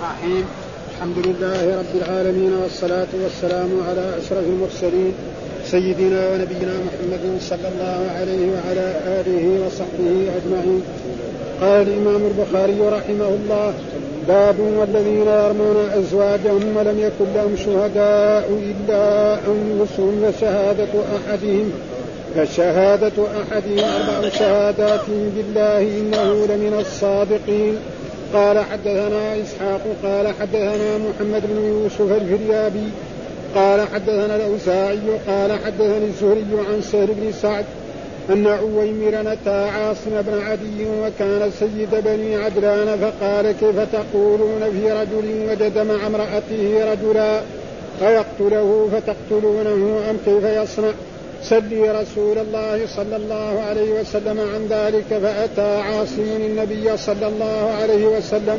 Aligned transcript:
الرحيم. 0.00 0.44
الحمد 0.94 1.18
لله 1.26 1.78
رب 1.80 1.92
العالمين 2.00 2.52
والصلاة 2.62 3.12
والسلام 3.22 3.70
على 3.88 4.04
أشرف 4.18 4.44
المرسلين 4.54 5.12
سيدنا 5.64 6.20
ونبينا 6.30 6.74
محمد 6.86 7.24
صلى 7.40 7.68
الله 7.72 7.98
عليه 8.18 8.42
وعلى 8.54 8.86
آله 9.18 9.44
وصحبه 9.66 10.14
أجمعين. 10.38 10.82
قال 11.60 11.88
الإمام 11.88 12.22
البخاري 12.30 12.80
رحمه 12.80 13.28
الله 13.28 13.74
باب 14.28 14.58
والذين 14.60 15.26
يرمون 15.26 15.78
أزواجهم 16.00 16.76
ولم 16.76 16.98
يكن 17.00 17.28
لهم 17.34 17.56
شهداء 17.56 18.46
إلا 18.70 19.34
أنفسهم 19.52 20.32
فشهادة 20.32 20.92
أحدهم 21.16 21.72
فشهادة 22.36 23.18
أحدهم 23.42 23.78
أربع 23.78 24.28
شهادات 24.28 25.06
بالله 25.36 25.80
إنه 25.80 26.46
لمن 26.46 26.74
الصادقين. 26.80 27.76
قال 28.34 28.58
حدثنا 28.58 29.40
إسحاق 29.42 29.80
قال 30.02 30.28
حدثنا 30.40 30.98
محمد 30.98 31.42
بن 31.46 31.64
يوسف 31.64 32.12
الفريابي 32.12 32.88
قال 33.54 33.80
حدثنا 33.94 34.36
الأوزاعي 34.36 34.98
قال 35.28 35.52
حدثني 35.64 36.04
الزهري 36.04 36.46
عن 36.70 36.82
سهل 36.82 37.06
بن 37.06 37.32
سعد 37.32 37.64
أن 38.30 38.46
عويمر 38.46 39.32
أتى 39.32 39.68
عاصم 39.68 40.10
بن 40.10 40.42
عدي 40.42 40.86
وكان 41.02 41.50
سيد 41.60 42.04
بني 42.04 42.36
عدلان 42.36 42.98
فقال 42.98 43.52
كيف 43.52 43.80
تقولون 43.92 44.60
في 44.60 44.92
رجل 44.92 45.50
وجد 45.50 45.78
مع 45.78 46.06
امرأته 46.06 46.92
رجلا 46.92 47.40
فيقتله 47.98 48.88
فتقتلونه 48.92 50.00
أم 50.10 50.16
كيف 50.26 50.44
يصنع؟ 50.44 50.92
سلي 51.42 51.90
رسول 51.90 52.38
الله 52.38 52.86
صلى 52.86 53.16
الله 53.16 53.62
عليه 53.68 54.00
وسلم 54.00 54.40
عن 54.40 54.66
ذلك 54.70 55.20
فأتى 55.22 55.76
عاصم 55.80 56.36
النبي 56.36 56.96
صلى 56.96 57.26
الله 57.26 57.70
عليه 57.82 58.06
وسلم 58.06 58.58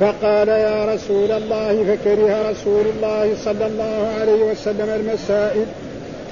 فقال 0.00 0.48
يا 0.48 0.94
رسول 0.94 1.32
الله 1.32 1.96
فكره 1.96 2.50
رسول 2.50 2.84
الله 2.96 3.34
صلى 3.44 3.66
الله 3.66 4.08
عليه 4.20 4.42
وسلم 4.42 4.88
المسائل 4.88 5.66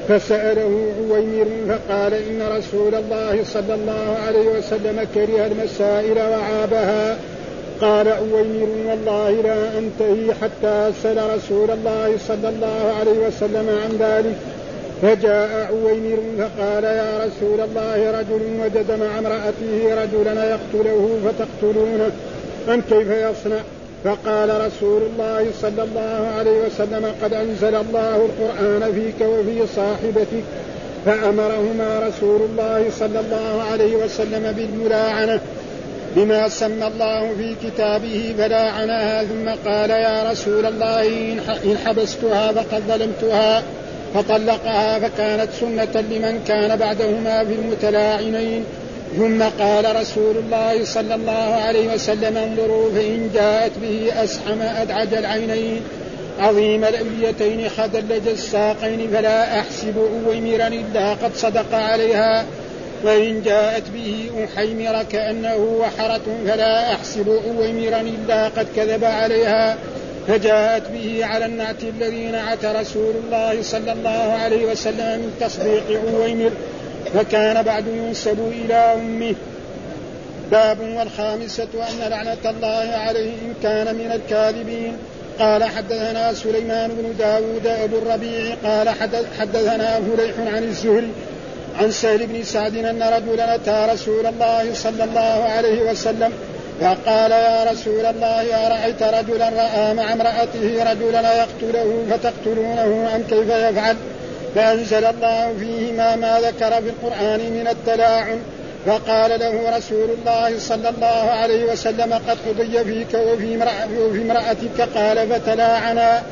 فسأله 0.08 0.92
عويمر 1.10 1.46
فقال 1.68 2.14
إن 2.14 2.42
رسول 2.58 2.94
الله 2.94 3.44
صلى 3.44 3.74
الله 3.74 4.16
عليه 4.26 4.48
وسلم 4.48 5.06
كره 5.14 5.46
المسائل 5.46 6.18
وعابها. 6.18 7.16
قال 7.80 8.08
عويمر 8.08 8.68
والله 8.88 9.30
لا 9.30 9.78
أنتهي 9.78 10.34
حتى 10.34 10.90
أسأل 10.90 11.36
رسول 11.36 11.70
الله 11.70 12.18
صلى 12.28 12.48
الله 12.48 12.94
عليه 13.00 13.26
وسلم 13.26 13.68
عن 13.84 13.96
ذلك. 14.00 14.36
فجاء 15.02 15.68
عويمر 15.70 16.18
فقال 16.38 16.84
يا 16.84 17.24
رسول 17.24 17.60
الله 17.60 18.10
رجل 18.10 18.42
وجد 18.60 18.90
مع 19.00 19.18
امرأته 19.18 20.02
رجلا 20.02 20.50
يقتله 20.50 21.18
فتقتلونه. 21.24 22.10
أم 22.68 22.80
كيف 22.80 23.08
يصنع؟ 23.08 23.60
فقال 24.04 24.66
رسول 24.66 25.02
الله 25.02 25.46
صلى 25.62 25.82
الله 25.82 26.32
عليه 26.38 26.66
وسلم 26.66 27.14
قد 27.22 27.32
أنزل 27.32 27.74
الله 27.74 28.16
القرآن 28.16 28.92
فيك 28.94 29.28
وفي 29.28 29.66
صاحبتك. 29.76 30.44
فأمرهما 31.06 32.08
رسول 32.08 32.40
الله 32.50 32.90
صلى 32.98 33.20
الله 33.20 33.62
عليه 33.72 33.96
وسلم 33.96 34.52
بالملاعنة. 34.52 35.40
بما 36.16 36.48
سمى 36.48 36.86
الله 36.86 37.34
في 37.38 37.54
كتابه 37.68 38.34
فلاعنها 38.38 39.24
ثم 39.24 39.70
قال 39.70 39.90
يا 39.90 40.30
رسول 40.30 40.66
الله 40.66 41.06
إن 41.64 41.78
حبستها 41.84 42.52
فقد 42.52 42.82
ظلمتها. 42.88 43.62
فطلقها 44.14 44.98
فكانت 44.98 45.48
سنة 45.60 46.04
لمن 46.10 46.44
كان 46.48 46.76
بعدهما 46.76 47.44
في 47.44 47.54
المتلاعنين. 47.54 48.64
ثم 49.16 49.42
قال 49.42 49.96
رسول 50.00 50.36
الله 50.36 50.84
صلى 50.84 51.14
الله 51.14 51.32
عليه 51.32 51.94
وسلم 51.94 52.36
انظروا 52.36 52.90
فإن 52.90 53.30
جاءت 53.34 53.72
به 53.82 54.24
أسحم 54.24 54.62
أدعج 54.62 55.14
العينين. 55.14 55.80
عظيم 56.40 56.84
الأبيتين 56.84 57.68
خدلج 57.68 58.28
الساقين 58.28 59.08
فلا 59.12 59.60
أحسب 59.60 59.94
أويمرا 60.26 60.66
إلا 60.66 61.10
قد 61.10 61.30
صدق 61.34 61.74
عليها. 61.74 62.44
وإن 63.04 63.42
جاءت 63.42 63.82
به 63.94 64.30
أحيمر 64.44 65.02
كأنه 65.12 65.56
وحرة 65.56 66.26
فلا 66.46 66.92
أحسب 66.92 67.28
أويمرا 67.28 68.00
إلا 68.00 68.48
قد 68.48 68.66
كذب 68.76 69.04
عليها. 69.04 69.76
فجاءت 70.28 70.82
به 70.90 71.24
على 71.24 71.46
النعت 71.46 71.82
الذي 71.82 72.24
نعت 72.26 72.64
رسول 72.64 73.14
الله 73.24 73.62
صلى 73.62 73.92
الله 73.92 74.32
عليه 74.42 74.66
وسلم 74.66 75.20
من 75.20 75.36
تصديق 75.40 75.84
عويمر 75.90 76.50
فكان 77.14 77.62
بعد 77.62 77.86
ينسب 77.86 78.52
إلى 78.64 78.74
أمه. 78.74 79.34
باب 80.50 80.80
والخامسة 80.80 81.68
أن 81.74 82.10
لعنة 82.10 82.50
الله 82.50 82.96
عليه 82.96 83.30
إن 83.30 83.54
كان 83.62 83.94
من 83.94 84.12
الكاذبين. 84.12 84.96
قال 85.38 85.64
حدثنا 85.64 86.34
سليمان 86.34 86.90
بن 86.90 87.16
داود 87.18 87.66
أبو 87.66 87.98
الربيع 87.98 88.54
قال 88.64 88.88
حدثنا 89.38 90.00
فليح 90.00 90.54
عن 90.54 90.62
الزهري 90.62 91.08
عن 91.80 91.90
سهل 91.90 92.26
بن 92.26 92.42
سعد 92.42 92.76
أن 92.76 93.02
رجلا 93.02 93.54
أتى 93.54 93.88
رسول 93.92 94.26
الله 94.26 94.74
صلى 94.74 95.04
الله 95.04 95.44
عليه 95.44 95.90
وسلم 95.90 96.32
فقال 96.80 97.30
يا 97.30 97.64
رسول 97.72 98.06
الله 98.06 98.66
أرأيت 98.66 99.02
رجلا 99.02 99.48
رأى 99.48 99.94
مع 99.94 100.12
امرأته 100.12 100.92
رجلا 100.92 101.34
يقتله 101.36 102.06
فتقتلونه؟ 102.10 103.10
أم 103.14 103.22
كيف 103.22 103.48
يفعل؟ 103.48 103.96
فأنزل 104.54 105.04
الله 105.04 105.54
فيهما 105.60 106.16
ما 106.16 106.40
ذكر 106.40 106.70
في 106.70 106.88
القرآن 106.88 107.40
من 107.40 107.68
التلاعن. 107.68 108.38
فقال 108.86 109.40
له 109.40 109.76
رسول 109.76 110.08
الله 110.18 110.58
صلى 110.58 110.88
الله 110.88 111.30
عليه 111.30 111.64
وسلم 111.64 112.12
قد 112.12 112.36
قضي 112.48 112.84
فيك 112.84 113.14
وفي, 113.14 113.58
وفي 113.98 114.22
امرأتك؟ 114.22 114.80
قال 114.94 115.28
فتلاعنا. 115.28 116.22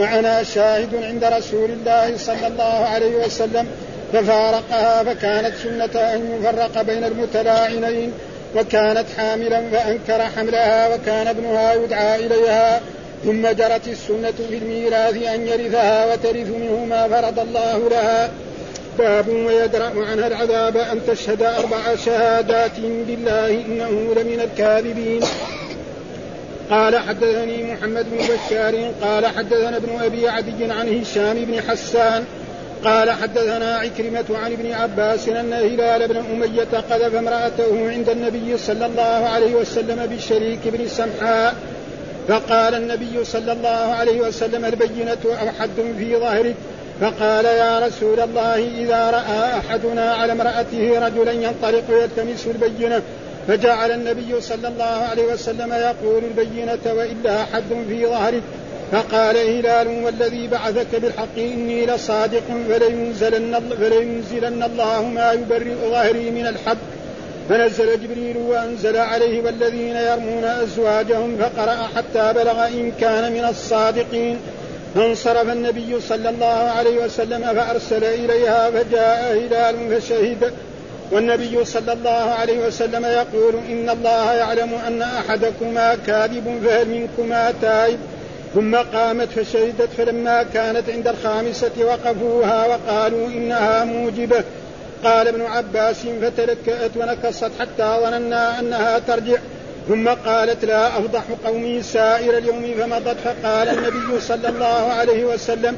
معنا 0.00 0.42
شاهد 0.42 0.94
عند 1.02 1.24
رسول 1.24 1.70
الله 1.70 2.16
صلى 2.16 2.46
الله 2.46 2.86
عليه 2.94 3.16
وسلم 3.16 3.66
ففارقها 4.12 5.04
فكانت 5.04 5.54
سنة 5.62 6.00
أن 6.00 6.40
يفرق 6.40 6.82
بين 6.82 7.04
المتلاعنين. 7.04 8.12
وكانت 8.56 9.04
حاملا 9.16 9.70
فأنكر 9.70 10.22
حملها 10.36 10.94
وكان 10.94 11.26
ابنها 11.26 11.74
يدعى 11.74 12.26
إليها 12.26 12.80
ثم 13.24 13.48
جرت 13.48 13.88
السنة 13.88 14.32
في 14.48 14.56
الميراث 14.56 15.22
أن 15.22 15.46
يرثها 15.46 16.12
وترث 16.12 16.48
منه 16.48 16.84
ما 16.84 17.08
فرض 17.08 17.38
الله 17.38 17.88
لها. 17.88 18.30
باب 18.98 19.28
ويدرأ 19.28 19.92
عنها 19.96 20.26
العذاب 20.26 20.76
أن 20.76 21.00
تشهد 21.06 21.42
أربع 21.42 21.96
شهادات 22.04 22.80
بالله 22.80 23.50
إنه 23.50 24.14
لمن 24.16 24.40
الكاذبين. 24.40 25.20
قال 26.70 26.98
حدثني 26.98 27.72
محمد 27.72 28.06
بن 28.10 28.18
بشار 28.18 28.92
قال 29.02 29.26
حدثنا 29.26 29.76
ابن 29.76 30.00
أبي 30.00 30.28
عدي 30.28 30.72
عن 30.72 31.00
هشام 31.00 31.44
بن 31.44 31.60
حسان 31.70 32.24
قال 32.84 33.10
حدثنا 33.10 33.76
عكرمة 33.76 34.24
عن 34.30 34.52
ابن 34.52 34.72
عباس 34.72 35.28
أن 35.28 35.52
هلال 35.52 36.08
بن 36.08 36.16
أمية 36.16 36.80
قذف 36.90 37.14
امرأته 37.14 37.90
عند 37.90 38.08
النبي 38.08 38.58
صلى 38.58 38.86
الله 38.86 39.28
عليه 39.28 39.54
وسلم 39.54 40.06
بالشريك 40.06 40.58
بن 40.64 40.88
سمحاء 40.88 41.54
فقال 42.28 42.74
النبي 42.74 43.24
صلى 43.24 43.52
الله 43.52 43.68
عليه 43.68 44.20
وسلم 44.20 44.64
البينة 44.64 45.18
أو 45.24 45.48
حد 45.60 45.94
في 45.98 46.16
ظهرك 46.16 46.54
فقال 47.00 47.44
يا 47.44 47.78
رسول 47.86 48.20
الله 48.20 48.56
إذا 48.56 49.10
رأى 49.10 49.58
أحدنا 49.58 50.14
على 50.14 50.32
امرأته 50.32 51.06
رجلا 51.06 51.32
ينطلق 51.32 51.84
يلتمس 51.90 52.46
البينة 52.46 53.02
فجعل 53.48 53.90
النبي 53.90 54.40
صلى 54.40 54.68
الله 54.68 55.06
عليه 55.10 55.32
وسلم 55.32 55.72
يقول 55.72 56.22
البينة 56.24 56.94
وإلا 56.94 57.44
حد 57.44 57.84
في 57.88 58.06
ظهرك 58.06 58.42
فقال 58.92 59.36
هلال 59.36 60.04
والذي 60.04 60.48
بعثك 60.48 60.96
بالحق 61.02 61.38
إني 61.38 61.86
لصادق 61.86 62.42
فلينزلن, 62.68 63.60
فلينزلن 63.80 64.62
الله 64.62 65.02
ما 65.02 65.32
يبرئ 65.32 65.74
ظهري 65.90 66.30
من 66.30 66.46
الحب. 66.46 66.78
فنزل 67.48 68.00
جبريل 68.02 68.36
وأنزل 68.36 68.96
عليه 68.96 69.42
والذين 69.42 69.96
يرمون 69.96 70.44
أزواجهم 70.44 71.36
فقرأ 71.36 71.88
حتى 71.96 72.32
بلغ 72.32 72.66
إن 72.66 72.92
كان 73.00 73.32
من 73.32 73.44
الصادقين. 73.44 74.38
فانصرف 74.94 75.52
النبي 75.52 76.00
صلى 76.00 76.28
الله 76.28 76.46
عليه 76.46 77.04
وسلم 77.04 77.42
فأرسل 77.54 78.04
إليها 78.04 78.70
فجاء 78.70 79.32
هلال 79.32 80.00
فشهد. 80.00 80.52
والنبي 81.12 81.64
صلى 81.64 81.92
الله 81.92 82.34
عليه 82.40 82.66
وسلم 82.66 83.04
يقول 83.04 83.54
إن 83.68 83.90
الله 83.90 84.32
يعلم 84.32 84.70
أن 84.86 85.02
أحدكما 85.02 85.96
كاذب 86.06 86.60
فهل 86.64 86.88
منكما 86.88 87.52
تائب. 87.62 87.98
ثم 88.54 88.76
قامت 88.76 89.28
فشهدت 89.28 89.88
فلما 89.98 90.42
كانت 90.42 90.90
عند 90.90 91.08
الخامسة 91.08 91.70
وقفوها 91.78 92.66
وقالوا 92.66 93.26
إنها 93.28 93.84
موجبة. 93.84 94.44
قال 95.04 95.28
ابن 95.28 95.42
عباس 95.42 95.96
فتلكأت 96.22 96.90
ونكصت 96.96 97.50
حتى 97.60 97.98
ظننا 98.02 98.60
أنها 98.60 98.98
ترجع. 98.98 99.38
ثم 99.88 100.08
قالت 100.08 100.64
لا 100.64 100.98
أفضح 100.98 101.22
قومي 101.44 101.82
سائر 101.82 102.38
اليوم 102.38 102.74
فمضت. 102.78 103.16
فقال 103.24 103.68
النبي 103.68 104.20
صلى 104.20 104.48
الله 104.48 104.92
عليه 104.92 105.24
وسلم 105.24 105.76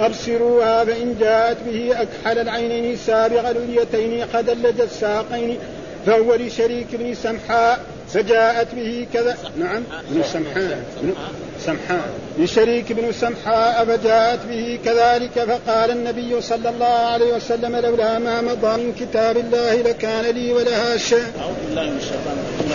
أبصروها 0.00 0.84
فإن 0.84 1.16
جاءت 1.20 1.56
به 1.66 2.02
أكحل 2.02 2.38
العينين 2.38 2.96
سابغ 2.96 3.50
الأليتين 3.50 4.26
خدلج 4.32 4.80
الساقين 4.80 5.58
فهو 6.06 6.34
لشريك 6.34 6.86
بن 6.92 7.14
سمحاء. 7.14 7.80
فجاءت 8.14 8.74
به 8.74 9.06
كذا. 9.14 9.36
نعم 9.58 9.82
بن 10.10 10.22
سمحاء 10.22 10.84
سمحاء 11.66 12.08
لشريك 12.38 12.92
بن 12.92 13.12
سمحاء 13.12 13.84
فجاءت 13.84 14.40
به 14.50 14.78
كذلك 14.84 15.44
فقال 15.44 15.90
النبي 15.90 16.40
صلى 16.40 16.68
الله 16.68 16.86
عليه 16.86 17.34
وسلم 17.34 17.76
لولا 17.76 18.18
ما 18.18 18.40
مضى 18.40 18.82
من 18.82 18.92
كتاب 19.00 19.36
الله 19.36 19.74
لكان 19.74 20.24
لي 20.24 20.52
ولها 20.52 20.96
شيء. 20.96 21.32
أعوذ 21.40 21.54
بالله 21.66 21.82
من 21.82 21.96
الشيطان 21.96 22.36
الرجيم. 22.38 22.70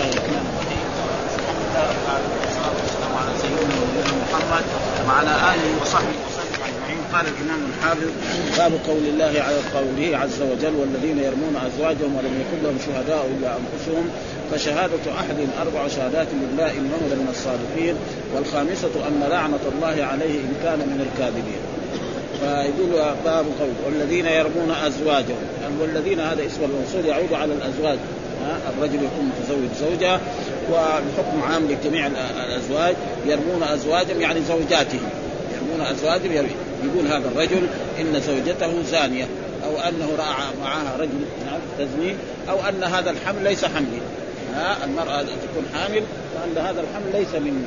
والسلام 2.82 3.14
على 3.20 3.32
سيدنا 3.42 3.76
محمد 4.24 4.64
وعلى 5.08 5.34
آله 5.52 5.82
وصحبه 5.82 6.16
وسلم. 6.28 6.46
أجمعين 6.68 7.02
قال 7.14 7.26
الإمام 7.34 7.62
الحافظ 7.70 8.10
باب 8.58 8.72
قول 8.88 9.04
الله 9.14 9.34
على 9.48 9.60
قوله 9.76 10.18
عز 10.18 10.40
وجل 10.42 10.76
والذين 10.76 11.18
يرمون 11.28 11.56
أزواجهم 11.68 12.16
ولم 12.16 12.34
يكن 12.42 12.58
لهم 12.64 12.78
شهداء 12.88 13.24
إلا 13.34 13.50
أنفسهم. 13.60 14.06
فشهادة 14.52 15.12
أحد 15.20 15.36
أربع 15.62 15.88
شهادات 15.88 16.28
لله 16.34 16.72
إنه 16.72 17.02
لمن 17.12 17.28
الصادقين 17.30 17.96
والخامسة 18.36 19.08
أن 19.08 19.28
لعنة 19.30 19.60
الله 19.76 20.06
عليه 20.06 20.40
إن 20.40 20.54
كان 20.64 20.80
من 20.80 21.08
الكاذبين. 21.08 21.62
فيقول 22.40 23.16
باب 23.26 23.46
قول 23.60 23.70
والذين 23.86 24.26
يرمون 24.26 24.72
أزواجهم 24.72 25.46
يعني 25.62 25.74
والذين 25.82 26.20
هذا 26.20 26.46
اسم 26.46 26.64
الموصول 26.64 27.06
يعود 27.06 27.34
على 27.34 27.54
الأزواج 27.54 27.98
الرجل 28.78 28.96
يكون 28.96 29.32
متزوج 29.32 29.70
زوجة 29.80 30.20
والحكم 30.70 31.42
عام 31.52 31.68
لجميع 31.68 32.08
الأزواج 32.46 32.96
يرمون 33.26 33.64
أزواجهم 33.64 34.22
يعني 34.22 34.42
زوجاتهم. 34.42 35.10
يرمون 35.56 35.82
أزواجهم 35.82 36.48
يقول 36.84 37.08
هذا 37.08 37.28
الرجل 37.36 37.68
إن 38.00 38.22
زوجته 38.22 38.84
زانية 38.92 39.28
أو 39.66 39.80
أنه 39.90 40.10
رأى 40.18 40.46
معها 40.62 40.98
رجل 41.00 41.20
نعم 41.46 41.60
تزني 41.80 42.16
أو 42.50 42.58
أن 42.70 42.84
هذا 42.84 43.10
الحمل 43.12 43.44
ليس 43.44 43.66
حملي. 43.66 44.00
ها 44.56 44.86
المرأة 44.86 45.22
تكون 45.22 45.66
حامل 45.74 46.04
وأن 46.36 46.66
هذا 46.66 46.82
الحمل 46.82 47.12
ليس 47.14 47.36
مني 47.42 47.66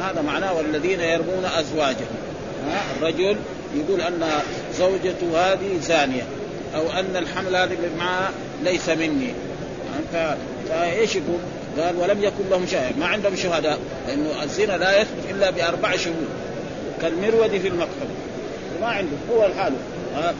هذا 0.00 0.22
معناه 0.22 0.54
والذين 0.54 1.00
يرمون 1.00 1.44
أزواجهم. 1.44 2.06
ها؟ 2.70 2.82
الرجل 2.96 3.36
يقول 3.74 4.00
أن 4.00 4.28
زوجته 4.78 5.52
هذه 5.52 5.78
زانية 5.80 6.22
أو 6.74 6.90
أن 6.90 7.16
الحمل 7.16 7.56
هذه 7.56 7.76
معها 7.98 8.30
ليس 8.64 8.88
مني. 8.88 9.34
فإيش 10.68 11.16
يقول؟ 11.16 11.38
قال 11.78 11.96
ولم 11.96 12.22
يكن 12.22 12.50
لهم 12.50 12.66
شاهد 12.66 12.98
ما 12.98 13.06
عندهم 13.06 13.36
شهداء 13.36 13.78
لأنه 14.08 14.42
الزنا 14.42 14.76
لا 14.76 15.00
يثبت 15.00 15.30
إلا 15.30 15.50
بأربع 15.50 15.96
شهود 15.96 16.28
كالمرود 17.02 17.50
في 17.50 17.68
المقتل. 17.68 18.08
ما 18.80 18.86
عنده 18.86 19.16
هو 19.32 19.46
الحال. 19.46 19.72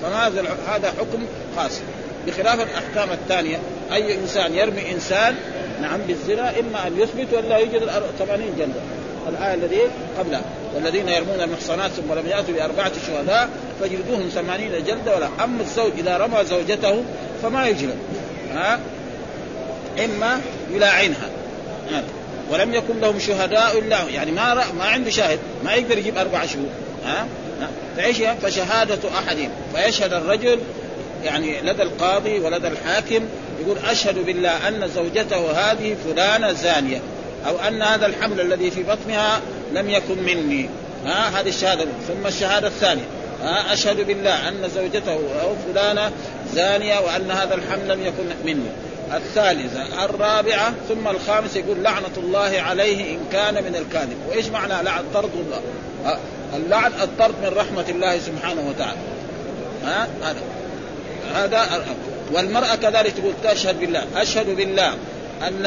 فهذا 0.03 0.57
هذا 0.69 0.89
حكم 0.89 1.27
خاص. 1.57 1.81
بخلاف 2.27 2.61
الأحكام 2.61 3.11
الثانية 3.11 3.59
أي 3.93 4.15
إنسان 4.15 4.55
يرمي 4.55 4.93
إنسان 4.93 5.35
نعم 5.83 6.01
بالزنا 6.09 6.61
إما 6.61 6.87
أن 6.87 7.01
يثبت 7.01 7.27
ولا 7.33 7.57
يوجد 7.57 7.91
80 8.19 8.55
جلدة. 8.59 8.81
الآية 9.29 9.55
الذي 9.55 9.81
قبلها. 10.19 10.43
والذين 10.75 11.09
يرمون 11.09 11.41
المحصنات 11.41 11.91
ثم 11.91 12.13
لم 12.13 12.27
يأتوا 12.27 12.55
بأربعة 12.55 12.93
شهداء 13.07 13.49
فجلدوهم 13.81 14.29
ثمانين 14.29 14.85
جلدة. 14.85 15.17
ولا 15.17 15.29
أما 15.45 15.61
الزوج 15.61 15.93
إذا 15.99 16.17
رمى 16.17 16.45
زوجته 16.45 17.03
فما 17.43 17.69
يجلد. 17.69 17.97
ها؟ 18.55 18.81
إما 20.05 20.41
يلاعنها. 20.71 21.31
ولم 22.51 22.75
يكن 22.75 23.01
لهم 23.01 23.19
شهداء 23.19 23.79
إلا 23.79 24.09
يعني 24.09 24.31
ما 24.31 24.55
ما 24.55 24.85
عنده 24.85 25.11
شاهد. 25.11 25.39
ما 25.65 25.75
يقدر 25.75 25.99
يجيب 25.99 26.19
أربع 26.19 26.47
شهور 26.47 26.69
ها؟ 27.05 27.27
فإيش 27.97 28.17
فشهادة 28.43 28.99
أحدهم. 29.19 29.51
فيشهد 29.75 30.13
الرجل 30.13 30.59
يعني 31.25 31.61
لدى 31.61 31.83
القاضي 31.83 32.41
ولدى 32.41 32.69
الحاكم 32.69 33.25
يقول 33.67 33.79
أشهد 33.79 34.27
بالله 34.27 34.69
أن 34.69 34.89
زوجته 34.89 35.51
هذه 35.51 35.97
فلانة 36.05 36.53
زانية 36.53 37.01
أو 37.47 37.59
أن 37.69 37.83
هذا 37.83 38.07
الحمل 38.07 38.41
الذي 38.41 38.71
في 38.71 38.83
بطنها 38.83 39.41
لم 39.73 39.91
يكن 39.91 40.23
مني. 40.23 40.69
ها 41.07 41.41
هذه 41.41 41.49
الشهادة 41.49 41.85
ثم 42.09 42.27
الشهادة 42.27 42.69
الثانية. 42.69 43.05
ها 43.43 43.73
أشهد 43.73 44.07
بالله 44.07 44.49
أن 44.49 44.69
زوجته 44.75 45.13
أو 45.43 45.55
فلانة 45.67 46.11
زانية 46.55 46.99
وأن 46.99 47.31
هذا 47.31 47.55
الحمل 47.55 47.89
لم 47.89 48.07
يكن 48.07 48.25
مني. 48.45 48.69
الثالثة 49.15 50.05
الرابعة 50.05 50.75
ثم 50.89 51.09
الخامسة 51.09 51.61
يقول 51.61 51.83
لعنة 51.83 52.17
الله 52.17 52.61
عليه 52.61 53.15
إن 53.15 53.21
كان 53.33 53.55
من 53.55 53.77
الكاذب. 53.77 54.17
وإيش 54.29 54.47
معنى 54.47 54.83
لعن 54.83 55.05
طرد 55.15 55.31
الله؟ 55.35 55.61
اللعن 56.57 56.93
الطرد 57.03 57.35
من 57.43 57.53
رحمة 57.57 57.85
الله 57.89 58.19
سبحانه 58.19 58.69
وتعالى. 58.69 58.99
ها 59.85 60.09
هذا 60.23 60.41
هذا 61.35 61.85
والمرأة 62.33 62.75
كذلك 62.75 63.13
تقول 63.13 63.33
تشهد 63.45 63.81
بالله. 63.81 64.05
أشهد 64.17 64.57
بالله 64.57 64.95
أن 65.43 65.67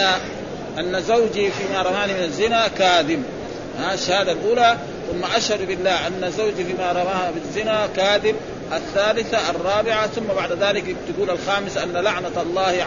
أن 0.79 1.01
زوجي 1.01 1.51
فيما 1.51 1.81
رماني 1.81 2.13
من 2.13 2.23
الزنا 2.23 2.67
كاذب. 2.67 3.23
ها 3.79 3.93
الشهادة 3.93 4.31
الأولى. 4.31 4.77
ثم 5.11 5.35
أشهد 5.35 5.67
بالله 5.67 6.07
أن 6.07 6.31
زوجي 6.37 6.63
فيما 6.63 6.91
رماها 6.91 7.31
بالزنا 7.31 7.87
كاذب. 7.95 8.35
الثالثة 8.73 9.49
الرابعة 9.49 10.07
ثم 10.07 10.27
بعد 10.35 10.51
ذلك 10.51 10.95
تقول 11.07 11.29
الخامسة 11.29 11.83
أن 11.83 11.91
لعنة 11.93 12.41
الله 12.41 12.85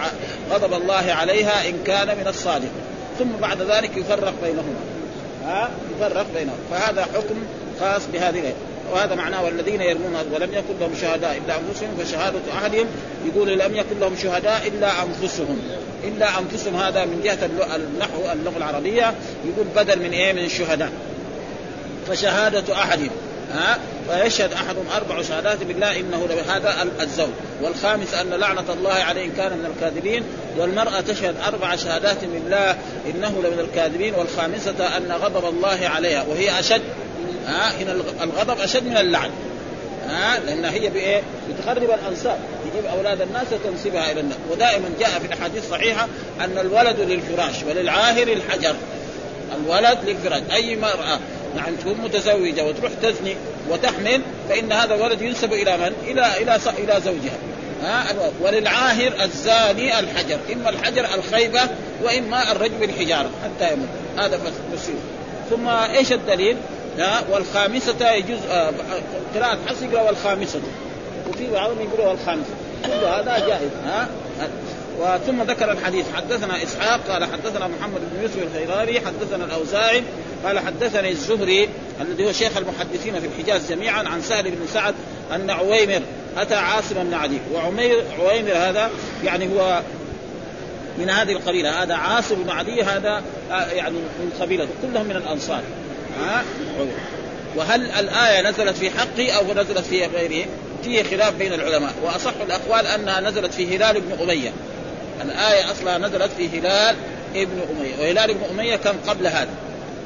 غضب 0.51 0.73
الله 0.73 1.13
عليها 1.13 1.69
إن 1.69 1.79
كان 1.87 2.09
من 2.09 2.27
الصادق. 2.29 2.71
ثم 3.19 3.29
بعد 3.41 3.63
ذلك 3.63 3.97
يفرق 3.97 4.35
بينهما. 4.43 4.81
ها 5.45 5.71
يفرق 5.97 6.27
بينهم 6.35 6.59
فهذا 6.71 7.03
حكم 7.03 7.37
خاص 7.81 8.03
بهذه 8.13 8.39
الآية 8.39 8.55
وهذا 8.93 9.15
معناه 9.15 9.45
والذين 9.45 9.81
يرمون 9.81 10.15
ولم 10.33 10.53
يكن 10.53 10.79
لهم 10.81 10.95
شهداء 11.01 11.41
إلا 11.45 11.55
أنفسهم 11.59 11.97
فشهادة 11.99 12.39
أحدهم 12.59 12.87
يقول 13.27 13.59
لم 13.59 13.77
يكن 13.77 14.01
لهم 14.01 14.17
شهداء 14.23 14.67
إلا 14.67 14.91
أنفسهم. 15.03 15.59
إلا 16.05 16.39
أنفسهم 16.39 16.77
هذا 16.77 17.05
من 17.05 17.21
جهة 17.25 17.39
النحو 17.77 18.33
اللغة 18.33 18.57
العربية 18.57 19.15
يقول 19.45 19.67
بدل 19.77 19.99
من 19.99 20.13
إيه؟ 20.13 20.33
من 20.33 20.45
الشهداء. 20.45 20.91
فشهادة 22.09 22.75
أحدهم 22.75 23.11
ها؟ 23.53 23.79
فيشهد 24.11 24.53
أحدهم 24.53 24.85
أربع 24.97 25.23
شهادات 25.23 25.63
بالله 25.63 26.01
إنه 26.01 26.29
هذا 26.49 26.87
الزوج. 27.01 27.31
والخامس 27.63 28.15
أن 28.15 28.31
لعنة 28.31 28.73
الله 28.73 28.93
عليه 28.93 29.25
إن 29.25 29.33
كان 29.33 29.53
من 29.53 29.67
الكاذبين 29.77 30.23
والمرأة 30.59 31.01
تشهد 31.01 31.35
أربع 31.47 31.77
شهادات 31.77 32.25
بالله 32.25 32.71
إنه 33.07 33.43
لمن 33.45 33.59
الكاذبين. 33.59 34.15
والخامسة 34.15 34.97
أن 34.97 35.13
غضب 35.13 35.49
الله 35.49 35.79
عليها 35.89 36.25
وهي 36.29 36.61
أشد 36.61 36.83
ها 37.49 37.83
هنا 37.83 37.93
الغضب 38.23 38.61
أشد 38.61 38.87
من 38.87 38.97
اللعن. 38.97 39.31
ها 40.09 40.39
لأن 40.39 40.65
هي 40.65 40.91
بإيه؟ 40.91 41.23
بتخرب 41.51 41.91
الانساب 41.91 42.39
تجيب 42.65 42.87
أولاد 42.87 43.21
الناس 43.21 43.47
وتنسبها 43.53 44.13
إلى 44.13 44.21
الناس. 44.21 44.39
ودائما 44.51 44.91
جاء 45.01 45.11
في 45.11 45.27
الأحاديث 45.27 45.65
الصحيحة 45.65 46.09
أن 46.41 46.59
الولد 46.59 47.01
للفراش 47.01 47.63
وللعاهر 47.63 48.29
الحجر. 48.29 48.75
الولد 49.57 49.99
للفراش. 50.07 50.43
أي 50.53 50.77
مراه 50.77 51.19
نعم 51.57 51.77
تكون 51.77 51.95
متزوجة 52.05 52.65
وتروح 52.65 52.93
تزني 53.03 53.37
وتحمل 53.71 54.23
فإن 54.49 54.73
هذا 54.73 54.95
الولد 54.95 55.23
ينسب 55.23 55.53
إلى 55.53 55.77
من؟ 55.77 55.93
إلى 56.07 56.27
إلى 56.43 56.59
إلى 56.79 57.01
زوجها. 57.01 57.39
ها 57.83 58.07
وللعاهر 58.41 59.13
الزاني 59.25 59.99
الحجر. 59.99 60.39
إما 60.53 60.71
الحجر 60.71 61.07
الخيبة 61.15 61.61
وإما 62.03 62.53
الرجم 62.53 62.79
بالحجاره 62.79 63.31
حتى 63.45 63.73
يموت. 63.73 63.89
هذا 64.19 64.41
فسير 64.77 64.95
ثم 65.51 65.69
إيش 65.69 66.13
الدليل؟ 66.13 66.57
والخامسة 67.31 68.13
يجوز 68.13 68.39
آه 68.51 68.73
قراءة 69.35 69.59
حفص 69.67 69.83
يقرأ 69.83 70.03
والخامسة. 70.03 70.61
وفي 71.31 71.51
بعضهم 71.51 71.81
يقرأ 71.81 72.09
والخامسة. 72.09 72.51
كل 72.87 73.07
هذا 73.07 73.47
جائز 73.47 73.71
ها؟ 73.85 74.09
وثم 75.01 75.43
ذكر 75.43 75.73
الحديث 75.73 76.07
حدثنا 76.15 76.63
إسحاق 76.63 77.01
قال 77.09 77.25
حدثنا 77.25 77.69
محمد 77.69 78.01
بن 78.13 78.23
يوسف 78.23 78.43
الخيراري 78.43 79.01
حدثنا 79.01 79.45
الأوزاعي 79.45 80.03
قال 80.45 80.59
حدثني 80.59 81.11
الزهري 81.11 81.69
الذي 82.01 82.27
هو 82.27 82.33
شيخ 82.33 82.57
المحدثين 82.57 83.21
في 83.21 83.27
الحجاز 83.27 83.73
جميعا 83.73 84.09
عن 84.09 84.23
سهل 84.23 84.51
بن 84.51 84.67
سعد 84.73 84.95
أن 85.35 85.51
عويمر 85.51 86.03
أتى 86.37 86.55
عاصم 86.55 87.05
بن 87.05 87.15
عدي. 87.15 87.39
وعمير 87.55 88.05
عويمر 88.19 88.53
هذا 88.53 88.91
يعني 89.25 89.49
هو 89.49 89.83
من 90.99 91.11
هذه 91.11 91.33
القبيلة. 91.33 91.83
هذا 91.83 91.95
عاصم 91.95 92.35
بن 92.35 92.51
عدي 92.51 92.83
هذا 92.83 93.23
يعني 93.51 93.95
من 93.95 94.33
قبيلته 94.41 94.71
كلهم 94.83 95.07
من 95.07 95.17
الأنصار. 95.17 95.63
وهل 97.57 97.91
الآية 97.91 98.51
نزلت 98.51 98.77
في 98.77 98.91
حقه 98.91 99.31
أو 99.31 99.55
نزلت 99.55 99.79
في 99.79 100.07
غيره؟ 100.07 100.47
فيه 100.85 101.03
خلاف 101.03 101.35
بين 101.35 101.53
العلماء. 101.53 101.93
وأصح 102.03 102.33
الأقوال 102.47 102.87
أنها 102.87 103.21
نزلت 103.21 103.55
في 103.55 103.77
هلال 103.77 104.01
بن 104.01 104.23
أمية. 104.23 104.53
الآية 105.23 105.73
أصلا 105.73 105.99
نزلت 105.99 106.31
في 106.37 106.59
هلال 106.59 106.97
ابن 107.35 107.61
أمية. 107.71 107.95
وهلال 108.01 108.35
بن 108.35 108.45
أمية 108.51 108.77
كان 108.77 108.97
قبل 109.07 109.27
هذا. 109.27 109.51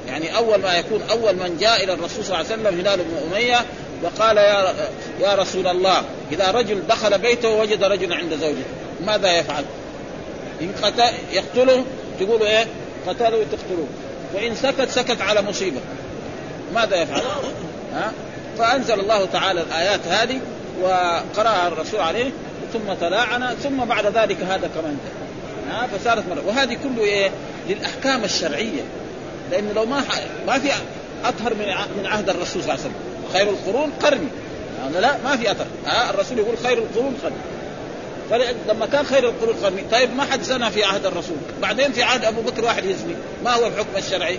يعني 0.09 0.37
أول 0.37 0.59
ما 0.59 0.75
يكون 0.75 1.03
أول 1.11 1.37
من 1.37 1.57
جاء 1.61 1.85
إلى 1.85 1.93
الرسول 1.93 2.25
صلى 2.25 2.41
الله 2.41 2.53
عليه 2.53 2.63
وسلم 2.63 2.81
هلال 2.81 2.99
بن 2.99 3.33
أمية 3.33 3.65
وقال 4.03 4.37
يا 4.37 4.75
يا 5.21 5.35
رسول 5.35 5.67
الله 5.67 6.03
إذا 6.33 6.51
رجل 6.51 6.83
دخل 6.89 7.19
بيته 7.19 7.49
ووجد 7.49 7.85
رجلا 7.85 8.17
عند 8.17 8.35
زوجته 8.35 8.65
ماذا 9.07 9.39
يفعل؟ 9.39 9.65
إن 10.61 10.73
قتل 10.83 11.03
يقتله 11.33 11.85
تقولوا 12.21 12.47
إيه؟ 12.47 12.67
قتلوا 13.07 13.45
تقتلوه 13.45 13.87
وإن 14.35 14.55
سكت 14.55 14.91
سكت 14.91 15.21
على 15.21 15.43
مصيبة. 15.43 15.81
ماذا 16.75 16.97
يفعل؟ 16.97 17.23
ها؟ 17.95 18.13
فأنزل 18.59 19.01
الله 19.01 19.25
تعالى 19.25 19.61
الآيات 19.61 20.01
هذه 20.09 20.41
وقرأها 20.83 21.69
الرسول 21.69 22.01
عليه 22.01 22.31
ثم 22.73 22.93
تلاعن 23.01 23.55
ثم 23.63 23.85
بعد 23.85 24.07
ذلك 24.07 24.37
هذا 24.41 24.71
كمان 24.75 24.99
ها؟ 25.71 25.87
فصارت 25.87 26.25
مرة. 26.31 26.43
وهذه 26.47 26.75
كله 26.85 27.05
إيه؟ 27.05 27.31
للأحكام 27.69 28.25
الشرعية. 28.25 28.83
لأن 29.51 29.73
لو 29.75 29.87
ما 29.87 30.03
ما 30.47 30.59
في 30.59 30.69
أطهر 31.25 31.55
من 31.55 31.67
من 31.99 32.07
عهد 32.07 32.29
الرسول 32.29 32.63
صلى 32.63 32.75
الله 32.75 32.85
عليه 32.85 32.85
وسلم. 32.85 32.95
خير 33.33 33.51
القرون 33.51 33.93
قرني. 34.03 34.29
يعني 34.83 35.01
لا 35.01 35.17
ما 35.25 35.37
في 35.37 35.51
اثر 35.51 35.67
ها؟ 35.87 36.11
الرسول 36.11 36.39
يقول 36.39 36.59
خير 36.59 36.79
القرون 36.79 37.17
قرني. 37.23 37.37
فلما 38.31 38.87
كان 38.87 39.05
خير 39.07 39.29
القرون 39.29 39.57
قرني 39.65 39.83
طيب 39.93 40.17
ما 40.17 40.25
حد 40.25 40.43
زنى 40.43 40.71
في 40.71 40.85
عهد 40.85 41.07
الرسول؟ 41.07 41.37
بعدين 41.63 41.93
في 41.93 42.03
عهد 42.03 42.25
أبو 42.25 42.41
بكر 42.41 42.65
واحد 42.65 42.85
يزني. 42.85 43.15
ما 43.45 43.55
هو 43.55 43.67
الحكم 43.67 43.97
الشرعي؟ 43.97 44.39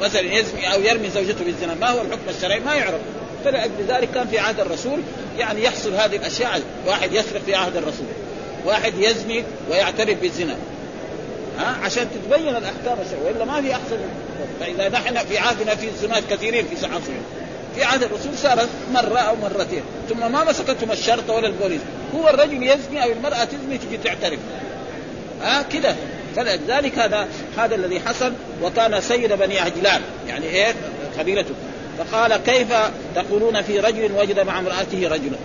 مثلا 0.00 0.20
يزني 0.20 0.74
أو 0.74 0.80
يرمي 0.80 1.10
زوجته 1.10 1.44
بالزنا 1.44 1.74
ما 1.74 1.90
هو 1.90 2.02
الحكم 2.02 2.28
الشرعي؟ 2.36 2.60
ما 2.60 2.74
يعرف. 2.74 3.00
فلذلك 3.44 4.10
كان 4.14 4.28
في 4.28 4.38
عهد 4.38 4.60
الرسول 4.60 5.00
يعني 5.38 5.64
يحصل 5.64 5.94
هذه 5.94 6.16
الأشياء. 6.16 6.62
واحد 6.86 7.12
يسرق 7.12 7.40
في 7.46 7.54
عهد 7.54 7.76
الرسول. 7.76 8.06
واحد 8.64 8.92
يزني 8.98 9.44
ويعترف 9.70 10.20
بالزنا. 10.20 10.56
ها؟ 11.58 11.76
عشان 11.82 12.08
تتبين 12.10 12.48
الأحكام 12.56 12.98
الشرعية. 13.06 13.24
وإلا 13.24 13.44
ما 13.44 13.62
في 13.62 13.72
أحسن 13.72 13.98
فإذا 14.60 14.88
نحن 14.88 15.18
في 15.18 15.38
عهدنا 15.38 15.74
في 15.74 15.88
زنات 16.02 16.22
كثيرين 16.30 16.66
في 16.66 16.86
عصرنا 16.86 17.00
في 17.76 17.84
عهد 17.84 18.02
الرسول 18.02 18.38
صارت 18.38 18.68
مرة 18.92 19.18
أو 19.18 19.36
مرتين. 19.36 19.82
ثم 20.08 20.32
ما 20.32 20.44
مسكتهم 20.44 20.92
الشرطة 20.92 21.32
ولا 21.32 21.46
البوليس. 21.46 21.80
هو 22.14 22.28
الرجل 22.28 22.62
يزني 22.62 23.04
أو 23.04 23.12
المرأة 23.12 23.44
تزني 23.44 23.78
تجي 23.78 23.96
تعترف. 23.96 24.38
ها؟ 25.42 25.62
كده 25.62 25.94
فلذلك 26.36 26.98
هذا 26.98 27.28
هذا 27.58 27.74
الذي 27.74 28.00
حصل 28.00 28.32
وكان 28.62 29.00
سيد 29.00 29.32
بني 29.32 29.58
عجلان. 29.58 30.00
يعني 30.28 30.46
إيه؟ 30.46 30.74
قبيلته 31.18 31.54
فقال 31.98 32.36
كيف 32.36 32.68
تقولون 33.14 33.62
في 33.62 33.80
رجل 33.80 34.12
وجد 34.12 34.40
مع 34.40 34.58
امرأته 34.58 35.08
رجلا؟ 35.08 35.36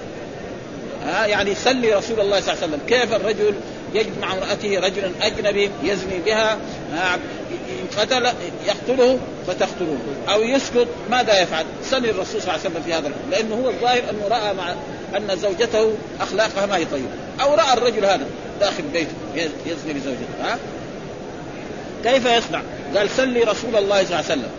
ها؟ 1.06 1.26
يعني 1.26 1.56
سلي 1.56 1.94
رسول 1.94 2.20
الله 2.20 2.40
صلى 2.40 2.54
الله 2.54 2.64
عليه 2.64 2.74
وسلم. 2.74 2.80
كيف 2.88 3.14
الرجل 3.14 3.54
يجد 3.94 4.18
مع 4.22 4.34
امرأته 4.34 4.80
رجلا 4.80 5.12
أجنبي 5.22 5.72
يزني 5.84 6.20
بها؟ 6.26 6.58
إن 6.94 8.00
قتل 8.00 8.26
يقتله 8.68 9.20
فتقتلوه 9.48 9.98
أو 10.30 10.42
يسكت 10.42 10.88
ماذا 11.12 11.42
يفعل؟ 11.42 11.66
سل 11.84 12.06
الرسول 12.06 12.42
صلى 12.42 12.52
الله 12.52 12.52
عليه 12.52 12.62
وسلم 12.62 12.84
في 12.86 12.94
هذا 12.94 13.12
لأنه 13.32 13.56
هو 13.56 13.70
الظاهر 13.70 14.04
أنه 14.10 14.28
رأى 14.28 14.54
مع 14.54 14.74
أن 15.18 15.38
زوجته 15.38 15.94
أخلاقها 16.22 16.66
ما 16.66 16.78
هي 16.78 16.86
طيبة. 16.86 17.08
أو 17.42 17.54
رأى 17.54 17.74
الرجل 17.74 18.06
هذا. 18.06 18.26
داخل 18.64 18.84
بيته 18.84 19.12
يزني 19.66 19.94
بزوجته 19.94 20.28
ها؟ 20.42 20.58
كيف 22.04 22.26
يصنع؟ 22.26 22.62
قال 22.96 23.10
سلي 23.10 23.44
رسول 23.44 23.76
الله 23.76 24.04
صلى 24.04 24.04
الله 24.04 24.16
عليه 24.16 24.26
وسلم 24.26 24.50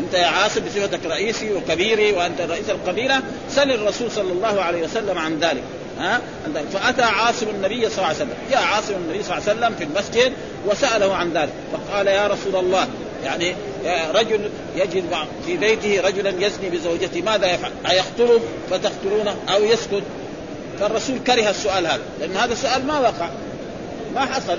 أنت 0.00 0.14
يا 0.14 0.26
عاصم 0.26 0.60
بصفتك 0.60 1.06
رئيسي 1.06 1.52
وكبيري 1.52 2.12
وأنت 2.12 2.40
رئيس 2.40 2.70
القبيلة 2.70 3.22
سل 3.50 3.70
الرسول 3.70 4.10
صلى 4.10 4.32
الله 4.32 4.60
عليه 4.60 4.82
وسلم 4.82 5.18
عن 5.18 5.38
ذلك 5.38 5.62
ها 5.98 6.20
فأتى 6.72 7.02
عاصم 7.02 7.48
النبي 7.48 7.88
صلى 7.88 7.96
الله 7.96 8.06
عليه 8.06 8.16
وسلم 8.16 8.34
جاء 8.50 8.62
عاصم 8.62 8.94
النبي 8.94 9.22
صلى 9.22 9.38
الله 9.38 9.48
عليه 9.48 9.58
وسلم 9.58 9.74
في 9.78 9.84
المسجد 9.84 10.32
وسأله 10.66 11.14
عن 11.14 11.32
ذلك 11.32 11.52
فقال 11.72 12.06
يا 12.06 12.26
رسول 12.26 12.56
الله 12.56 12.88
يعني 13.24 13.54
رجل 14.14 14.50
يجد 14.76 15.04
في 15.46 15.56
بيته 15.56 16.00
رجلا 16.00 16.46
يزني 16.46 16.70
بزوجته 16.70 17.22
ماذا 17.22 17.54
يفعل؟ 17.54 17.72
أيقتله 17.90 18.40
فتقتلونه 18.70 19.36
أو 19.48 19.64
يسكت؟ 19.64 20.02
فالرسول 20.80 21.18
كره 21.26 21.50
السؤال 21.50 21.86
هذا 21.86 22.02
لأن 22.20 22.36
هذا 22.36 22.52
السؤال 22.52 22.86
ما 22.86 22.98
وقع 22.98 23.28
ما 24.14 24.20
حصل. 24.20 24.58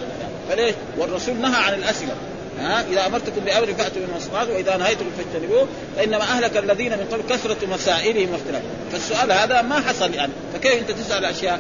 فليش؟ 0.49 0.75
والرسول 0.97 1.35
نهى 1.35 1.63
عن 1.63 1.73
الأسئلة. 1.73 2.13
ها؟ 2.59 2.85
إذا 2.91 3.05
أمرتكم 3.05 3.41
بأمر 3.45 3.73
فأتوا 3.73 4.01
من 4.01 4.13
مصنعات 4.15 4.47
وإذا 4.49 4.77
نهيتكم 4.77 5.09
فاجتنبوه 5.17 5.67
فإنما 5.95 6.21
أهلك 6.21 6.57
الذين 6.57 6.91
من 6.91 7.07
قبل 7.11 7.21
كثرة 7.29 7.67
مسائلهم 7.67 8.31
واختلافهم 8.31 8.71
فالسؤال 8.91 9.31
هذا 9.31 9.61
ما 9.61 9.79
حصل 9.79 10.13
يعني 10.13 10.31
فكيف 10.53 10.73
أنت 10.73 10.91
تسأل 10.91 11.25
أشياء؟ 11.25 11.59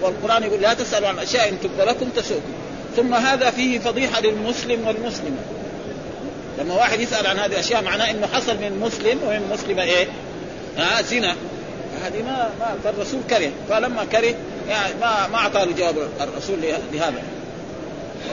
والقرآن 0.00 0.42
يقول 0.42 0.60
لا 0.60 0.74
تسألوا 0.74 1.08
عن 1.08 1.18
أشياء 1.18 1.48
إن 1.48 1.60
تبد 1.60 1.80
لكم 1.88 2.08
تسؤكم. 2.08 2.52
ثم 2.96 3.14
هذا 3.14 3.50
فيه 3.50 3.78
فضيحة 3.78 4.20
للمسلم 4.20 4.86
والمسلمة. 4.86 5.36
لما 6.58 6.74
واحد 6.74 7.00
يسأل 7.00 7.26
عن 7.26 7.38
هذه 7.38 7.52
الأشياء 7.52 7.82
معناه 7.82 8.10
إنه 8.10 8.26
حصل 8.26 8.54
من 8.54 8.80
مسلم 8.80 9.18
ومن 9.26 9.50
مسلمة 9.52 9.82
إيه؟ 9.82 10.06
ها؟ 10.78 11.02
زنا. 11.02 11.34
هذه 12.04 12.22
ما 12.22 12.50
ما 12.60 12.74
فالرسول 12.84 13.20
كره. 13.30 13.50
فلما 13.68 14.04
كره 14.04 14.34
يعني 14.68 14.94
ما 15.00 15.28
ما 15.28 15.38
اعطى 15.38 15.64
له 15.64 15.72
جواب 15.72 15.94
الرسول 16.20 16.58
لهذا. 16.92 17.22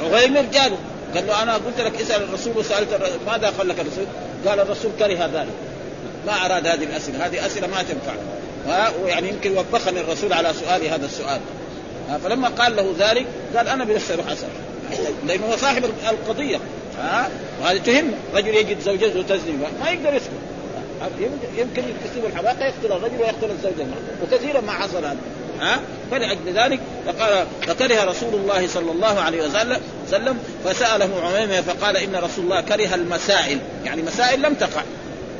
عغيمر 0.04 0.42
جاله. 0.42 0.78
قال 1.16 1.28
له 1.28 1.44
أنا 1.44 1.54
قلت 1.54 1.82
لك 1.82 2.02
اسأل 2.02 2.24
الرسول 2.24 2.58
وسألت 2.58 2.94
الرسول. 2.94 3.18
ماذا 3.28 3.50
قال 3.50 3.68
لك 3.68 3.80
الرسول؟ 3.80 4.06
قال 4.48 4.60
الرسول 4.60 4.92
كره 5.00 5.30
ذلك. 5.34 5.54
ما 6.28 6.46
أراد 6.46 6.68
هذه 6.68 6.84
الأسئلة. 6.84 7.26
هذه 7.26 7.46
أسئلة 7.46 7.68
ما 7.68 7.84
تنفع. 7.84 8.14
ويعني 9.04 9.30
يمكن 9.30 9.58
وبخني 9.58 10.00
الرسول 10.00 10.34
على 10.34 10.54
سؤالي 10.54 10.90
هذا 10.90 11.06
السؤال. 11.06 11.40
فلما 12.24 12.48
قال 12.48 12.76
له 12.76 12.96
ذلك 13.00 13.26
قال 13.56 13.68
أنا 13.68 13.84
بنفسي 13.84 14.14
أروح 14.14 14.28
أسأل. 14.28 14.50
لأنه 15.28 15.46
هو 15.46 15.58
صاحب 15.58 15.84
القضية. 16.10 16.60
ها؟ 17.00 17.30
وهذه 17.62 17.78
تهم. 17.78 18.12
رجل 18.36 18.56
يجد 18.56 18.80
زوجته 18.80 19.22
تزني. 19.22 19.54
ما 19.82 19.90
يقدر 19.90 20.14
يسكت. 20.14 20.32
يمكن 21.58 21.84
يكتسب 21.84 22.26
الحماقه 22.26 22.66
يقتل 22.66 22.92
الرجل 22.92 23.18
ويقتل 23.20 23.52
الزوجه 23.52 23.88
وكثيرا 24.24 24.62
ما 24.62 24.72
حصل 24.72 25.06
هذا. 25.06 25.18
ها؟ 25.62 25.80
فلأجل 26.12 26.54
ذلك 26.54 26.80
فقال 27.06 27.46
فكره 27.68 28.04
رسول 28.04 28.34
الله 28.34 28.68
صلى 28.68 28.92
الله 28.92 29.22
عليه 29.22 29.42
وسلم 30.08 30.38
فسأله 30.66 31.10
عميمة 31.24 31.62
فقال 31.62 31.98
إن 31.98 32.16
رسول 32.16 32.44
الله 32.44 32.62
كره 32.62 32.96
المسائل. 32.96 33.60
يعني 33.86 34.02
مسائل 34.02 34.42
لم 34.42 34.54
تقع. 34.54 34.82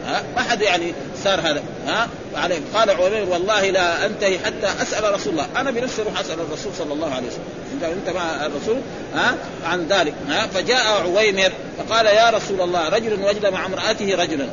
ها؟ 0.06 0.24
ما 0.36 0.42
حد 0.42 0.62
يعني 0.62 0.94
صار 1.24 1.40
هذا. 1.40 1.64
ها؟ 1.88 2.08
عليه 2.36 2.60
قال 2.74 2.90
عمير 2.90 3.26
والله 3.30 3.70
لا 3.70 4.06
أنتهي 4.06 4.40
حتى 4.40 4.82
أسأل 4.82 5.14
رسول 5.14 5.34
الله. 5.34 5.48
أنا 5.58 5.72
بنفسي 5.72 6.02
أروح 6.02 6.20
أسأل 6.20 6.40
الرسول 6.40 6.74
صلى 6.78 6.94
الله 6.94 7.14
عليه 7.14 7.28
وسلم. 7.28 7.44
انت 7.74 7.84
إنت 7.84 8.16
مع 8.16 8.46
الرسول؟ 8.46 8.78
ها؟ 9.16 9.36
عن 9.66 9.88
ذلك. 9.88 10.14
ها؟ 10.30 10.48
فجاء 10.48 11.02
عويمر 11.02 11.52
فقال 11.78 12.06
يا 12.06 12.30
رسول 12.30 12.62
الله 12.62 12.90
رجل 12.90 13.24
وجد 13.24 13.46
مع 13.46 13.66
امرأته 13.66 14.16
رجلا. 14.16 14.48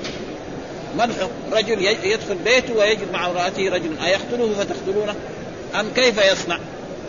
الحكم؟ 1.01 1.31
رجل 1.53 1.83
يدخل 1.83 2.35
بيته 2.45 2.75
ويجد 2.77 3.13
مع 3.13 3.27
امرأته 3.27 3.69
رجل 3.69 3.91
ايقتله 4.05 4.55
فتقتلونه؟ 4.59 5.15
أم 5.81 5.91
كيف 5.95 6.19
يصنع؟ 6.33 6.59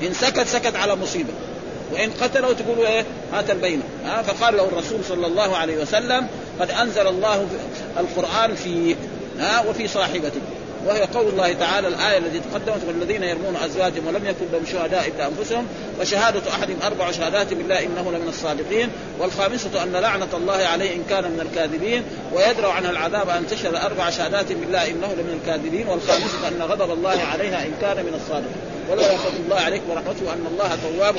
إن 0.01 0.13
سكت 0.13 0.47
سكت 0.47 0.75
على 0.75 0.95
مصيبة 0.95 1.33
وإن 1.93 2.11
قتله 2.21 2.53
تقولوا 2.53 2.87
إيه؟ 2.87 3.05
هات 3.33 3.49
البينة 3.49 3.83
ها 4.05 4.21
فقال 4.21 4.57
له 4.57 4.63
الرسول 4.65 4.99
صلى 5.09 5.27
الله 5.27 5.57
عليه 5.57 5.77
وسلم 5.77 6.27
قد 6.59 6.71
أنزل 6.71 7.07
الله 7.07 7.47
القرآن 7.97 8.55
في 8.55 8.95
ها 9.39 9.63
وفي 9.69 9.87
صاحبته 9.87 10.41
وهي 10.87 11.01
قول 11.01 11.27
الله 11.27 11.53
تعالى 11.53 11.87
الآية 11.87 12.17
التي 12.17 12.39
تقدمت 12.39 12.81
والذين 12.87 13.23
يرمون 13.23 13.55
أزواجهم 13.55 14.07
ولم 14.07 14.25
يكن 14.25 14.45
لهم 14.53 14.65
شهداء 14.65 15.07
إلا 15.07 15.27
أنفسهم 15.27 15.67
وشهادة 16.01 16.41
أحدهم 16.51 16.77
أربع 16.83 17.11
شهادات 17.11 17.53
بالله 17.53 17.79
إنه 17.79 18.11
لمن 18.11 18.27
الصادقين 18.27 18.89
والخامسة 19.19 19.83
أن 19.83 19.91
لعنة 19.91 20.27
الله 20.33 20.53
عليه 20.53 20.95
إن 20.95 21.03
كان 21.09 21.23
من 21.23 21.39
الكاذبين 21.39 22.03
ويدرع 22.33 22.73
عنها 22.73 22.91
العذاب 22.91 23.29
أن 23.29 23.47
تشهد 23.47 23.75
أربع 23.75 24.09
شهادات 24.09 24.51
بالله 24.51 24.87
إنه 24.87 25.07
لمن 25.07 25.39
الكاذبين 25.41 25.87
والخامسة 25.87 26.47
أن 26.47 26.61
غضب 26.61 26.91
الله 26.91 27.21
عليها 27.33 27.65
إن 27.65 27.73
كان 27.81 27.97
من 27.97 28.21
الصادقين. 28.21 28.61
ولولا 28.89 29.17
فضل 29.17 29.37
الله 29.45 29.59
عليكم 29.59 29.89
ورحمته 29.89 30.33
أن 30.33 30.45
الله 30.51 30.77
تواب 30.83 31.17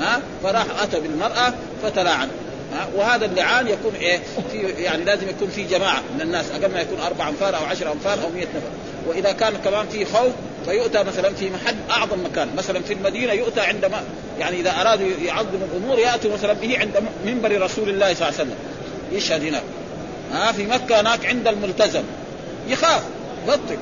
ها؟ 0.00 0.20
فراح 0.42 0.66
أتى 0.82 1.00
بالمرأة 1.00 1.54
فتلاعن. 1.82 2.28
وهذا 2.94 3.26
اللعان 3.26 3.68
يكون 3.68 3.94
إيه؟ 3.94 4.20
في 4.52 4.58
يعني 4.58 5.04
لازم 5.04 5.28
يكون 5.28 5.48
في 5.48 5.64
جماعة 5.64 6.02
من 6.14 6.20
الناس 6.20 6.44
أقل 6.50 6.72
ما 6.72 6.80
يكون 6.80 7.00
أربع 7.00 7.28
أنفار 7.28 7.56
أو 7.56 7.64
عشر 7.64 7.92
أنفار 7.92 8.12
أو 8.24 8.30
100 8.30 8.42
نفر. 8.44 8.70
وإذا 9.06 9.32
كان 9.32 9.54
كمان 9.64 9.88
في 9.88 10.04
خوف 10.04 10.32
فيؤتى 10.66 11.02
مثلا 11.02 11.34
في 11.34 11.50
محل 11.50 11.74
أعظم 11.90 12.24
مكان. 12.24 12.48
مثلا 12.56 12.80
في 12.80 12.92
المدينة 12.92 13.32
يؤتى 13.32 13.60
عندما 13.60 14.02
يعني 14.38 14.60
إذا 14.60 14.80
أرادوا 14.80 15.08
يعظموا 15.24 15.66
الأمور 15.72 15.98
يأتوا 15.98 16.32
مثلا 16.32 16.52
به 16.52 16.78
عند 16.78 17.02
منبر 17.26 17.62
رسول 17.62 17.88
الله 17.88 18.14
صلى 18.14 18.28
الله 18.28 18.40
عليه 18.40 18.50
وسلم. 18.50 18.56
يشهد 19.12 19.44
هناك. 19.44 19.62
ها؟ 20.32 20.52
في 20.52 20.66
مكة 20.66 21.00
هناك 21.00 21.26
عند 21.26 21.48
الملتزم. 21.48 22.02
يخاف 22.68 23.02
بطل 23.48 23.76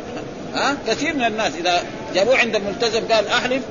ها؟ 0.54 0.76
كثير 0.88 1.14
من 1.14 1.24
الناس 1.24 1.52
إذا 1.60 1.82
جابوه 2.14 2.38
عند 2.38 2.56
الملتزم 2.56 3.00
قال 3.12 3.28
أحلف 3.28 3.62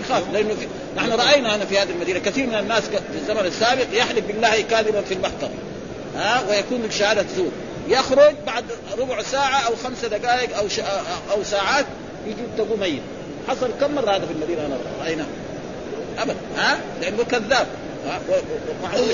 يخاف. 0.00 0.22
لأنه 0.32 0.54
نحن 0.96 1.12
رأينا 1.12 1.56
هنا 1.56 1.64
في 1.64 1.78
هذه 1.78 1.90
المدينة 1.90 2.18
كثير 2.18 2.46
من 2.46 2.54
الناس 2.54 2.82
في 2.82 2.98
الزمن 3.14 3.46
السابق 3.46 3.86
يحلف 3.92 4.26
بالله 4.26 4.60
كاذبا 4.60 5.00
في 5.00 5.14
المحكمه 5.14 5.50
ها؟ 6.16 6.42
ويكون 6.50 6.90
شهادة 6.90 7.26
زور. 7.36 7.50
يخرج 7.88 8.34
بعد 8.46 8.64
ربع 8.98 9.22
ساعة 9.22 9.66
أو 9.66 9.76
خمس 9.76 10.04
دقائق 10.04 10.56
أو 10.56 10.66
أو 11.32 11.42
ساعات 11.42 11.86
يجي 12.26 12.42
تقوم 12.58 12.80
ميت. 12.80 13.02
حصل 13.48 13.70
كم 13.80 13.94
مرة 13.94 14.10
هذا 14.10 14.26
في 14.26 14.32
المدينة 14.32 14.66
أنا 14.66 14.76
رايناه 15.00 15.26
ابدا 16.18 16.36
ها؟ 16.56 16.78
لأنه 17.00 17.24
كذاب. 17.24 17.66
معلوم 18.82 19.08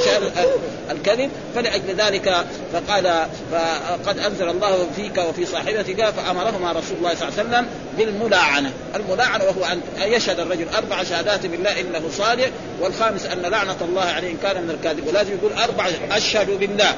الكذب 0.91 1.31
فلأجل 1.55 1.95
ذلك 1.97 2.45
فقال 2.73 3.27
فقد 3.53 4.19
أنزل 4.19 4.49
الله 4.49 4.87
فيك 4.97 5.19
وفي 5.19 5.47
صاحبتك 5.47 6.05
فأمرهما 6.05 6.73
رسول 6.73 6.97
الله 6.99 7.15
صلى 7.15 7.29
الله 7.29 7.39
عليه 7.39 7.49
وسلم 7.49 7.67
بالملاعنة. 7.99 8.73
الملاعنة 8.97 9.45
وهو 9.45 9.65
أن 9.65 9.81
يشهد 10.13 10.41
الرجل 10.41 10.69
أربع 10.69 11.03
شهادات 11.03 11.47
بالله 11.47 11.81
إنه 11.81 12.03
صادق 12.19 12.51
والخامس 12.81 13.27
أن 13.27 13.41
لعنة 13.43 13.77
الله 13.81 14.03
عليه 14.03 14.31
إن 14.31 14.37
كان 14.43 14.63
من 14.63 14.71
الكاذب 14.71 15.07
ولازم 15.07 15.33
يقول 15.33 15.53
أربع 15.53 15.91
أشهد 16.11 16.51
بالله. 16.51 16.95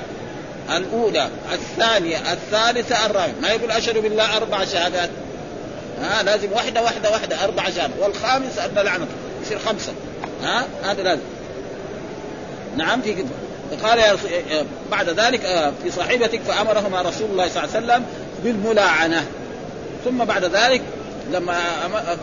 الأولى 0.76 1.28
الثانية 1.52 2.16
الثالثة 2.32 3.06
الرابعة. 3.06 3.34
ما 3.42 3.49
يقول 3.49 3.70
أشهد 3.70 3.99
بالله 3.99 4.37
أربع 4.37 4.64
شهادات. 4.64 5.11
ها 6.02 6.22
لازم 6.22 6.52
واحدة 6.52 6.82
واحدة 6.82 7.11
واحدة 7.11 7.44
أربع 7.44 7.70
شهادات. 7.70 7.99
والخامس 8.00 8.58
أن 8.58 8.75
لعنة 8.75 9.06
يصير 9.42 9.58
خمسة. 9.58 9.92
ها 10.42 10.66
هذا 10.84 11.02
لازم. 11.02 11.22
نعم 12.76 13.02
في 13.02 13.25
فقال 13.71 13.99
يا 13.99 14.12
رسول 14.12 14.31
بعد 14.91 15.09
ذلك 15.09 15.45
آه، 15.45 15.73
في 15.83 15.91
صاحبتك 15.91 16.41
فأمرهما 16.41 17.02
رسول 17.02 17.31
الله 17.31 17.49
صلى 17.49 17.64
الله 17.64 17.75
عليه 17.75 17.87
وسلم 17.87 18.05
بالملاعنة. 18.45 19.26
ثم 20.05 20.25
بعد 20.25 20.45
ذلك 20.45 20.83
لما 21.33 21.59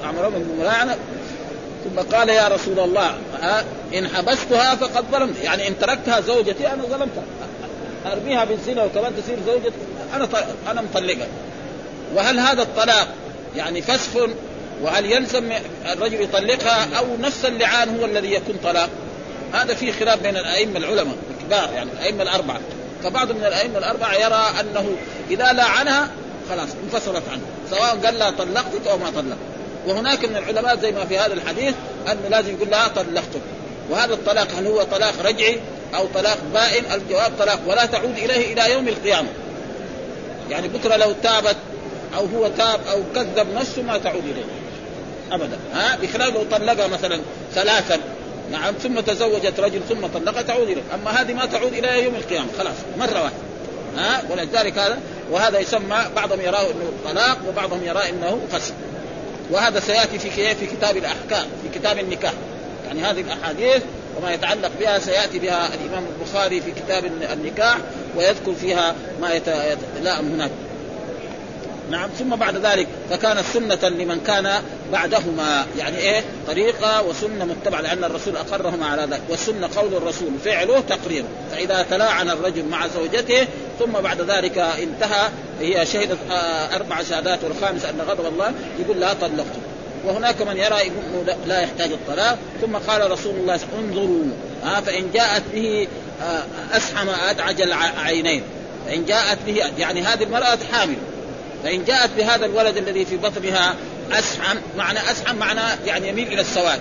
أمرهم 0.10 0.34
بالملاعنة 0.34 0.96
ثم 1.84 2.16
قال 2.16 2.30
يا 2.30 2.48
رسول 2.48 2.80
الله 2.80 3.16
إن 3.94 4.08
حبستها 4.08 4.76
فقد 4.76 5.06
ظلمت. 5.12 5.36
يعني 5.44 5.68
إن 5.68 5.80
تركتها 5.80 6.22
زوجتي 6.22 6.68
أنا 6.68 6.84
ظلمتها 6.84 7.24
أرميها 8.06 8.46
بالزنا 8.46 8.84
وكمان 8.84 9.14
تصير 9.24 9.38
زوجتي 9.48 9.72
أنا 10.16 10.28
أنا 10.72 10.82
مطلقها 10.82 11.28
وهل 12.16 12.40
هذا 12.40 12.62
الطلاق 12.62 13.08
يعني 13.56 13.82
فسخ؟ 13.82 14.30
وهل 14.82 15.06
يلزم 15.06 15.52
الرجل 15.94 16.22
يطلقها؟ 16.22 16.98
أو 16.98 17.06
نفس 17.22 17.46
اللعان 17.46 18.00
هو 18.00 18.06
الذي 18.06 18.34
يكون 18.34 18.56
طلاق؟ 18.64 18.90
هذا 19.54 19.74
في 19.74 19.92
خلاف 19.92 20.20
بين 20.20 20.38
الأئمة 20.38 20.78
العلماء 20.78 21.16
الكبار 21.32 21.74
يعني 21.74 21.92
الأئمة 21.92 22.24
الأربعة. 22.24 22.60
فبعض 23.04 23.32
من 23.32 23.44
الأئمة 23.44 23.78
الأربعة 23.78 24.14
يرى 24.14 24.46
أنه 24.60 24.96
إذا 25.32 25.54
لعنها 25.54 26.10
خلاص 26.50 26.70
انفصلت 26.84 27.24
عنه 27.32 27.42
سواء 27.70 28.00
قال 28.06 28.20
لها 28.20 28.32
طلقتك 28.32 28.88
أو 28.88 28.98
ما 28.98 29.10
طلقت. 29.10 29.38
وهناك 29.88 30.26
من 30.26 30.36
العلماء 30.36 30.80
زي 30.80 30.92
ما 30.92 31.06
في 31.06 31.20
هذا 31.20 31.34
الحديث 31.34 31.74
انه 32.12 32.28
لازم 32.30 32.54
يقول 32.54 32.70
لها 32.70 32.88
طلقتك. 32.88 33.42
وهذا 33.90 34.14
الطلاق 34.14 34.48
هل 34.58 34.68
هو 34.68 34.84
طلاق 34.84 35.14
رجعي 35.26 35.60
أو 35.96 36.08
طلاق 36.16 36.38
بائن؟ 36.54 36.84
الجواب 36.92 37.32
طلاق 37.40 37.60
ولا 37.68 37.86
تعود 37.86 38.18
إليه 38.18 38.54
إلى 38.54 38.74
يوم 38.74 38.88
القيامة. 38.88 39.30
يعني 40.50 40.68
بكرة 40.68 40.96
لو 40.96 41.12
تابت 41.24 41.58
أو 42.18 42.26
هو 42.26 42.48
تاب 42.48 42.80
أو 42.92 43.04
كذب 43.16 43.48
نفسه 43.56 43.82
ما 43.82 43.98
تعود 43.98 44.24
إليه. 44.24 44.46
ابدا. 45.32 45.58
ها؟ 45.74 45.98
بخلاف 46.02 46.34
لو 46.34 46.44
طلقها 46.44 46.88
مثلا 46.88 47.22
ثلاثا 47.56 48.00
نعم 48.52 48.74
ثم 48.74 49.00
تزوجت 49.00 49.60
رجل 49.60 49.82
ثم 49.90 50.08
طلقها 50.08 50.42
تعود 50.42 50.70
اليه 50.70 50.82
أما 50.94 51.12
هذه 51.12 51.34
ما 51.34 51.46
تعود 51.46 51.74
إلى 51.74 52.04
يوم 52.04 52.16
القيامة 52.16 52.48
خلاص 52.58 52.76
مرة 52.98 53.24
واحدة. 53.24 53.38
ها؟ 53.98 54.24
ولذلك 54.30 54.78
هذا 54.78 55.00
وهذا 55.32 55.60
يسمى 55.60 55.98
بعضهم 56.16 56.42
يراه 56.42 56.62
إنه 56.62 56.92
طلاق 57.06 57.38
وبعضهم 57.48 57.84
يراه 57.84 58.10
إنه 58.10 58.40
فسق 58.52 58.74
وهذا 59.52 59.80
سيأتي 59.80 60.20
في 60.20 60.56
في 60.56 60.66
كتاب 60.66 60.98
الأحكام 60.98 61.46
في 61.64 61.80
كتاب 61.80 62.00
النكاح. 62.00 62.34
يعني 62.88 63.02
هذه 63.02 63.22
الأحاديث 63.22 63.82
وما 64.18 64.34
يتعلق 64.34 64.72
بها 64.80 65.00
سيأتي 65.00 65.40
بها 65.40 65.70
الإمام 65.74 66.06
البخاري 66.20 66.62
في 66.62 66.72
كتاب 66.72 67.06
النكاح 67.06 67.78
ويذكر 68.16 68.54
فيها 68.54 68.96
ما 69.22 69.34
يتلائم 69.34 70.32
هناك. 70.34 70.52
نعم 71.90 72.10
ثم 72.10 72.36
بعد 72.36 72.58
ذلك 72.58 72.88
فكانت 73.10 73.44
سنة 73.54 73.90
لمن 73.90 74.20
كان 74.20 74.62
بعدهما. 74.92 75.66
يعني 75.78 75.98
إيه؟ 75.98 76.24
طريقة 76.48 77.02
وسنة 77.02 77.46
متبعة 77.46 77.82
لأن 77.82 78.04
الرسول 78.04 78.38
أقرهما 78.38 78.86
على 78.86 79.02
ذلك. 79.02 79.22
والسنة 79.30 79.70
قول 79.76 79.94
الرسول 79.94 80.30
فعله 80.46 80.80
تقريره 80.80 81.28
فإذا 81.52 81.86
تلاعن 81.90 82.30
الرجل 82.30 82.66
مع 82.66 82.88
زوجته 82.88 83.48
ثم 83.80 83.92
بعد 83.92 84.22
ذلك 84.22 84.58
انتهى. 84.58 85.30
هي 85.60 85.86
شهدت 85.86 86.18
آه، 86.32 86.76
أربع 86.76 87.04
شهادات 87.04 87.44
والخامس 87.44 87.86
أن 87.86 88.02
غضب 88.02 88.26
الله 88.26 88.52
يقول 88.80 89.00
لا 89.00 89.14
طلقته 89.14 89.60
وهناك 90.06 90.42
من 90.42 90.58
يرى 90.58 90.76
يقول 90.76 91.38
لا 91.48 91.62
يحتاج 91.62 91.92
الطلاق. 91.92 92.38
ثم 92.62 92.76
قال 92.76 93.12
رسول 93.12 93.36
الله 93.36 93.60
انظروا 93.80 94.24
ها 94.64 94.82
فإن 94.82 95.12
جاءت 95.14 95.44
به 95.54 95.88
آه، 96.22 96.44
أسحم 96.78 97.10
أدعج 97.30 97.62
العينين 97.62 98.44
فإن 98.86 99.06
جاءت 99.06 99.38
به 99.48 99.64
يعني 99.78 100.02
هذه 100.02 100.24
المرأة 100.24 100.58
حامل. 100.72 100.96
فإن 101.64 101.86
جاءت 101.86 102.10
بهذا 102.18 102.46
الولد 102.46 102.78
الذي 102.78 103.06
في 103.06 103.18
بطنها 103.18 103.76
أسحم 104.12 104.58
معنى 104.78 105.00
أسحم 105.12 105.36
معنى 105.36 105.62
يعني 105.86 106.08
يميل 106.08 106.28
إلى 106.28 106.42
السواد. 106.42 106.80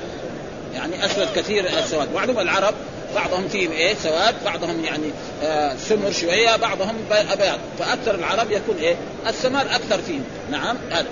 يعني 0.74 1.04
أسود 1.06 1.28
كثير 1.36 1.78
السواد. 1.78 2.12
معلوم 2.14 2.38
العرب 2.38 2.74
بعضهم 3.14 3.48
فيهم 3.48 3.72
إيه 3.72 3.94
سواد 4.02 4.34
بعضهم 4.44 4.84
يعني 4.84 5.10
آه 5.42 5.76
سمر 5.88 6.12
شوية 6.12 6.56
بعضهم 6.56 6.96
أبيض. 7.10 7.58
فأكثر 7.78 8.14
العرب 8.14 8.50
يكون 8.50 8.76
إيه 8.76 8.96
السماد 9.28 9.66
أكثر 9.66 10.02
فيهم. 10.02 10.24
نعم 10.50 10.76
هذا. 10.90 11.06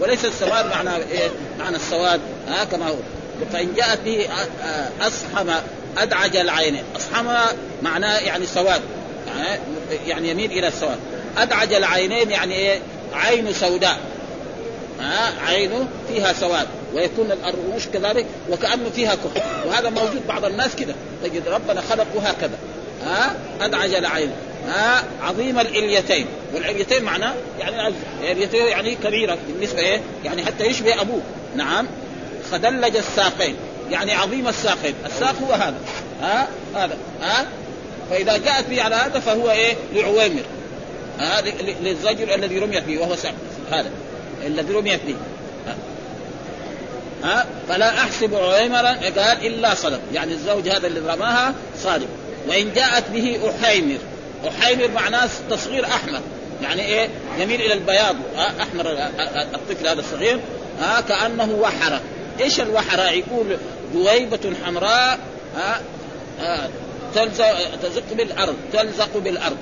وليس 0.00 0.24
السواد 0.24 0.66
معنى 0.66 0.96
إيه 0.96 1.30
معنى 1.58 1.76
السواد 1.76 2.20
آه 2.48 2.64
كما 2.64 2.88
هو. 2.88 2.96
فإن 3.52 3.74
جاءت 3.76 3.98
به 4.04 4.28
اصحم 5.00 5.50
أدعج 5.98 6.36
العينين 6.36 6.84
اصحم 6.96 7.26
معناه 7.82 8.18
يعني 8.18 8.46
سواد 8.46 8.82
يعني 10.06 10.30
يميل 10.30 10.52
إلى 10.52 10.68
السواد. 10.68 10.98
أدعج 11.38 11.72
العينين 11.72 12.30
يعني 12.30 12.54
إيه 12.54 12.78
عين 13.14 13.52
سوداء. 13.52 13.98
ها؟ 15.00 15.32
عينه 15.46 15.88
فيها 16.08 16.32
سواد. 16.32 16.66
ويكون 16.94 17.32
الرموش 17.32 17.86
كذلك 17.86 18.26
وكأنه 18.50 18.90
فيها 18.90 19.14
كحل. 19.14 19.68
وهذا 19.68 19.90
موجود 19.90 20.26
بعض 20.28 20.44
الناس 20.44 20.76
كذا 20.76 20.94
تجد 21.24 21.48
ربنا 21.48 21.80
خلقه 21.80 22.28
هكذا. 22.28 22.58
ها؟ 23.04 23.36
ادعج 23.60 23.94
العين 23.94 24.30
ها؟ 24.68 25.04
عظيم 25.22 25.60
الاليتين 25.60 26.26
والاليتين 26.54 27.02
معناه 27.02 27.34
يعني 27.60 27.94
الاليتين 28.20 28.66
يعني 28.66 28.94
كبيرة. 28.94 29.38
بالنسبة 29.48 29.78
إيه؟ 29.78 30.00
يعني 30.24 30.44
حتى 30.44 30.64
يشبه 30.64 31.00
أبوه. 31.00 31.22
نعم. 31.56 31.86
خدلج 32.52 32.96
الساقين. 32.96 33.56
يعني 33.90 34.12
عظيم 34.12 34.48
الساقين. 34.48 34.94
الساق 35.06 35.34
هو 35.42 35.52
هذا. 35.52 35.78
ها؟ 36.22 36.48
هذا. 36.74 36.96
ها؟ 37.22 37.46
فإذا 38.10 38.36
جاءت 38.36 38.68
به 38.68 38.82
على 38.82 38.94
هذا 38.94 39.20
فهو 39.20 39.50
إيه؟ 39.50 39.76
لعويمر 39.92 40.42
ها 41.18 41.40
للرجل 41.82 42.30
الذي 42.30 42.58
رميت 42.58 42.84
به 42.84 42.98
وهو 42.98 43.16
سعد 43.16 43.34
هذا. 43.70 43.90
الذي 44.46 44.74
رميت 44.74 45.00
به 45.06 45.16
ها. 47.24 47.46
فلا 47.68 47.88
أحسب 47.88 48.34
عمرا 48.34 48.90
قال 48.90 49.46
إلا 49.46 49.74
صدق. 49.74 50.00
يعني 50.12 50.32
الزوج 50.32 50.68
هذا 50.68 50.86
اللي 50.86 51.12
رماها 51.12 51.54
صادق. 51.78 52.06
وإن 52.48 52.72
جاءت 52.72 53.10
به 53.10 53.40
أحيمر. 53.50 53.98
أحيمر 54.48 54.88
معناه 54.88 55.28
تصغير 55.50 55.84
أحمر. 55.84 56.20
يعني 56.62 56.82
إيه؟ 56.82 57.08
يميل 57.38 57.60
إلى 57.60 57.72
البياض. 57.72 58.16
أحمر 58.60 58.86
الطفل 59.54 59.86
هذا 59.86 60.00
الصغير. 60.00 60.40
ها؟ 60.80 61.00
كأنه 61.00 61.52
وحرة. 61.60 62.00
إيش 62.40 62.60
الوحرة؟ 62.60 63.10
يقول 63.10 63.56
دويبه 63.94 64.52
حمراء 64.64 65.18
ها؟ 65.56 65.80
تلزق 67.14 68.02
بالأرض. 68.12 68.56
تلزق 68.72 69.16
بالأرض. 69.16 69.56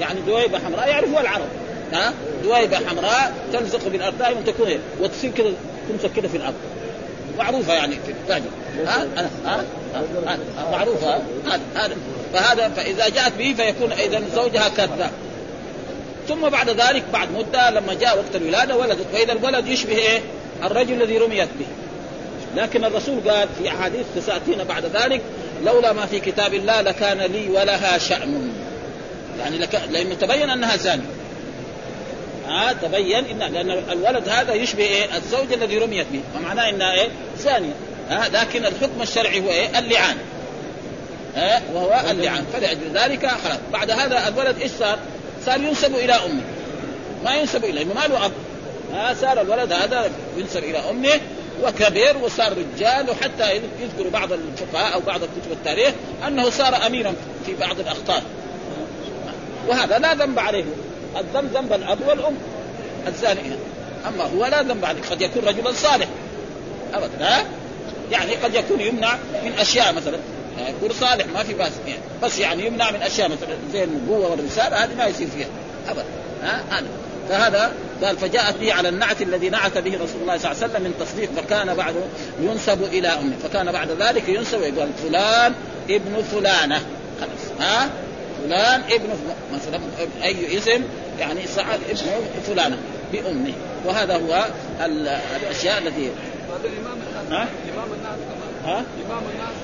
يعني 0.00 0.20
دويبة 0.20 0.58
حمراء 0.58 0.88
يعرفوها 0.88 1.20
العرب. 1.20 1.48
ها؟ 1.92 2.12
دويبة 2.44 2.76
حمراء 2.76 3.34
تلزق 3.52 3.88
بالارض 3.88 4.18
دائما 4.18 4.40
تكون 4.46 4.68
هيك 4.68 4.80
وتصير 5.00 5.30
كذا 5.30 5.52
تمسك 5.88 6.12
كذا 6.16 6.28
في 6.28 6.36
الأرض. 6.36 6.54
معروفة 7.38 7.74
يعني 7.74 7.96
في 8.06 8.12
التاجر. 8.12 8.50
ها؟ 8.86 9.06
ها؟ 9.44 9.64
معروفة. 10.72 11.14
هذا 11.46 11.60
هذا 11.74 11.96
فهذا 12.32 12.68
فإذا 12.68 13.08
جاءت 13.08 13.32
به 13.38 13.54
فيكون 13.56 13.92
اذا 13.92 14.22
زوجها 14.34 14.68
كذاب 14.68 15.10
ثم 16.28 16.48
بعد 16.48 16.70
ذلك 16.70 17.04
بعد 17.12 17.28
مدة 17.32 17.70
لما 17.70 17.94
جاء 17.94 18.18
وقت 18.18 18.36
الولادة 18.36 18.76
ولدت. 18.76 19.06
واذا 19.14 19.32
الولد 19.32 19.66
يشبه 19.66 19.96
إيه؟ 19.96 20.20
الرجل 20.64 21.02
الذي 21.02 21.18
رميت 21.18 21.48
به. 21.58 21.66
لكن 22.56 22.84
الرسول 22.84 23.30
قال 23.30 23.48
في 23.58 23.68
أحاديث 23.68 24.06
تساتينا 24.16 24.64
بعد 24.64 24.84
ذلك 24.84 25.20
لولا 25.64 25.92
ما 25.92 26.06
في 26.06 26.20
كتاب 26.20 26.54
الله 26.54 26.80
لكان 26.80 27.18
لي 27.18 27.48
ولها 27.48 27.98
شأن. 27.98 28.52
يعني 29.38 29.58
لك 29.58 29.82
لأنه 29.90 30.14
تبين 30.14 30.50
أنها 30.50 30.76
زانية. 30.76 31.04
ها 32.46 32.72
تبين 32.72 33.24
ان 33.24 33.38
لأن 33.38 33.70
الولد 33.70 34.28
هذا 34.28 34.52
يشبه 34.52 34.84
إيه؟ 34.84 35.16
الزوج 35.16 35.52
الذي 35.52 35.78
رميت 35.78 36.06
به. 36.12 36.20
ومعناه 36.36 36.70
إنها 36.70 36.92
إيه؟ 36.92 37.08
زانية. 37.38 37.72
ها 38.10 38.28
لكن 38.28 38.66
الحكم 38.66 39.02
الشرعي 39.02 39.40
هو 39.40 39.50
إيه؟ 39.50 39.78
اللعان. 39.78 40.16
ها 41.36 41.62
وهو 41.74 42.02
اللعان. 42.10 42.44
فلأجل 42.52 42.92
ذلك 42.94 43.26
خلاص. 43.26 43.58
بعد 43.72 43.90
هذا 43.90 44.28
الولد 44.28 44.60
إيش 44.60 44.70
صار؟ 44.78 44.98
صار 45.46 45.60
ينسب 45.60 45.94
إلى 45.94 46.12
أمه. 46.12 46.42
ما 47.24 47.34
ينسب 47.34 47.64
إليه. 47.64 47.84
ما 47.84 48.06
له 48.08 48.26
أب. 48.26 48.32
ها 48.94 49.14
صار 49.14 49.40
الولد 49.40 49.72
هذا 49.72 50.10
ينسب 50.36 50.64
إلى 50.64 50.78
أمه. 50.78 51.20
وكبر 51.62 52.16
وصار 52.22 52.52
رجال. 52.52 53.10
وحتى 53.10 53.54
يذكر 53.54 54.08
بعض 54.08 54.32
الفقهاء 54.32 54.94
أو 54.94 55.00
بعض 55.00 55.20
كتب 55.20 55.52
التاريخ 55.52 55.92
أنه 56.26 56.50
صار 56.50 56.86
اميرا 56.86 57.14
في 57.46 57.54
بعض 57.54 57.80
الاخطار 57.80 58.22
وهذا 59.68 59.98
لا 59.98 60.14
ذنب 60.14 60.38
عليه. 60.38 60.64
الذنب 61.16 61.56
ذنب 61.56 61.72
الأب 61.72 61.98
والأم 62.08 62.34
الزانية. 63.08 63.56
أما 64.08 64.24
هو 64.24 64.46
لا 64.46 64.62
ذنب 64.62 64.84
عليه. 64.84 65.02
قد 65.10 65.22
يكون 65.22 65.44
رجلا 65.44 65.72
صالح. 65.72 66.08
ابدا. 66.94 67.10
ها؟ 67.20 67.44
يعني 68.10 68.34
قد 68.34 68.54
يكون 68.54 68.80
يمنع 68.80 69.14
من 69.44 69.52
أشياء 69.58 69.92
مثلا. 69.92 70.18
يكون 70.68 70.90
صالح 71.00 71.26
ما 71.34 71.42
في 71.42 71.54
بأس 71.54 71.72
يعني 71.86 72.00
بس 72.22 72.38
يعني 72.38 72.66
يمنع 72.66 72.90
من 72.90 73.02
أشياء 73.02 73.28
مثلا. 73.28 73.56
زي 73.72 73.84
النبوه 73.84 74.30
والرسالة 74.30 74.84
هذه 74.84 74.94
ما 74.98 75.06
يصير 75.06 75.28
فيها. 75.36 75.48
ابدا. 75.88 76.04
ها؟ 76.42 76.64
هذا 76.70 76.88
فهذا 77.28 77.72
قال 78.04 78.16
فجاءت 78.16 78.56
به 78.56 78.72
على 78.72 78.88
النعت 78.88 79.22
الذي 79.22 79.48
نعت 79.48 79.78
به 79.78 79.94
رسول 79.94 80.20
الله 80.22 80.38
صلى 80.38 80.52
الله 80.52 80.62
عليه 80.62 80.72
وسلم 80.72 80.82
من 80.82 80.94
تصديق 81.00 81.30
فكان 81.36 81.74
بعده 81.74 82.00
ينسب 82.40 82.82
إلى 82.84 83.08
أمه. 83.08 83.36
فكان 83.42 83.72
بعد 83.72 83.90
ذلك 83.90 84.28
ينسب 84.28 84.60
يقول 84.60 84.88
فلان 85.02 85.54
ابن 85.90 86.22
فلانة. 86.32 86.82
خلاص. 87.20 87.60
ها؟ 87.60 87.90
فلان 88.44 88.82
ابن 88.90 89.08
مثلا 89.54 89.80
أي 90.22 90.58
اسم؟ 90.58 90.82
يعني 91.20 91.46
سعد 91.46 91.80
ابن 91.90 92.42
فلانه 92.46 92.78
بأمه. 93.12 93.52
وهذا 93.84 94.16
هو 94.16 94.46
الأشياء 95.36 95.78
التي 95.78 96.10
هذا 96.50 96.68
الامام 96.68 96.98
الناس 97.08 97.32
ها؟ 97.32 97.48
امام 97.74 97.88
الناس 97.92 98.18
ها؟ 98.64 98.84
امام 99.06 99.22
الناس 99.34 99.54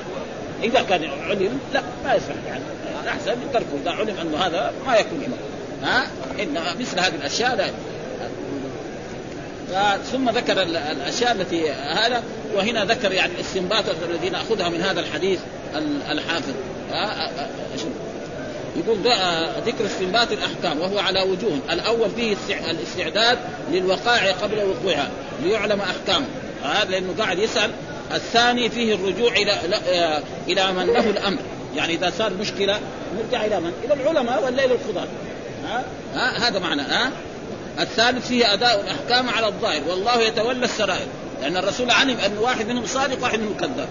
إذا 0.62 0.82
كان 0.82 1.04
علم 1.28 1.60
لا 1.74 1.82
ما 2.04 2.14
يصح 2.14 2.34
يعني. 2.46 2.62
احسن 3.08 3.36
تركه 3.52 3.66
إذا 3.82 3.90
علم 3.90 4.18
انه 4.20 4.38
هذا 4.38 4.72
ما 4.86 4.96
يكون 4.96 5.24
امام 5.24 5.38
ها؟ 5.82 6.06
إن 6.42 6.80
مثل 6.80 7.00
هذه 7.00 7.14
الأشياء 7.14 7.56
لا. 7.56 7.70
ثم 10.12 10.30
ذكر 10.30 10.62
الأشياء 10.62 11.32
التي 11.32 11.70
هذا 11.70 12.22
وهنا 12.54 12.84
ذكر 12.84 13.12
يعني 13.12 13.32
الاستنباطات 13.32 13.96
الذي 14.10 14.30
ناخذها 14.30 14.68
من 14.68 14.82
هذا 14.82 15.00
الحديث 15.00 15.40
الحافظ. 16.10 16.54
يقول 18.78 18.98
ذكر 19.66 19.86
استنباط 19.86 20.32
الأحكام 20.32 20.80
وهو 20.80 20.98
على 20.98 21.22
وجوه. 21.22 21.58
الأول 21.70 22.10
فيه 22.16 22.36
الاستعداد 22.70 23.38
للوقائع 23.70 24.32
قبل 24.32 24.64
وقوعها 24.64 25.10
ليعلم 25.42 25.80
احكامه 25.80 26.26
هذا 26.64 26.90
لأنه 26.90 27.14
قاعد 27.18 27.38
يسأل. 27.38 27.70
الثاني 28.14 28.70
فيه 28.70 28.94
الرجوع 28.94 29.32
إلى 29.32 29.52
إلى 30.48 30.72
من 30.72 30.86
له 30.86 31.10
الأمر. 31.10 31.38
يعني 31.76 31.94
إذا 31.94 32.12
صار 32.18 32.32
مشكلة 32.34 32.80
نرجع 33.16 33.44
إلى 33.44 33.60
من؟ 33.60 33.72
إلى 33.84 33.94
العلماء 33.94 34.44
ولا 34.44 34.64
إلى 34.64 34.74
القضاة 34.74 35.06
ها؟ 35.64 35.84
ها؟ 36.14 36.48
هذا 36.48 36.58
معنى. 36.58 36.82
ها؟ 36.82 37.10
الثالث 37.80 38.28
فيه 38.28 38.52
أداء 38.54 38.80
الأحكام 38.80 39.28
على 39.28 39.46
الظاهر. 39.46 39.80
والله 39.88 40.20
يتولى 40.20 40.64
السرائر. 40.64 41.06
لأن 41.42 41.56
الرسول 41.56 41.90
علم 41.90 42.16
أن 42.18 42.38
واحد 42.38 42.68
منهم 42.68 42.86
صادق 42.86 43.22
واحد 43.22 43.38
منهم 43.38 43.56
كذاب. 43.56 43.88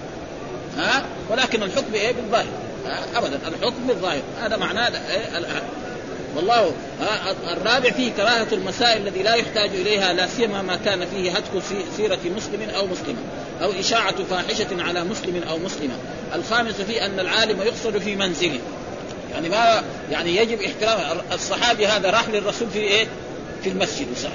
ها؟ 0.78 1.06
ولكن 1.30 1.64
الحكم 1.64 1.94
إيه؟ 1.94 2.12
بالظاهر. 2.12 2.46
ابدا 3.16 3.40
الحكم 3.48 3.88
بالظاهر 3.88 4.22
هذا 4.42 4.58
معناه 4.58 4.88
إيه 4.88 5.38
والله 6.36 6.72
الرابع 7.52 7.92
فيه 7.92 8.12
كراهة 8.12 8.48
المسائل 8.52 9.08
الذي 9.08 9.24
لا 9.24 9.34
يحتاج 9.34 9.70
إليها 9.70 10.14
لا 10.14 10.28
سيما 10.28 10.62
ما 10.62 10.76
كان 10.86 11.06
فيه 11.06 11.32
هتك 11.32 11.64
سيرة 11.98 12.20
مسلم 12.36 12.70
أو 12.76 12.88
مسلمة 12.88 13.20
أو 13.62 13.72
إشاعة 13.80 14.24
فاحشة 14.24 14.84
على 14.84 15.04
مسلم 15.04 15.44
أو 15.50 15.58
مسلمة. 15.58 15.94
الخامس 16.36 16.74
فيه 16.74 17.06
أن 17.06 17.20
العالم 17.20 17.62
يقصد 17.62 17.98
في 17.98 18.16
منزله. 18.16 18.60
يعني 19.32 19.50
ما 19.50 19.84
يعني 20.12 20.36
يجب 20.36 20.62
احترام 20.62 21.18
الصحابي 21.34 21.88
هذا 21.88 22.10
راح 22.10 22.30
للرسول 22.30 22.70
في 22.70 22.80
إيه؟ 22.80 23.08
في 23.64 23.70
المسجد 23.70 24.08
وسأل. 24.12 24.32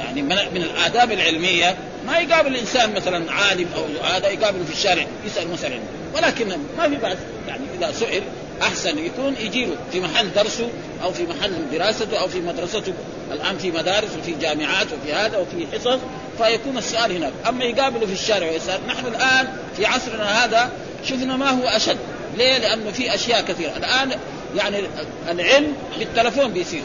يعني 0.00 0.22
من, 0.22 0.56
الآداب 0.56 1.12
العلمية 1.12 1.76
ما 2.06 2.18
يقابل 2.18 2.48
الإنسان 2.48 2.94
مثلا 2.94 3.32
عالم 3.32 3.66
أو 3.76 4.06
هذا 4.06 4.28
يقابله 4.28 4.64
في 4.64 4.72
الشارع 4.72 5.06
يسأل 5.26 5.48
مسألة. 5.48 5.80
ولكن 6.14 6.48
ما 6.78 6.88
في 6.88 6.96
بأس 6.96 7.18
يعني 7.48 7.64
إذا 7.78 7.92
سئل 7.92 8.22
أحسن 8.62 8.98
يكون 8.98 9.36
يجي 9.36 9.64
له 9.64 9.76
في 9.92 10.00
محل 10.00 10.32
درسه 10.32 10.68
أو 11.02 11.12
في 11.12 11.26
محل 11.26 11.70
دراسته 11.72 12.20
أو 12.20 12.28
في 12.28 12.40
مدرسته. 12.40 12.92
الآن 13.32 13.58
في 13.58 13.70
مدارس 13.70 14.08
وفي 14.18 14.32
جامعات 14.40 14.86
وفي 14.86 15.12
هذا 15.12 15.38
وفي 15.38 15.66
حصص 15.72 15.98
فيكون 16.38 16.78
السؤال 16.78 17.16
هناك. 17.16 17.32
أما 17.48 17.64
يقابله 17.64 18.06
في 18.06 18.12
الشارع 18.12 18.50
ويسأل 18.50 18.80
نحن 18.86 19.06
الآن 19.06 19.48
في 19.76 19.86
عصرنا 19.86 20.44
هذا 20.44 20.70
شفنا 21.04 21.36
ما 21.36 21.50
هو 21.50 21.64
أشد. 21.64 21.98
ليه؟ 22.36 22.58
لأنه 22.58 22.90
في 22.90 23.14
أشياء 23.14 23.42
كثيرة. 23.42 23.76
الآن 23.76 24.18
يعني 24.56 24.82
العلم 25.28 25.72
بالتلفون 25.98 26.52
بيصير. 26.52 26.82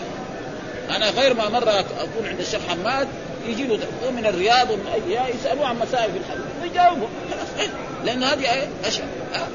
أنا 0.95 1.09
غير 1.09 1.33
ما 1.33 1.49
مرة 1.49 1.79
أكون 1.79 2.27
عند 2.27 2.39
الشيخ 2.39 2.61
حماد 2.69 3.07
يجي 3.47 3.63
له 3.63 3.77
من 4.17 4.25
الرياض 4.25 4.69
ومن 4.71 4.88
اي 4.88 5.34
يسالوه 5.36 5.67
عن 5.67 5.79
مسائل 5.79 6.12
في 6.12 6.17
الحديث. 6.17 6.45
ويجاوبه 6.62 7.08
لأن 8.05 8.23
هذه 8.23 8.67
اشياء 8.86 9.08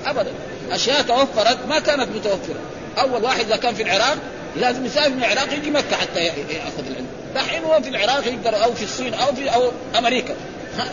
ابدا. 0.06 0.32
أشياء 0.70 1.02
توفرت 1.02 1.58
ما 1.68 1.78
كانت 1.78 2.08
متوفرة. 2.16 2.60
أول 2.98 3.24
واحد 3.24 3.44
إذا 3.44 3.56
كان 3.56 3.74
في 3.74 3.82
العراق 3.82 4.16
لازم 4.56 4.86
يسافر 4.86 5.10
من 5.10 5.24
العراق 5.24 5.52
يجي 5.52 5.70
مكة 5.70 5.96
حتى 5.96 6.24
يأخذ 6.24 6.86
العلم. 6.90 7.06
دحين 7.34 7.64
هو 7.64 7.80
في 7.82 7.88
العراق 7.88 8.26
يقدر 8.26 8.64
أو 8.64 8.74
في 8.74 8.82
الصين 8.82 9.14
أو 9.14 9.34
في 9.34 9.54
أو 9.54 9.70
أمريكا. 9.98 10.34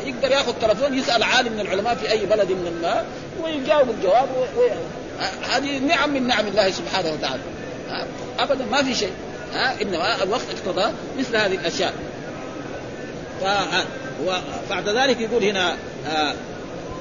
يقدر 0.05 0.31
يأخذ 0.31 0.53
تلفون 0.62 0.97
يسأل 0.97 1.23
عالم 1.23 1.53
من 1.53 1.60
العلماء 1.60 1.95
في 1.95 2.12
أي 2.12 2.25
بلد 2.25 2.51
من 2.51 2.67
الماء 2.67 3.05
ويجاوب 3.43 3.89
الجواب. 3.89 4.27
هذه 5.49 5.79
نعم 5.79 6.10
من 6.10 6.27
نعم 6.27 6.47
الله 6.47 6.71
سبحانه 6.71 7.12
وتعالى. 7.12 7.41
ابدا 8.39 8.65
ما 8.65 8.83
في 8.83 8.95
شيء. 8.95 9.12
ها 9.53 9.81
إنما 9.81 10.23
الوقت 10.23 10.45
اقتضى 10.57 10.91
مثل 11.19 11.36
هذه 11.36 11.55
الأشياء. 11.55 11.93
وبعد 14.26 14.89
ذلك 14.89 15.21
يقول 15.21 15.43
هنا 15.43 15.78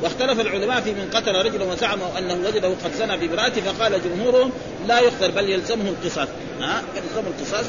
واختلف 0.03 0.40
العلماء 0.40 0.81
في 0.81 0.90
من 0.92 1.11
قتل 1.14 1.35
رجلا 1.35 1.64
وزعموا 1.64 2.18
أنه 2.18 2.49
وجده 2.49 2.68
قد 2.68 2.92
زنى 2.99 3.16
بامرأته 3.16 3.61
فقال 3.61 4.01
جمهورهم 4.05 4.53
لا 4.87 5.01
يقتل 5.01 5.31
بل 5.33 5.51
يلزمه 5.51 5.88
القصاص. 5.88 6.29
ها؟ 6.61 6.83
يلزمه 6.96 7.31
القصاص 7.38 7.66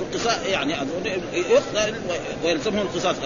القصاص 0.00 0.46
يعني 0.46 0.74
يقتل 1.34 1.94
ويلزمه 2.44 2.82
القصاص. 2.82 3.16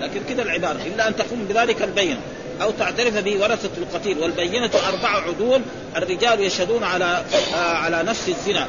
لكن 0.00 0.20
كذا 0.28 0.42
العبارة 0.42 0.78
إلا 0.86 1.08
أن 1.08 1.16
تقوم 1.16 1.44
بذلك 1.44 1.82
البينه 1.82 2.20
أو 2.62 2.70
تعترف 2.70 3.16
به 3.16 3.42
ورثه 3.42 3.70
القتيل 3.78 4.18
والبينة 4.18 4.70
أربع 4.88 5.08
عدول 5.08 5.60
الرجال 5.96 6.40
يشهدون 6.40 6.84
على 6.84 7.24
آه 7.54 7.74
على 7.74 8.02
نفس 8.02 8.28
الزنا 8.28 8.66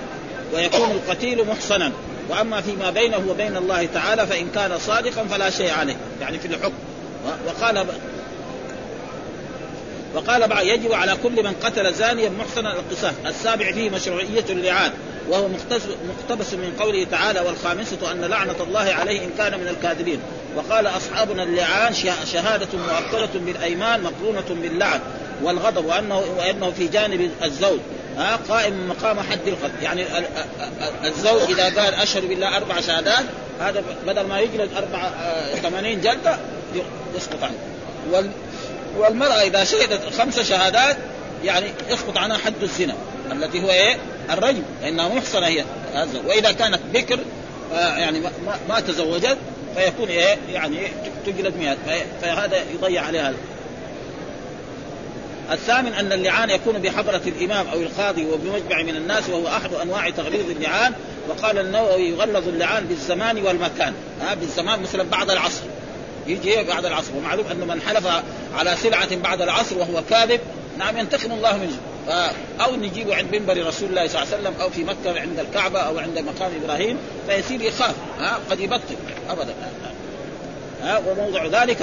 ويكون 0.54 0.92
القتيل 0.92 1.48
محصنا. 1.48 1.92
وأما 2.32 2.62
فيما 2.62 2.90
بينه 2.90 3.26
وبين 3.30 3.58
الله 3.58 3.86
تعالى 3.94 4.28
فإن 4.28 4.50
كان 4.56 4.80
صادقا 4.80 5.24
فلا 5.24 5.50
شيء 5.50 5.72
عليه 5.72 5.96
يعني 6.22 6.40
في 6.40 6.48
الحكم. 6.48 6.74
وقال 7.48 7.86
وقال 10.16 10.48
بعد 10.48 10.66
يجب 10.66 10.92
على 10.94 11.18
كل 11.24 11.44
من 11.44 11.54
قتل 11.64 11.94
زانيا 11.94 12.30
محسنا 12.30 12.74
القصاص. 12.74 13.14
السابع 13.26 13.72
فيه 13.72 13.90
مشروعية 13.90 14.46
اللعان 14.50 14.92
وهو 15.30 15.48
مقتبس 16.08 16.54
من 16.54 16.74
قوله 16.80 17.04
تعالى 17.12 17.40
والخامسة 17.40 18.12
أن 18.12 18.22
لعنة 18.22 18.56
الله 18.60 18.94
عليه 18.94 19.24
إن 19.24 19.30
كان 19.38 19.60
من 19.60 19.68
الكاذبين 19.68 20.20
وقال 20.56 20.88
أصحابنا 20.88 21.44
اللعان 21.44 21.94
شهادة 22.34 22.68
مؤكدة 22.74 23.40
بالأيمان 23.40 24.04
مقرونة 24.04 24.62
باللعن 24.62 25.00
والغضب 25.44 25.86
وأنه, 25.86 26.24
وأنه 26.38 26.72
في 26.72 26.88
جانب 26.88 27.32
الزوج 27.44 27.80
ها 28.18 28.40
قائم 28.50 28.90
مقام 28.90 29.20
حد 29.20 29.48
القتل. 29.48 29.84
يعني 29.84 30.06
الزوج 31.04 31.42
إذا 31.42 31.64
قال 31.64 31.94
أشهد 31.94 32.26
بالله 32.26 32.58
أربع 32.58 32.82
شهادات 32.82 33.24
هذا 33.60 33.84
بدل 34.08 34.22
ما 34.22 34.40
يجلد 34.40 34.70
أربع 34.78 35.04
آه، 35.04 35.56
ثمانين 35.56 36.02
جلدة 36.02 36.38
يسقط 37.16 37.44
عنه. 37.44 37.58
والمرأة 38.98 39.42
إذا 39.42 39.64
شهدت 39.64 40.14
خمس 40.18 40.40
شهادات 40.40 40.98
يعني 41.44 41.68
يسقط 41.90 42.18
عنها 42.18 42.38
حد 42.38 42.64
الزنا 42.64 42.96
التي 43.32 43.64
هو 43.64 43.70
إيه؟ 43.70 43.98
الرجم 44.30 44.64
لأنها 44.82 45.08
محصنة 45.08 45.48
هي 45.48 45.66
وإذا 46.26 46.52
كانت 46.52 46.80
بكر 46.94 47.20
يعني 47.72 48.20
ما, 48.20 48.32
ما 48.70 48.80
تزوجت 48.80 49.38
فيكون 49.76 50.08
إيه؟ 50.10 50.38
يعني 50.54 50.78
تجلد 51.26 51.58
مئة 51.58 51.78
فهذا 52.22 52.64
يضيع 52.74 53.06
عليها 53.06 53.34
الثامن 55.52 55.94
أن 55.94 56.12
اللعان 56.12 56.50
يكون 56.50 56.80
بحضرة 56.80 57.22
الإمام 57.28 57.68
أو 57.68 57.82
القاضي 57.82 58.26
وبمجمع 58.26 58.82
من 58.82 58.96
الناس 58.96 59.30
وهو 59.30 59.48
أحد 59.48 59.74
أنواع 59.74 60.10
تغليظ 60.10 60.50
اللعان. 60.50 60.94
وقال 61.30 61.58
النووي 61.58 62.10
يغلظ 62.10 62.48
اللعان 62.48 62.86
بالزمان 62.86 63.44
والمكان. 63.44 63.94
ها 64.22 64.34
بالزمان 64.34 64.82
مثلا 64.82 65.04
بعد 65.04 65.32
العصر. 65.32 65.62
يجي 66.28 66.64
بعد 66.64 66.86
العصر؟ 66.86 67.12
ومعلوم 67.18 67.46
أنه 67.52 67.66
من 67.66 67.82
حلف 67.82 68.08
على 68.56 68.76
سلعة 68.76 69.16
بعد 69.16 69.42
العصر 69.42 69.78
وهو 69.78 70.04
كاذب 70.10 70.40
نعم 70.78 70.98
ينتقم 70.98 71.32
الله 71.32 71.58
منه. 71.58 71.78
أو 72.62 72.76
نجيبه 72.76 73.16
عند 73.16 73.36
منبر 73.36 73.68
رسول 73.68 73.90
الله 73.90 74.08
صلى 74.08 74.24
الله 74.24 74.34
عليه 74.34 74.42
وسلم 74.42 74.62
أو 74.62 74.70
في 74.70 74.84
مكة 74.84 75.20
عند 75.20 75.40
الكعبة 75.40 75.80
أو 75.80 76.00
عند 76.00 76.20
مقام 76.20 76.52
إبراهيم 76.64 76.98
فيصير 77.28 77.62
يخاف. 77.62 77.96
ها 78.20 78.40
قد 78.50 78.60
يبطل. 78.60 78.96
ابدا. 79.30 79.54
ها 80.84 81.02
وموضع 81.08 81.46
ذلك 81.46 81.78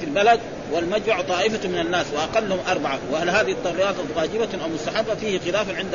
في 0.00 0.04
البلد 0.04 0.40
والمجمع 0.72 1.20
طائفة 1.20 1.68
من 1.68 1.78
الناس 1.78 2.06
وأقلهم 2.14 2.58
أربعة 2.68 2.98
وهل 3.12 3.30
هذه 3.30 3.52
التغييرات 3.52 3.94
واجبة 4.16 4.48
أو 4.64 4.68
مستحبة؟ 4.68 5.14
فيه 5.14 5.38
خلاف 5.38 5.78
عند 5.78 5.94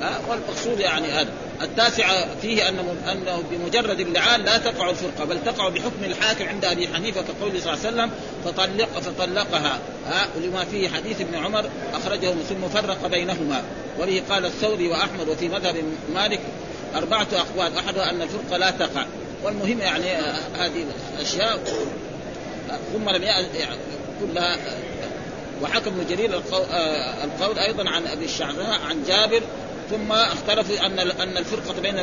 ها 0.00 0.20
والمقصود 0.28 0.80
يعني 0.80 1.06
هذا. 1.12 1.28
التاسعة 1.62 2.26
فيه 2.42 2.68
أنه, 2.68 2.94
أنه 3.12 3.42
بمجرد 3.50 4.00
اللعان 4.00 4.40
لا 4.40 4.58
تقع 4.58 4.90
الفرقة 4.90 5.24
بل 5.24 5.38
تقع 5.44 5.68
بحكم 5.68 6.04
الحاكم 6.04 6.48
عند 6.48 6.64
أبي 6.64 6.88
حنيفة 6.88 7.22
كقوله 7.22 7.60
صلى 7.60 7.74
الله 7.74 7.86
عليه 7.86 7.88
وسلم 7.88 8.10
فطلق 8.44 9.00
فطلقها. 9.00 9.78
ها 10.06 10.28
ولما 10.36 10.64
فيه 10.64 10.88
حديث 10.88 11.20
ابن 11.20 11.34
عمر 11.34 11.64
أخرجه 11.94 12.34
ثم 12.48 12.68
فرق 12.68 13.06
بينهما. 13.06 13.62
وبه 14.00 14.22
قال 14.30 14.46
الثوري 14.46 14.88
وأحمد 14.88 15.28
وفي 15.28 15.48
مذهب 15.48 15.76
مالك 16.14 16.40
أربعة 16.96 17.26
أقوال 17.32 17.78
أحدها 17.78 18.10
أن 18.10 18.22
الفرقة 18.22 18.56
لا 18.56 18.70
تقع. 18.70 19.04
والمهم 19.44 19.80
يعني 19.80 20.06
هذه 20.58 20.86
الأشياء 21.16 21.58
ثم 22.92 23.10
لم 23.10 23.22
يعني 23.22 23.46
كلها 24.20 24.56
وحكم 25.62 25.92
جرير 26.10 26.42
القول 27.24 27.58
أيضا 27.58 27.90
عن 27.90 28.06
أبي 28.06 28.24
الشعراء 28.24 28.80
عن 28.88 29.04
جابر 29.08 29.42
ثم 29.90 30.12
اختلفوا 30.12 30.86
أن 30.86 30.98
أن 30.98 31.36
الفرقة 31.36 31.80
بين 31.80 31.98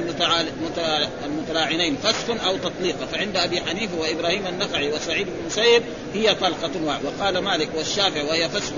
المتلاعنين 1.25 1.95
فسخ 1.95 2.45
أو 2.45 2.57
تطليق. 2.57 2.95
فعند 3.11 3.37
أبي 3.37 3.61
حنيفة 3.61 3.97
وإبراهيم 3.99 4.47
النخعي 4.47 4.91
وسعيد 4.91 5.27
بن 5.27 5.33
المسيب 5.41 5.83
هي 6.13 6.35
طلقة 6.35 6.99
وقال 7.05 7.37
مالك 7.37 7.69
والشافعي 7.75 8.23
وهي 8.23 8.49
فسخ 8.49 8.73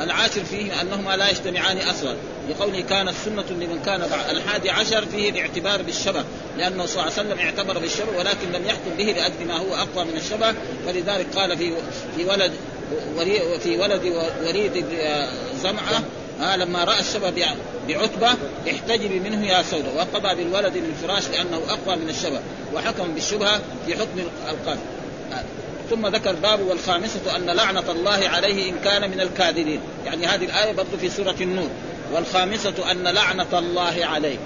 العاشر 0.00 0.44
فيه 0.44 0.80
أنهما 0.80 1.16
لا 1.16 1.30
يجتمعان 1.30 1.78
أصلا. 1.78 2.16
لقوله 2.50 2.80
كانت 2.80 3.12
سنة 3.24 3.44
لمن 3.50 3.82
كان 3.86 4.02
الحادي 4.30 4.70
عشر 4.70 5.06
فيه 5.06 5.30
الاعتبار 5.30 5.82
بالشبه 5.82 6.24
لأنه 6.58 6.86
صلى 6.86 7.02
الله 7.02 7.02
عليه 7.02 7.12
وسلم 7.12 7.38
اعتبر 7.38 7.78
بالشبه 7.78 8.18
ولكن 8.18 8.52
لم 8.52 8.66
يحكم 8.66 8.90
به 8.98 9.04
لاجل 9.04 9.46
ما 9.46 9.56
هو 9.56 9.74
أقوى 9.74 10.04
من 10.04 10.16
الشبه. 10.16 10.54
فلذلك 10.86 11.26
قال 11.36 11.58
في 11.58 11.72
في 12.16 12.24
ولد 12.24 12.52
وفي 13.16 13.78
ولد 13.78 14.04
وليد 14.44 14.84
زمعة 15.62 16.02
آه 16.40 16.56
لما 16.56 16.84
رأى 16.84 17.00
الشبه 17.00 17.30
بعتبة 17.88 18.28
احتجبي 18.70 19.20
منه 19.20 19.46
يا 19.46 19.62
سودة 19.62 19.92
وقضى 19.96 20.34
بالولد 20.34 20.76
للفراش 20.76 21.28
لأنه 21.28 21.60
أقوى 21.68 21.96
من 21.96 22.08
الشبه 22.08 22.40
وحكم 22.74 23.14
بالشبهة 23.14 23.60
في 23.86 23.94
حكم 23.94 24.18
القاتل. 24.48 24.80
آه 25.32 25.44
ثم 25.90 26.06
ذكر 26.06 26.32
باب 26.32 26.60
والخامسة 26.60 27.36
أن 27.36 27.46
لعنة 27.46 27.90
الله 27.90 28.28
عليه 28.28 28.70
إن 28.70 28.74
كان 28.84 29.10
من 29.10 29.20
الكاذبين. 29.20 29.80
يعني 30.06 30.26
هذه 30.26 30.44
الآية 30.44 30.72
برضو 30.72 30.96
في 31.00 31.10
سورة 31.10 31.36
النور. 31.40 31.70
والخامسة 32.12 32.90
أن 32.90 33.02
لعنة 33.02 33.58
الله 33.58 34.06
عليه. 34.06 34.36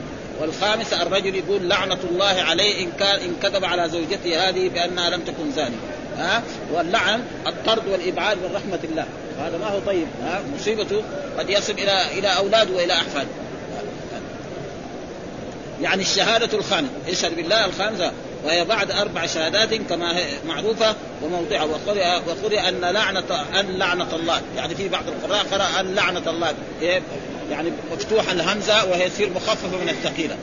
والخامسة 0.41 1.03
الرجل 1.03 1.35
يقول 1.35 1.69
لعنة 1.69 1.99
الله 2.11 2.43
عليه 2.43 2.85
إن 2.85 2.93
كان 2.99 3.21
إن 3.21 3.35
كذب 3.43 3.65
على 3.65 3.89
زوجته 3.89 4.49
هذه 4.49 4.69
بأنها 4.69 5.11
لم 5.11 5.21
تكن 5.21 5.53
زانية. 5.57 5.77
ها؟ 6.19 6.43
واللعن 6.73 7.23
الطرد 7.47 7.89
والإبعاد 7.89 8.37
من 8.37 8.51
رحمة 8.55 8.79
الله. 8.85 9.07
هذا 9.41 9.59
ما 9.59 9.67
هو 9.67 9.79
طيب. 9.79 10.07
ها؟ 10.23 10.41
مصيبته 10.55 11.03
قد 11.39 11.51
يصل 11.51 11.73
إلى 11.73 12.19
إلى 12.19 12.29
أولاده 12.29 12.75
وإلى 12.75 12.93
أحفاده. 12.93 13.29
يعني 15.83 16.03
الشهادة 16.03 16.59
الخامسة 16.59 16.91
اشهد 17.09 17.37
بالله 17.37 17.65
الخامسة 17.65 18.13
وهي 18.45 18.65
بعد 18.65 18.91
أربع 18.91 19.27
شهادات 19.27 19.75
كما 19.75 20.19
هي 20.19 20.27
معروفة 20.47 20.95
وموضعها 21.23 21.65
وقرئ 22.27 22.69
أن 22.69 22.81
لعنة 22.81 23.25
أن 23.61 23.79
لعنة 23.79 24.15
الله. 24.15 24.41
يعني 24.57 24.75
في 24.75 24.89
بعض 24.89 25.05
القراء 25.09 25.45
قرأ 25.53 25.81
أن 25.81 25.95
لعنة 25.95 26.31
الله؟ 26.31 26.55
يعني 27.51 27.73
مفتوح 27.93 28.31
الهمزة 28.31 28.85
وهي 28.85 29.11
تصير 29.11 29.31
مخففة 29.31 29.77
من 29.77 29.89
الثقيلة. 29.89 30.37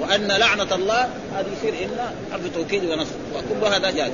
وأن 0.00 0.28
لعنة 0.28 0.74
الله 0.74 1.08
هذه 1.34 1.46
يصير 1.58 1.74
إلا 1.74 2.10
حرف 2.32 2.42
توكيد 2.54 2.84
ونصب. 2.84 3.14
وكل 3.34 3.74
هذا 3.74 3.90
جاء 3.90 4.10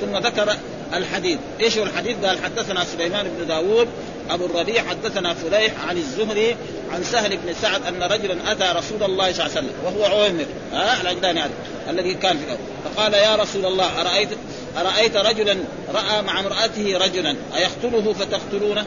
ثم 0.00 0.16
ذكر 0.16 0.56
الحديث. 0.94 1.38
إيش 1.60 1.78
هو 1.78 1.84
الحديث؟ 1.84 2.16
قال 2.24 2.38
حدثنا 2.44 2.84
سليمان 2.84 3.28
بن 3.38 3.46
داود 3.46 3.88
أبو 4.30 4.46
الربيع 4.46 4.82
حدثنا 4.82 5.34
فليح 5.34 5.72
عن 5.88 5.96
الزهري 5.96 6.56
عن 6.92 7.04
سهل 7.04 7.36
بن 7.36 7.54
سعد 7.62 7.86
أن 7.86 8.02
رجلا 8.02 8.52
أتى 8.52 8.78
رسول 8.78 9.02
الله 9.02 9.32
صلى 9.32 9.46
الله 9.46 9.56
عليه 9.56 9.66
وسلم 9.66 9.72
وهو 9.84 10.04
عويمر. 10.04 10.46
ها؟ 10.72 11.00
العجلاني 11.00 11.40
هذا 11.40 11.50
الذي 11.90 12.14
كان 12.14 12.38
في 12.38 12.44
الأول 12.44 12.58
فقال 12.84 13.14
يا 13.14 13.36
رسول 13.36 13.66
الله 13.66 14.00
أرأيت 14.00 14.28
أرأيت 14.76 15.16
رجلا 15.16 15.56
رأى 15.94 16.22
مع 16.22 16.40
امرأته 16.40 16.98
رجلا 16.98 17.36
أيقتله 17.56 18.12
فتقتلونه؟ 18.12 18.86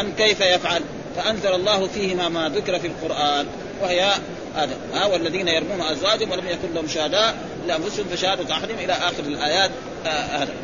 أم 0.00 0.12
كيف 0.12 0.40
يفعل؟ 0.40 0.82
فأنزل 1.16 1.54
الله 1.54 1.88
فيهما 1.94 2.28
ما 2.28 2.48
ذكر 2.48 2.78
في 2.78 2.86
القرآن 2.86 3.46
وهي 3.82 4.14
هذا. 4.56 4.76
ها؟ 4.94 5.06
والذين 5.06 5.48
يرمون 5.48 5.80
أزواجهم 5.80 6.30
ولم 6.30 6.46
يكن 6.46 6.74
لهم 6.74 6.88
شهداء 6.88 7.34
الا 7.64 7.76
انفسهم 7.76 8.06
فشهادة 8.12 8.54
أحدهم 8.54 8.78
إلى 8.78 8.92
آخر 8.92 9.22
الآيات 9.26 9.70
هذا. 10.04 10.54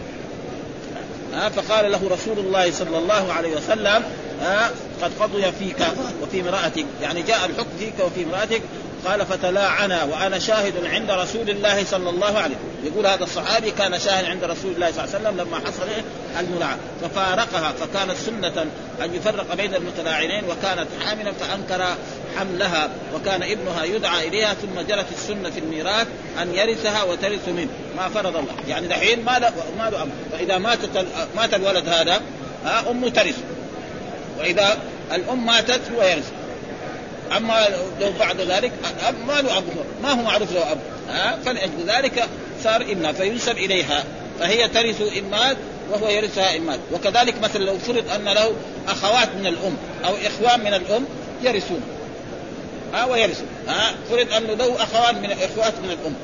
ها 1.37 1.49
فقال 1.49 1.92
له 1.92 2.01
رسول 2.11 2.38
الله 2.38 2.72
صلى 2.72 2.99
الله 2.99 3.33
عليه 3.33 3.57
وسلم 3.57 4.03
ها 4.40 4.70
قد 5.03 5.11
قضي 5.20 5.42
فيك 5.42 5.77
وفي 6.22 6.40
امرأتك 6.40 6.87
يعني 7.03 7.22
جاء 7.22 7.46
الحكم 7.46 7.70
فيك 7.79 7.94
وفي 8.01 8.25
امرأتك 8.25 8.62
قال 9.07 9.27
فتلاعنا 9.27 10.05
وأنا 10.05 10.38
شاهد 10.38 10.75
عند 10.85 11.11
رسول 11.11 11.51
الله 11.51 11.85
صلى 11.85 12.11
الله 12.11 12.38
عليه 12.38 12.55
وسلم. 12.57 12.76
يقول 12.87 13.07
هذا 13.07 13.25
الصحابي 13.25 13.70
كان 13.70 13.99
شاهد 14.01 14.25
عند 14.25 14.44
رسول 14.44 14.72
الله 14.72 14.92
صلى 14.92 15.05
الله 15.05 15.14
عليه 15.14 15.29
وسلم 15.29 15.40
لما 15.40 15.57
حصل 15.57 15.88
الملاعنه 16.40 16.79
ففارقها 17.03 17.72
فكانت 17.72 18.16
سنة 18.16 18.66
أن 19.05 19.14
يفرق 19.14 19.55
بين 19.55 19.75
المتلاعنين 19.75 20.44
وكانت 20.44 20.87
حاملا 21.05 21.33
فأنكر 21.33 21.85
حملها 22.38 22.90
وكان 23.14 23.42
ابنها 23.42 23.85
يدعى 23.85 24.29
إليها 24.29 24.55
ثم 24.55 24.81
جرت 24.81 25.07
السنة 25.12 25.51
في 25.51 25.61
الميراث 25.61 26.07
أن 26.42 26.55
يرثها 26.55 27.03
وترث 27.03 27.49
منه. 27.49 27.68
ما 27.96 28.09
فرض 28.09 28.37
الله. 28.37 28.55
يعني 28.68 28.87
دحين 28.87 29.25
ما 29.25 29.38
له 29.38 29.53
ما 29.79 29.90
له 29.90 30.03
اب 30.03 30.09
فإذا 30.33 30.59
ماتت 30.59 31.07
مات 31.37 31.55
الولد 31.55 31.88
هذا 31.88 32.20
ها 32.64 32.90
أمه 32.90 33.09
ترث. 33.09 33.38
وإذا 34.38 34.79
الأم 35.14 35.46
ماتت 35.46 35.81
هو 35.96 36.03
يرث. 36.03 36.33
أما 37.37 37.66
لو 38.01 38.12
بعد 38.18 38.40
ذلك 38.40 38.72
اب 39.09 39.14
ما 39.27 39.40
له 39.40 39.59
اب 39.59 39.64
ما 40.03 40.11
هو 40.11 40.22
معروف 40.22 40.53
له 40.53 40.72
اب 40.72 40.79
ها 41.09 41.38
فلأجل 41.44 41.87
ذلك 41.87 42.29
صار 42.67 42.83
ابنها 42.83 43.13
فينسب 43.13 43.59
إليها 43.59 44.05
فهي 44.41 44.69
ترث 44.69 45.03
مات 45.31 45.57
وهو 45.91 46.09
يرثها 46.09 46.59
مات 46.59 46.81
وكذلك 46.93 47.35
مثلا 47.43 47.65
لو 47.65 47.79
فرض 47.79 48.11
أن 48.11 48.25
له 48.25 48.53
أخوات 48.89 49.29
من 49.35 49.47
الأم 49.47 49.77
أو 50.05 50.15
إخوان 50.27 50.61
من 50.61 50.75
الأم 50.75 51.05
يرثون. 51.43 51.81
ها 52.95 53.05
ويرثون. 53.05 53.47
ها 53.69 53.95
فرض 54.11 54.33
انه 54.33 54.55
له 54.55 54.83
أخوان 54.83 55.23
من 55.23 55.31
إخوات 55.31 55.75
من 55.85 55.91
الأم. 55.91 56.15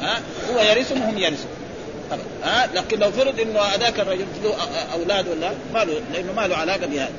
ها 0.00 0.20
هو 0.50 0.60
يرثهم 0.70 1.02
وهم 1.02 1.18
يرثون. 1.18 1.50
ها 2.42 2.68
لكن 2.74 2.98
لو 2.98 3.10
فرض 3.10 3.40
إنه 3.40 3.60
هذاك 3.60 4.00
الرجل 4.00 4.26
له 4.44 4.54
أولاد 4.92 5.28
ولا 5.28 5.50
ما 5.74 5.84
له 5.84 6.00
لأنه 6.12 6.32
ما 6.32 6.46
له 6.46 6.56
علاقة 6.56 6.86
بهذا 6.86 7.12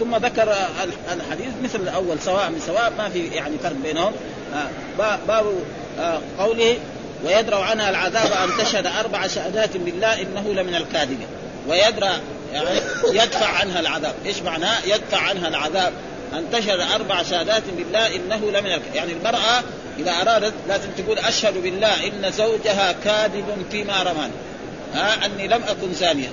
ثم 0.00 0.16
ذكر 0.16 0.54
الحديث 1.12 1.48
مثل 1.62 1.80
الأول 1.80 2.20
سواء 2.20 2.50
من 2.50 2.62
سواء 2.66 2.92
ما 2.98 3.08
في 3.08 3.26
يعني 3.26 3.58
فرق 3.62 3.76
بينهم. 3.82 4.12
باب 4.98 5.44
قوله 6.38 6.76
ويدرأ 7.24 7.64
عنها 7.64 7.90
العذاب 7.90 8.32
أن 8.32 8.64
تشهد 8.64 8.86
أربع 8.86 9.26
شهادات 9.26 9.76
بالله 9.76 10.22
إنه 10.22 10.52
لمن 10.52 10.74
الكاذبين. 10.74 11.26
ويدرأ 11.68 12.20
يعني 12.52 12.80
يدفع 13.12 13.46
عنها 13.46 13.80
العذاب. 13.80 14.14
إيش 14.26 14.42
معناه؟ 14.42 14.84
يدفع 14.86 15.18
عنها 15.18 15.48
العذاب. 15.48 15.92
أن 16.32 16.46
تشهد 16.52 16.80
أربع 16.80 17.22
شهادات 17.22 17.62
بالله 17.76 18.16
إنه 18.16 18.36
لمن 18.36 18.66
الكاذبين 18.66 18.94
يعني 18.94 19.12
المرأة 19.12 19.62
إذا 19.98 20.12
أرادت 20.12 20.52
لازم 20.68 20.88
تقول 20.98 21.18
أشهد 21.18 21.62
بالله 21.62 22.06
إن 22.06 22.32
زوجها 22.32 22.94
كاذب 23.04 23.66
فيما 23.70 24.02
رماني. 24.02 24.32
ها؟ 24.94 25.26
أني 25.26 25.48
لم 25.48 25.62
أكن 25.68 25.94
زانية. 25.94 26.28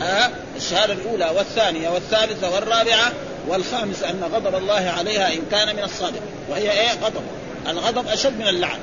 ها؟ 0.00 0.30
الشهادة 0.56 0.92
الأولى 0.92 1.30
والثانية 1.36 1.88
والثالثة 1.88 2.54
والرابعة 2.54 3.12
والخامسة 3.48 4.10
أن 4.10 4.22
غضب 4.34 4.54
الله 4.54 4.94
عليها 4.98 5.32
إن 5.32 5.42
كان 5.50 5.76
من 5.76 5.82
الصادق 5.82 6.20
وهي 6.48 6.70
إيه؟ 6.70 6.90
غضب. 7.02 7.22
الغضب 7.68 8.08
أشد 8.08 8.38
من 8.38 8.48
اللعن. 8.48 8.78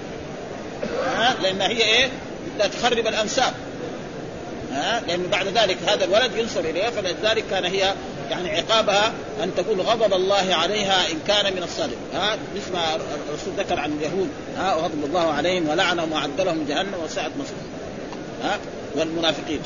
ها؟ 1.15 1.35
لأن 1.41 1.61
هي 1.61 1.81
إيه؟ 1.81 2.09
بدها 2.55 2.67
تخرب 2.67 3.07
الانساب 3.07 3.53
ها؟ 4.73 5.01
لأن 5.07 5.23
بعد 5.31 5.47
ذلك 5.47 5.77
هذا 5.87 6.05
الولد 6.05 6.35
ينسب 6.35 6.65
اليه 6.65 6.89
فلذلك 6.89 7.43
كان 7.49 7.65
هي 7.65 7.93
يعني 8.31 8.49
عقابها 8.49 9.13
أن 9.43 9.55
تقول 9.55 9.81
غضب 9.81 10.13
الله 10.13 10.55
عليها 10.55 11.11
إن 11.11 11.19
كان 11.27 11.53
من 11.53 11.63
الصادق. 11.63 11.97
ها؟ 12.13 12.37
مثل 12.55 12.73
ما 12.73 12.95
الرسول 13.29 13.53
ذكر 13.57 13.79
عن 13.79 13.91
اليهود. 13.91 14.29
ها؟ 14.57 14.75
وغضب 14.75 15.05
الله 15.05 15.31
عليهم 15.33 15.69
ولعنهم 15.69 16.11
وعد 16.11 16.41
لهم 16.41 16.65
جهنم 16.67 16.93
وساءت 17.03 17.31
مصير 17.39 17.55
ها؟ 18.43 18.57
والمنافقين. 18.95 19.59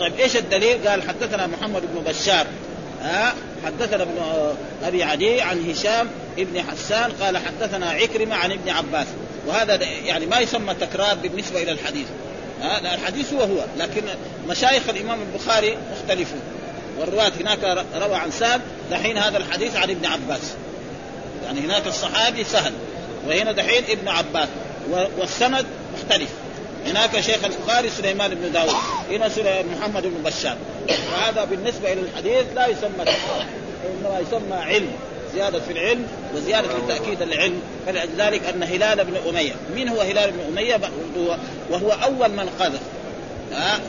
طيب 0.00 0.20
إيش 0.20 0.36
الدليل؟ 0.36 0.88
قال 0.88 1.02
حدثنا 1.02 1.46
محمد 1.46 1.82
بن 1.94 2.00
بشار. 2.10 2.46
ها 3.04 3.34
حدثنا 3.64 4.02
ابن 4.02 4.54
أبي 4.84 5.02
عدي 5.02 5.40
عن 5.40 5.70
هشام 5.70 6.08
ابن 6.38 6.62
حسان 6.62 7.12
قال 7.12 7.38
حدثنا 7.38 7.90
عكرمة 7.90 8.36
عن 8.36 8.52
ابن 8.52 8.70
عباس. 8.70 9.06
وهذا 9.46 9.74
يعني 9.84 10.26
ما 10.26 10.38
يسمى 10.38 10.74
تكرار 10.74 11.14
بالنسبة 11.14 11.62
إلى 11.62 11.72
الحديث. 11.72 12.06
ها 12.62 12.94
الحديث 12.94 13.32
هو 13.32 13.40
هو 13.40 13.64
لكن 13.78 14.02
مشايخ 14.48 14.88
الإمام 14.88 15.18
البخاري 15.22 15.78
مختلفون. 15.92 16.40
والرواة 16.98 17.32
هناك 17.40 17.86
روى 17.94 18.14
عن 18.14 18.30
سهل 18.30 18.60
دحين 18.90 19.18
هذا 19.18 19.38
الحديث 19.38 19.76
عن 19.76 19.90
ابن 19.90 20.06
عباس. 20.06 20.54
يعني 21.44 21.60
هناك 21.60 21.86
الصحابي 21.86 22.44
سهل 22.44 22.72
وهنا 23.26 23.52
دحين 23.52 23.84
ابن 23.88 24.08
عباس. 24.08 24.48
والسند 25.18 25.66
مختلف. 25.94 26.28
هناك 26.86 27.20
شيخ 27.20 27.44
البخاري 27.44 27.90
سليمان 27.90 28.34
بن 28.34 28.52
داود. 28.52 28.74
هنا 29.10 29.28
محمد 29.62 30.02
بن 30.02 30.22
بشار. 30.24 30.56
وهذا 31.12 31.44
بالنسبة 31.44 31.92
إلى 31.92 32.00
الحديث 32.00 32.44
لا 32.54 32.66
يسمى 32.66 33.04
إنما 33.84 34.18
يسمى 34.18 34.56
علم 34.56 34.90
زيادة 35.34 35.60
في 35.60 35.72
العلم 35.72 36.06
وزيادة 36.34 36.68
في 36.68 36.74
تأكيد 36.88 37.22
العلم. 37.22 37.62
فلذلك 37.86 38.46
أن 38.46 38.62
هلال 38.62 39.04
بن 39.04 39.16
أمية 39.28 39.52
من 39.76 39.88
هو 39.88 40.00
هلال 40.00 40.30
بن 40.30 40.40
أمية؟ 40.52 40.80
وهو 41.70 41.90
أول 41.90 42.30
من 42.30 42.48
قذف. 42.60 42.80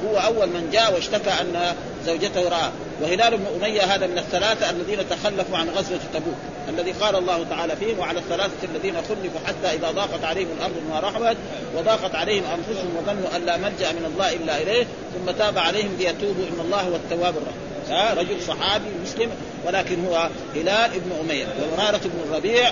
هو 0.06 0.18
أول 0.18 0.48
من 0.48 0.70
جاء 0.74 0.94
واشتكى 0.94 1.30
أن 1.30 1.76
زوجته 2.06 2.50
رأى. 2.50 2.70
وهلال 3.02 3.38
بن 3.38 3.46
أمية 3.56 3.82
هذا 3.82 4.08
من 4.08 4.18
الثلاثة 4.18 4.70
الذين 4.70 5.10
تخلفوا 5.10 5.58
عن 5.58 5.70
غزوة 5.70 6.00
تبوك 6.14 6.36
الذي 6.70 6.92
قال 6.92 7.16
الله 7.16 7.46
تعالى 7.50 7.76
فيهم 7.76 8.00
وعلى 8.00 8.20
الثلاثة 8.20 8.68
الذين 8.76 8.96
خلفوا 8.96 9.40
حتى 9.48 9.76
إذا 9.76 9.92
ضاقت 9.92 10.24
عليهم 10.24 10.48
الأرض 10.58 10.74
بما 10.88 11.00
رحبت 11.00 11.38
وضاقت 11.78 12.16
عليهم 12.16 12.44
أنفسهم 12.44 12.98
وظنوا 12.98 13.36
أن 13.36 13.46
لا 13.46 13.58
ملجأ 13.58 13.92
من 13.92 14.12
الله 14.14 14.34
إلا 14.34 14.62
إليه 14.62 14.84
ثم 15.14 15.32
تاب 15.32 15.58
عليهم 15.58 15.96
ليتوبوا 16.00 16.44
إن 16.54 16.60
الله 16.60 16.82
هو 16.82 16.96
التواب 16.96 17.34
الرحيم 17.38 17.66
ها 17.90 18.14
رجل 18.14 18.42
صحابي 18.42 18.86
مسلم 19.04 19.30
ولكن 19.66 20.06
هو 20.06 20.30
هلال 20.56 20.92
بن 21.00 21.12
أمية 21.22 21.46
ومرارة 21.46 21.98
بن 21.98 22.30
الربيع. 22.30 22.72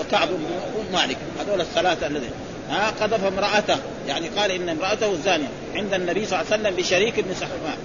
وكعب 0.00 0.28
بن 0.28 0.92
مالك 0.92 1.16
هذول 1.40 1.60
الثلاثة 1.60 2.06
الذين 2.06 2.30
ها 2.70 2.90
قذف 2.90 3.24
امرأته 3.24 3.76
يعني 4.08 4.28
قال 4.28 4.50
إن 4.50 4.68
امرأته 4.68 5.14
زانية 5.24 5.48
عند 5.74 5.94
النبي 5.94 6.26
صلى 6.26 6.40
الله 6.40 6.52
عليه 6.52 6.62
وسلم 6.62 6.76
بشريك 6.76 7.20
بن 7.20 7.34
سحماء 7.34 7.76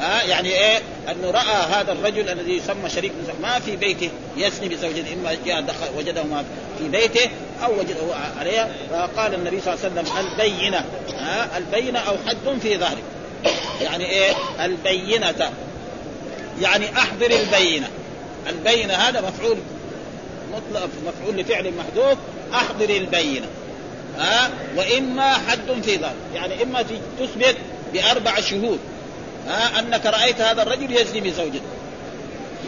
ها 0.00 0.22
يعني 0.22 0.48
إيه؟ 0.48 0.78
أنه 1.10 1.30
رأى 1.30 1.56
هذا 1.72 1.92
الرجل 1.92 2.28
الذي 2.28 2.56
يسمى 2.56 2.90
شريك 2.90 3.12
ما 3.42 3.58
في 3.58 3.76
بيته 3.76 4.10
يسني 4.36 4.68
بزوجته 4.68 5.14
إما 5.14 5.36
جاء 5.46 5.60
دخل 5.60 5.86
وجده 5.98 6.22
في 6.78 6.88
بيته 6.88 7.30
أو 7.64 7.78
وجده 7.78 8.14
عليها 8.40 8.68
فقال 8.90 9.34
النبي 9.34 9.60
صلى 9.60 9.74
الله 9.74 9.84
عليه 9.84 10.00
وسلم 10.00 10.26
البينة 10.26 10.84
ها 11.14 11.58
البينة 11.58 11.98
أو 11.98 12.16
حد 12.26 12.58
في 12.62 12.78
ظهرك. 12.78 13.02
يعني 13.80 14.04
إيه؟ 14.04 14.32
البينة. 14.60 15.52
يعني 16.60 16.98
أحضر 16.98 17.30
البينة. 17.30 17.88
البينة 18.48 18.94
هذا 18.94 19.20
مفعول 19.20 19.58
مطلق 20.52 20.88
مفعول 21.06 21.36
لفعل 21.36 21.72
محذوف 21.78 22.18
أحضر 22.54 22.90
البينة. 22.90 23.46
ها 24.18 24.50
وإما 24.76 25.32
حد 25.32 25.82
في 25.82 25.98
ظهر 25.98 26.14
يعني 26.34 26.62
إما 26.62 26.84
تثبت 27.18 27.56
بأربع 27.92 28.40
شهود. 28.40 28.78
ها 29.48 29.78
أنك 29.78 30.06
رأيت 30.06 30.40
هذا 30.40 30.62
الرجل 30.62 30.96
يزني 30.96 31.20
بزوجته 31.20 31.60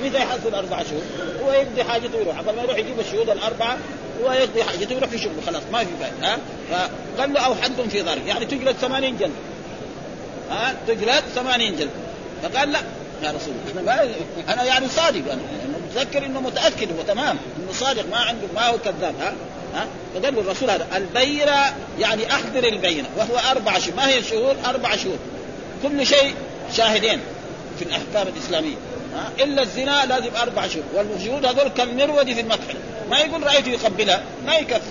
متى 0.04 0.16
يحصل 0.16 0.54
أربع 0.54 0.82
شهور؟ 0.82 1.02
هو 1.44 1.52
يقضي 1.52 1.84
حاجته 1.84 2.18
ويروح 2.18 2.38
قبل 2.38 2.56
ما 2.56 2.62
يروح 2.62 2.76
يجيب 2.76 3.00
الشهود 3.00 3.30
الأربعة 3.30 3.76
هو 4.22 4.32
يقضي 4.32 4.64
حاجته 4.64 4.94
ويروح 4.94 5.10
في 5.10 5.18
شغله 5.18 5.42
خلاص 5.46 5.62
ما 5.72 5.78
في 5.78 5.90
فائده 6.00 6.28
ها؟ 6.28 6.38
فقال 7.16 7.32
له 7.32 7.40
أو 7.40 7.54
حد 7.54 7.88
في 7.90 8.02
ظهرك 8.02 8.26
يعني 8.26 8.46
تجلد 8.46 8.76
80 8.76 9.16
جلد. 9.16 9.32
ها؟ 10.50 10.74
تجلد 10.86 11.22
80 11.34 11.76
جلد. 11.76 11.90
فقال 12.42 12.72
لا 12.72 12.78
يا 13.22 13.30
رسول 13.30 13.54
الله 13.80 13.92
أنا 13.92 14.14
أنا 14.52 14.64
يعني 14.64 14.88
صادق. 14.88 15.32
أنا 15.32 15.40
متذكر 15.86 16.26
إنه 16.26 16.40
متأكد 16.40 16.88
هو 16.98 17.02
تمام 17.02 17.36
إنه 17.58 17.72
صادق 17.72 18.04
ما 18.10 18.16
عنده 18.16 18.46
ما 18.54 18.68
هو 18.68 18.78
كذاب. 18.78 19.14
ها؟ 19.20 19.34
ها؟ 19.74 19.86
فقال 20.14 20.38
الرسول 20.38 20.70
هذا 20.70 20.86
البينه 20.96 21.74
يعني 21.98 22.32
أحضر 22.32 22.64
البينه 22.64 23.08
وهو 23.16 23.38
أربع 23.50 23.78
شهور 23.78 23.96
ما 23.96 24.08
هي 24.08 24.18
الشهور 24.18 24.54
أربع 24.66 24.96
شهور 24.96 25.18
كل 25.82 26.06
شيء 26.06 26.34
شاهدين 26.72 27.20
في 27.78 27.84
الأحكام 27.84 28.28
الإسلامية. 28.28 28.76
ها؟ 29.14 29.44
إلا 29.44 29.62
الزنا 29.62 30.06
لازم 30.06 30.36
أربع 30.42 30.66
شهور 30.66 30.84
والشهود 30.94 31.46
هذول 31.46 31.68
كالمرود 31.68 32.32
في 32.32 32.40
المكحل 32.40 32.76
ما 33.10 33.18
يقول 33.18 33.42
رأيته 33.42 33.68
يقبلها 33.68 34.22
ما 34.46 34.54
يكفي. 34.56 34.90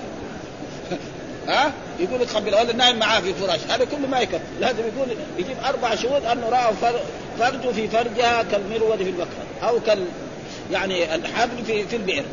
ها؟ 1.48 1.72
يقول 2.00 2.22
يقبلها. 2.22 2.62
ولا 2.62 2.74
نايم 2.74 3.00
معاه 3.00 3.20
في 3.20 3.34
فراش 3.34 3.60
هذا 3.70 3.86
كله 3.86 4.08
ما 4.08 4.20
يكفي. 4.20 4.40
لازم 4.60 4.80
يقول 4.80 5.18
يجيب 5.38 5.58
أربع 5.66 5.96
شهود 5.96 6.26
أنه 6.26 6.50
رأى 6.50 6.74
فرجه 7.40 7.72
في 7.72 7.88
فرجها 7.88 8.44
كالمرود 8.52 8.98
في 8.98 9.10
المكحل 9.10 9.64
أو 9.64 9.80
كال 9.80 10.06
يعني 10.72 11.16
الحبل 11.16 11.66
في 11.66 11.88
في 11.88 11.96
البئر. 11.96 12.24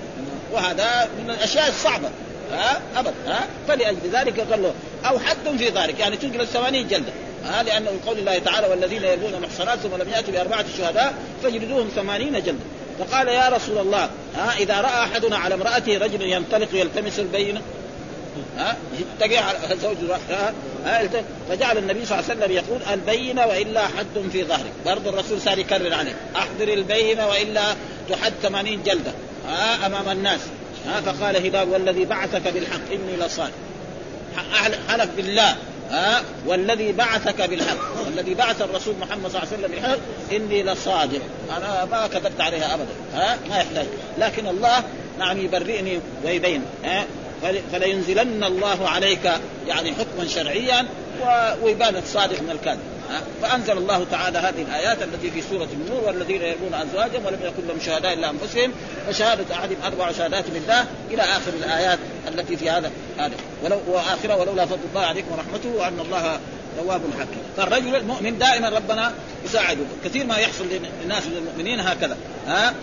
وهذا 0.52 1.08
من 1.18 1.30
الأشياء 1.30 1.68
الصعبة. 1.68 2.10
ها؟ 2.52 2.80
ابدا 2.96 3.14
ها؟ 3.26 3.46
فلأجل 3.68 4.10
ذلك 4.12 4.40
قال 4.40 4.62
له 4.62 4.74
أو 5.04 5.18
حد 5.18 5.58
في 5.58 5.68
ذلك 5.68 6.00
يعني 6.00 6.16
تجلس 6.16 6.50
80 6.50 6.88
جلدة. 6.88 7.12
ها 7.44 7.62
لأنه 7.62 7.90
قول 8.06 8.18
الله 8.18 8.38
تعالى 8.38 8.66
والذين 8.66 9.04
يرمون 9.04 9.34
المحصنات 9.34 9.78
ثم 9.78 9.96
لم 10.02 10.08
يأتوا 10.08 10.32
بأربعة 10.32 10.64
شهداء 10.78 11.14
فاجلدوهم 11.42 11.88
80 11.96 12.32
جلده 12.32 12.64
فقال 12.98 13.28
يا 13.28 13.48
رسول 13.48 13.78
الله 13.78 14.10
ها 14.36 14.52
إذا 14.58 14.80
رأى 14.80 15.04
أحدنا 15.04 15.36
على 15.36 15.54
امرأته 15.54 15.98
رجل 15.98 16.22
ينطلق 16.22 16.68
يلتمس 16.72 17.18
البينه 17.18 17.62
ها 18.58 18.76
يتقي 18.98 19.36
على 19.36 19.58
زوج 19.82 19.96
فجعل 21.48 21.78
النبي 21.78 22.06
صلى 22.06 22.18
الله 22.18 22.30
عليه 22.30 22.40
وسلم 22.40 22.52
يقول 22.52 22.80
البينه 22.92 23.46
وإلا 23.46 23.80
حد 23.80 24.30
في 24.32 24.44
ظهرك. 24.44 24.72
برضه 24.86 25.10
الرسول 25.10 25.40
صار 25.40 25.58
يكرر 25.58 25.94
عليه 25.94 26.14
أحضر 26.36 26.68
البينه 26.68 27.28
وإلا 27.28 27.62
تحد 28.10 28.32
80 28.42 28.82
جلده 28.82 29.12
ها 29.48 29.86
أمام 29.86 30.08
الناس. 30.08 30.40
ها 30.86 31.00
فقال 31.00 31.36
هلال 31.36 31.68
والذي 31.68 32.04
بعثك 32.04 32.48
بالحق 32.48 32.92
إني 32.92 33.26
لصادق. 33.26 33.52
حلف 34.88 35.10
بالله. 35.16 35.56
ها؟ 35.90 36.22
والذي 36.46 36.92
بعثك 36.92 37.42
بالحق. 37.42 38.04
والذي 38.06 38.34
بعث 38.34 38.62
الرسول 38.62 38.94
محمد 39.00 39.30
صلى 39.30 39.42
الله 39.42 39.52
عليه 39.52 39.58
وسلم 39.58 39.70
بالحق 39.70 39.98
إني 40.32 40.62
لصادق. 40.62 41.20
أنا 41.56 41.84
ما 41.84 42.06
كذبت 42.06 42.40
عليها 42.40 42.74
ابدا 42.74 42.92
ها؟ 43.14 43.38
ما 43.48 43.56
يحتاج. 43.56 43.86
لكن 44.18 44.46
الله 44.46 44.82
نعم 45.18 45.38
يبرئني 45.38 46.00
ويبين 46.24 46.62
ها؟ 46.84 47.04
فلينزلن 47.72 48.44
الله 48.44 48.88
عليك 48.88 49.32
يعني 49.66 49.94
حكما 49.94 50.28
شرعيا 50.28 50.86
ويبان 51.62 51.96
الصادق 51.96 52.42
من 52.42 52.50
الكاذب. 52.50 52.97
فأنزل 53.42 53.78
الله 53.78 54.06
تعالى 54.10 54.38
هذه 54.38 54.62
الآيات 54.62 55.02
التي 55.02 55.30
في 55.30 55.42
سورة 55.42 55.68
النور 55.72 56.04
والذين 56.04 56.42
يرمون 56.42 56.74
أزواجهم 56.74 57.26
ولم 57.26 57.38
يكن 57.42 57.68
لهم 57.68 57.80
شهداء 57.80 58.12
إلا 58.12 58.30
أنفسهم 58.30 58.72
فشهاده 59.08 59.54
احدهم 59.54 59.78
أربع 59.84 60.12
شهادات 60.12 60.50
بالله 60.50 60.86
إلى 61.10 61.22
آخر 61.22 61.52
الآيات 61.58 61.98
التي 62.28 62.56
في 62.56 62.70
هذا 62.70 62.90
هذا. 63.18 63.36
ولو 63.64 63.80
وآخرة 63.86 64.36
ولولا 64.36 64.66
فضل 64.66 64.78
الله 64.90 65.06
عليكم 65.06 65.32
ورحمته 65.32 65.68
وأن 65.68 66.00
الله 66.00 66.40
تواب 66.76 67.00
حكيم. 67.20 67.42
فالرجل 67.56 67.96
المؤمن 67.96 68.38
دائما 68.38 68.68
ربنا 68.68 69.12
يساعده. 69.44 69.84
كثير 70.04 70.26
ما 70.26 70.36
يحصل 70.36 70.64
للناس 71.02 71.22
المؤمنين 71.26 71.80
هكذا. 71.80 72.16
ها؟ 72.46 72.74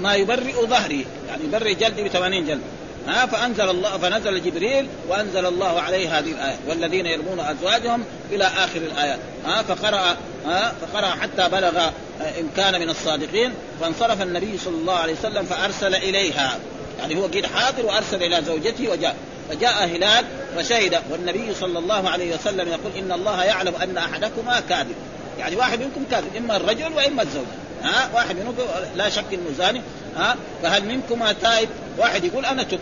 ما 0.00 0.14
يبرئ 0.14 0.66
ظهري 0.66 1.06
يعني 1.28 1.44
يبرئ 1.44 1.74
جلدي 1.74 2.02
ب 2.02 2.08
80 2.08 2.46
جلد. 2.46 2.60
ها 3.08 3.26
فأنزل 3.26 3.70
الله 3.70 3.98
فنزل 3.98 4.42
جبريل 4.42 4.88
وأنزل 5.08 5.46
الله 5.46 5.80
عليه 5.80 6.18
هذه 6.18 6.30
الآية. 6.30 6.56
والذين 6.68 7.06
يرمون 7.06 7.40
أزواجهم 7.40 8.04
إلى 8.30 8.44
آخر 8.44 8.80
الآيات. 8.80 9.18
ها 9.46 9.62
فقرأ 9.62 10.16
ها 10.46 10.74
فقرأ 10.80 11.06
حتى 11.06 11.48
بلغ 11.48 11.78
آه، 11.78 11.92
إن 12.40 12.48
كان 12.56 12.80
من 12.80 12.90
الصادقين. 12.90 13.54
فانصرف 13.80 14.22
النبي 14.22 14.58
صلى 14.58 14.74
الله 14.74 14.94
عليه 14.94 15.12
وسلم 15.12 15.44
فأرسل 15.44 15.94
إليها. 15.94 16.58
يعني 16.98 17.16
هو 17.16 17.26
قيل 17.26 17.46
حاضر 17.46 17.86
وأرسل 17.86 18.22
إلى 18.22 18.44
زوجته 18.44 18.88
وجاء. 18.90 19.16
فجاء 19.50 19.84
هلال 19.84 20.24
فشهد. 20.56 20.98
والنبي 21.10 21.54
صلى 21.54 21.78
الله 21.78 22.10
عليه 22.10 22.34
وسلم 22.34 22.68
يقول 22.68 22.92
إن 22.98 23.12
الله 23.12 23.44
يعلم 23.44 23.74
أن 23.82 23.98
أحدكما 23.98 24.60
كاذب. 24.68 24.94
يعني 25.38 25.56
واحد 25.56 25.80
منكم 25.80 26.04
كاذب 26.10 26.36
إما 26.36 26.56
الرجل 26.56 26.92
وإما 26.96 27.22
الزوجه 27.22 27.46
ها 27.82 28.10
واحد 28.14 28.36
منكم 28.36 28.62
لا 28.96 29.08
شك 29.08 29.24
إنه 29.32 29.50
زاني. 29.58 29.82
ها 30.16 30.36
فهل 30.62 30.84
منكما 30.84 31.32
تائب؟ 31.32 31.68
واحد 31.98 32.24
يقول 32.24 32.44
أنا 32.44 32.62
تب 32.62 32.78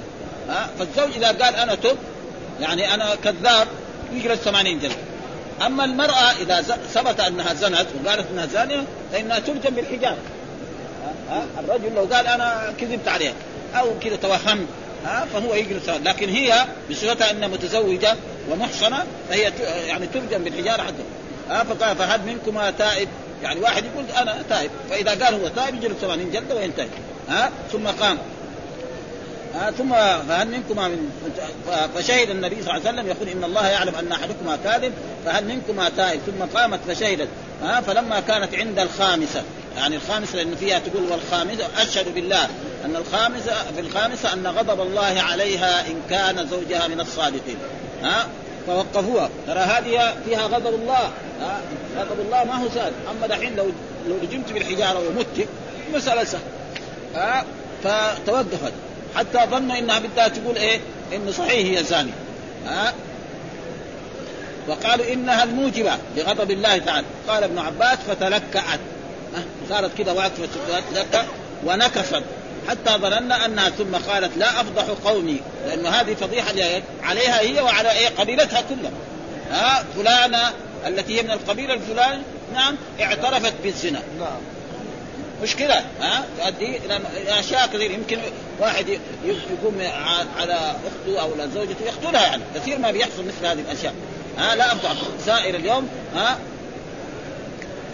ها؟ 0.49 0.71
فالزوج 0.79 1.17
إذا 1.17 1.29
قال 1.29 1.55
أنا 1.55 1.75
تب 1.75 1.97
يعني 2.61 2.95
أنا 2.95 3.15
كذاب 3.25 3.69
يجلس 4.13 4.39
80 4.39 4.79
جلد. 4.79 4.97
أما 5.67 5.85
المرأة 5.85 6.33
إذا 6.41 6.61
ثبت 6.95 7.21
أنها 7.21 7.55
زنت 7.55 7.87
وقالت 8.05 8.27
إنها 8.33 8.47
زانية 8.47 8.85
فإنها 9.13 9.39
ترجم 9.39 9.75
بالحجاب. 9.75 10.17
ها؟ 11.31 11.47
الرجل 11.59 11.95
لو 11.95 12.05
قال 12.05 12.27
أنا 12.27 12.75
كذبت 12.81 13.09
عليها 13.09 13.33
أو 13.75 13.99
كذا 13.99 14.17
توهمت 14.17 14.67
ها؟ 15.07 15.27
فهو 15.33 15.55
يجلس. 15.55 15.89
لكن 15.89 16.29
هي 16.29 16.65
بصفتها 16.91 17.31
أنها 17.31 17.49
متزوجة 17.49 18.17
ومحصنة 18.51 19.05
فهي 19.29 19.53
يعني 19.87 20.07
ترجم 20.07 20.45
بالحجارة 20.45 20.83
حتى 20.83 21.03
ها؟ 21.51 21.65
فقال 21.65 21.97
فهل 21.97 22.21
منكما 22.27 22.71
تائب؟ 22.71 23.09
يعني 23.43 23.61
واحد 23.61 23.85
يقول 23.85 24.05
أنا 24.23 24.43
تائب. 24.49 24.71
فإذا 24.91 25.11
قال 25.11 25.35
هو 25.35 25.49
تائب 25.49 25.75
يجلس 25.75 25.97
80 26.01 26.31
جلدة 26.31 26.55
وينتهي. 26.55 26.89
ها؟ 27.29 27.51
ثم 27.73 27.87
قام. 27.87 28.19
آه 29.57 29.71
ثم 29.71 29.93
فهل 30.29 30.49
منكما 30.49 30.89
من 30.89 31.11
فشهد 31.95 32.31
النبي 32.31 32.63
صلى 32.63 32.77
الله 32.77 32.89
عليه 32.89 33.01
وسلم 33.01 33.07
يقول 33.07 33.29
إن 33.29 33.45
الله 33.45 33.69
يعلم 33.69 33.95
أن 33.95 34.13
أحدكما 34.13 34.59
كاذب 34.65 34.93
فهل 35.25 35.45
منكما 35.45 35.89
تائب؟ 35.89 36.21
ثم 36.27 36.59
قامت 36.59 36.81
فشهدت. 36.89 37.29
آه 37.65 37.81
فلما 37.81 38.21
كانت 38.21 38.55
عند 38.55 38.79
الخامسة 38.79 39.43
يعني 39.77 39.97
الخامسة 39.97 40.37
لأن 40.37 40.57
فيها 40.57 40.79
تقول 40.79 41.03
والخامسة 41.03 41.67
أشهد 41.79 42.15
بالله 42.15 42.45
أن 42.85 42.97
الخامسة 42.97 43.53
في 43.75 43.81
الخامسة 43.81 44.33
أن 44.33 44.47
غضب 44.47 44.81
الله 44.81 45.21
عليها 45.21 45.87
إن 45.87 46.01
كان 46.11 46.47
زوجها 46.47 46.89
من 46.89 47.01
الصادقين. 47.01 47.57
ها 48.03 48.21
آه 48.21 48.27
فوقفوها. 48.67 49.31
ترى 49.47 49.59
هذه 49.59 50.15
فيها 50.25 50.47
غضب 50.47 50.75
الله. 50.75 51.11
ها 51.41 51.61
غضب 51.99 52.21
الله 52.21 52.45
ما 52.45 52.55
هو 52.55 52.69
سهل. 52.75 52.93
أما 53.11 53.27
دحين 53.27 53.57
لو 53.57 53.71
لو 54.09 54.17
رجمت 54.23 54.53
بالحجارة 54.53 54.99
ومت 55.09 55.49
مسألة 55.95 56.25
سهلة. 56.25 56.45
ها 57.15 57.45
فتوقفت. 57.85 58.73
حتى 59.17 59.39
ظن 59.51 59.71
إنها 59.71 59.99
بدها 59.99 60.29
تقول 60.29 60.57
إيه؟ 60.57 60.81
انه 61.13 61.31
صحيح 61.31 61.79
هي 61.79 61.85
زاني 61.85 62.11
ها؟ 62.67 62.93
وقالوا 64.69 65.13
إنها 65.13 65.45
الموجبة 65.45 65.93
لغضب 66.17 66.51
الله 66.51 66.79
تعالى. 66.79 67.07
قال 67.29 67.45
ابن 67.45 67.59
عباس 67.59 67.99
فتلكأت. 68.09 68.81
صارت 69.69 69.99
كده 69.99 70.13
واقفة 70.13 70.49
تتلكأ 70.91 71.27
ونكفت. 71.67 72.23
حتى 72.69 72.91
ظننا 72.91 73.45
أنها 73.45 73.71
ثم 73.71 73.97
قالت 73.97 74.37
لا 74.37 74.61
أفضح 74.61 74.85
قومي. 75.05 75.41
لأنه 75.67 75.89
هذه 75.89 76.15
فضيحة 76.15 76.55
عليها 77.03 77.41
هي 77.41 77.61
وعلى 77.61 77.93
إيه؟ 77.93 78.09
قبيلتها 78.09 78.61
كلها. 78.61 78.93
ها؟ 79.51 79.85
فلانة 79.97 80.53
التي 80.87 81.19
هي 81.19 81.23
من 81.23 81.31
القبيلة 81.31 81.75
الفلاني 81.75 82.23
نعم 82.55 82.77
اعترفت 83.01 83.55
بالزنا. 83.63 84.03
نعم. 84.21 84.41
مشكلة 85.43 85.85
ها؟ 86.01 86.25
تؤدي 86.39 86.77
إلى 86.77 87.01
أشياء 87.29 87.67
كثير. 87.67 87.91
يمكن 87.91 88.19
واحد 88.61 88.89
يقوم 89.25 89.81
على 90.39 90.77
أخته 90.87 91.21
أو 91.21 91.31
زوجته 91.55 91.85
يقتلها 91.87 92.27
يعني. 92.27 92.43
كثير 92.55 92.79
ما 92.79 92.91
بيحصل 92.91 93.25
مثل 93.25 93.47
هذه 93.47 93.61
الأشياء. 93.61 93.95
ها؟ 94.39 94.55
لا 94.55 94.73
أفضل 94.73 94.97
سائر 95.27 95.55
اليوم 95.55 95.89
ها؟ 96.15 96.39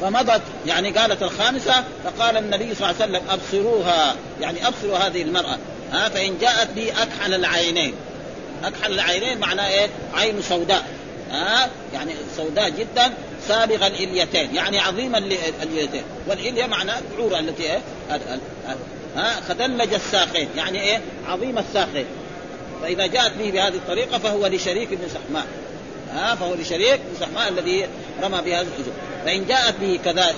فمضت 0.01 0.43
يعني 0.67 0.91
قالت 0.91 1.23
الخامسة 1.23 1.85
فقال 2.05 2.37
النبي 2.37 2.75
صلى 2.75 2.91
الله 2.91 3.03
عليه 3.03 3.13
وسلم 3.19 3.31
أبصروها. 3.31 4.17
يعني 4.41 4.67
أبصروا 4.67 4.99
هذه 4.99 5.23
المرأة 5.23 5.59
ها؟ 5.93 6.09
فإن 6.09 6.39
جاءت 6.39 6.69
لي 6.77 6.91
أكحل 6.91 7.35
العينين. 7.35 7.95
أكحل 8.65 8.93
العينين 8.93 9.39
معناه 9.39 9.69
إيه؟ 9.69 9.89
عين 10.15 10.43
سوداء 10.43 10.85
ها؟ 11.31 11.71
يعني 11.95 12.13
سوداء 12.37 12.69
جدا. 12.69 13.13
سابغ 13.49 13.87
الإليتين 13.87 14.55
يعني 14.55 14.79
عظيم 14.79 15.17
الإليتين. 15.17 16.03
والإلية 16.29 16.67
معنى 16.67 16.93
العوره 17.15 17.39
التي 17.39 17.63
إيه؟ 17.63 17.81
ها؟ 19.17 19.41
خدلج 19.49 19.95
الساقين 19.95 20.49
يعني 20.57 20.83
إيه؟ 20.83 21.01
عظيم 21.29 21.59
الساقين. 21.59 22.07
فإذا 22.83 23.07
جاءت 23.07 23.33
به 23.33 23.51
بهذه 23.51 23.75
الطريقة 23.75 24.19
فهو 24.19 24.47
لشريك 24.47 24.89
بن 24.89 25.09
سحماء. 25.09 25.47
ها؟ 26.15 26.35
فهو 26.35 26.55
لشريك 26.55 27.01
بن 27.01 27.21
سحماء 27.21 27.49
الذي 27.49 27.87
رمى 28.23 28.43
بهذا 28.43 28.61
الحجر. 28.61 28.93
فإن 29.25 29.47
جاءت 29.47 29.75
به 29.81 30.01
كذلك 30.05 30.37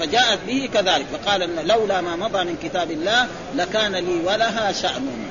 فجاءت 0.00 0.38
به 0.46 0.68
كذلك 0.74 1.06
فقال 1.12 1.66
لولا 1.66 2.00
ما 2.00 2.16
مضى 2.16 2.44
من 2.44 2.56
كتاب 2.62 2.90
الله 2.90 3.26
لكان 3.56 3.96
لي 3.96 4.20
ولها 4.24 4.72
شأن. 4.72 5.28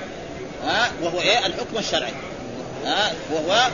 ها؟ 0.65 0.91
وهو 1.01 1.21
إيه؟ 1.21 1.45
الحكم 1.45 1.77
الشرعي. 1.77 2.13
ها؟ 2.85 3.11
وهو 3.33 3.67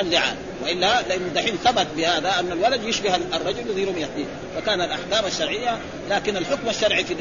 اللعان. 0.00 0.36
وإلا 0.62 1.02
لأن 1.02 1.32
دحين 1.34 1.56
ثبت 1.64 1.86
بهذا 1.96 2.34
أن 2.40 2.52
الولد 2.52 2.84
يشبه 2.84 3.14
الرجل 3.14 3.88
رمي 3.88 4.06
فيه 4.16 4.24
فكان 4.56 4.80
الأحكام 4.80 5.26
الشرعية 5.26 5.78
لكن 6.10 6.36
الحكم 6.36 6.68
الشرعي 6.68 7.04
في 7.04 7.14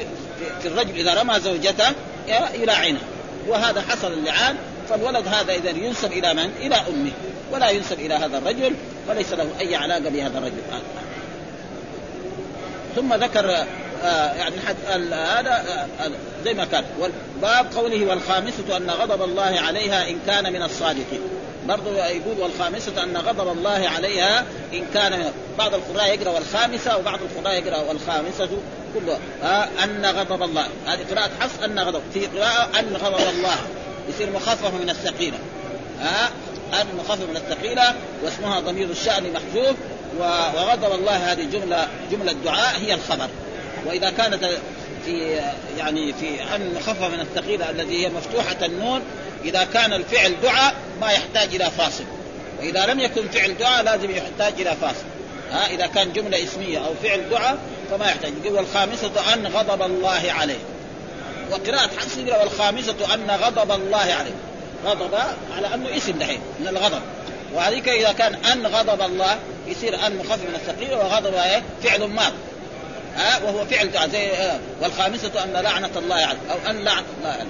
في 0.61 0.67
الرجل 0.67 0.95
إذا 0.95 1.21
رمى 1.21 1.39
زوجته 1.39 1.87
يلاعنها 2.53 3.01
وهذا 3.47 3.81
حصل 3.81 4.13
اللعان 4.13 4.55
فالولد 4.89 5.27
هذا 5.27 5.53
إذا 5.53 5.69
ينسب 5.69 6.11
إلى 6.11 6.33
من؟ 6.33 6.51
إلى 6.61 6.75
أمه. 6.75 7.11
ولا 7.51 7.69
ينسب 7.69 7.99
إلى 7.99 8.13
هذا 8.13 8.37
الرجل 8.37 8.75
وليس 9.09 9.33
له 9.33 9.49
أي 9.59 9.75
علاقة 9.75 10.09
بهذا 10.09 10.37
الرجل. 10.37 10.61
ثم 12.95 13.13
ذكر 13.13 13.65
آه 14.03 14.33
يعني 14.33 14.55
هذا 15.11 15.65
آه 15.99 16.11
زي 16.45 16.53
ما 16.53 16.65
كان 16.65 16.83
باب 17.41 17.73
قوله 17.75 18.05
والخامسة 18.05 18.77
أن 18.77 18.89
غضب 18.89 19.21
الله 19.23 19.59
عليها 19.59 20.09
إن 20.09 20.19
كان 20.27 20.53
من 20.53 20.63
الصادقين. 20.63 21.21
برضو 21.69 21.93
يقول 21.93 22.39
والخامسة 22.39 23.03
أن 23.03 23.17
غضب 23.17 23.51
الله 23.51 23.89
عليها 23.95 24.45
إن 24.73 24.85
كان 24.93 25.31
بعض 25.57 25.73
القراء 25.73 26.13
يقرأ 26.13 26.29
والخامسة 26.29 26.97
وبعض 26.97 27.19
القراء 27.21 27.53
يقرأ 27.53 27.81
والخامسة 27.81 28.49
كله 28.93 29.19
آه 29.43 29.67
أن 29.83 30.05
غضب 30.05 30.43
الله. 30.43 30.67
هذه 30.87 30.99
قراءة 31.11 31.31
حفص 31.39 31.63
أن 31.63 31.79
غضب. 31.79 32.01
في 32.13 32.25
قراءة 32.25 32.79
أن 32.79 32.95
غضب 32.95 33.29
الله. 33.29 33.55
يصير 34.09 34.31
مخفف 34.31 34.73
من 34.73 34.89
الثقيلة. 34.89 35.37
آه 36.01 36.29
أن 36.81 36.87
مخفف 36.99 37.29
من 37.29 37.37
الثقيلة 37.37 37.95
واسمها 38.23 38.59
ضمير 38.59 38.89
الشأن 38.89 39.33
محذوف 39.33 39.75
وغضب 40.19 40.93
الله. 40.93 41.31
هذه 41.31 41.43
جملة 41.43 41.87
جملة 42.11 42.31
دعاء 42.31 42.79
هي 42.79 42.93
الخبر. 42.93 43.27
وإذا 43.85 44.09
كانت 44.09 44.43
في 45.05 45.41
يعني 45.77 46.13
في 46.13 46.55
أن 46.55 46.73
مخفف 46.73 47.03
من 47.03 47.19
الثقيلة 47.19 47.69
الذي 47.69 48.05
هي 48.05 48.09
مفتوحة 48.09 48.65
النون. 48.65 49.01
إذا 49.45 49.63
كان 49.63 49.93
الفعل 49.93 50.35
دعاء 50.43 50.73
ما 51.01 51.11
يحتاج 51.11 51.55
إلى 51.55 51.71
فاصل. 51.71 52.03
وإذا 52.59 52.85
لم 52.85 52.99
يكن 52.99 53.27
فعل 53.27 53.57
دعاء 53.57 53.83
لازم 53.83 54.11
يحتاج 54.11 54.53
إلى 54.61 54.75
فاصل. 54.81 55.05
ها 55.51 55.67
إذا 55.67 55.87
كان 55.87 56.13
جملة 56.13 56.43
اسمية 56.43 56.77
أو 56.77 56.93
فعل 57.03 57.29
دعاء 57.29 57.57
فما 57.91 58.05
يحتاج. 58.05 58.33
يقول 58.43 58.57
والخامسة 58.57 59.33
أن 59.33 59.47
غضب 59.47 59.81
الله 59.81 60.31
عليه. 60.39 60.59
وقراءة 61.51 61.89
حفص 61.97 62.17
والخامسة 62.41 63.13
أن 63.13 63.31
غضب 63.31 63.71
الله 63.71 63.97
عليه. 63.97 64.35
غضب 64.85 65.15
على 65.55 65.73
أنه 65.73 65.97
اسم 65.97 66.11
دحين 66.11 66.39
من 66.59 66.67
الغضب. 66.67 67.01
وهذيك 67.53 67.89
إذا 67.89 68.11
كان 68.11 68.35
أن 68.35 68.67
غضب 68.67 69.01
الله 69.01 69.39
يصير 69.67 70.05
أن 70.07 70.17
مخفف 70.17 70.43
من 70.43 70.55
الثقيل 70.55 70.93
وغضب 70.93 71.33
إيه؟ 71.33 71.63
فعل 71.83 72.03
ماض. 72.03 72.33
ها 73.15 73.43
وهو 73.43 73.65
فعل 73.65 74.09
زي 74.11 74.31
آه 74.31 74.59
والخامسة 74.81 75.43
أن 75.43 75.53
لعنة 75.53 75.91
الله 75.95 76.15
عليه 76.15 76.39
أو 76.51 76.69
أن 76.69 76.83
لعنة 76.83 77.05
الله 77.17 77.29
عليه. 77.29 77.43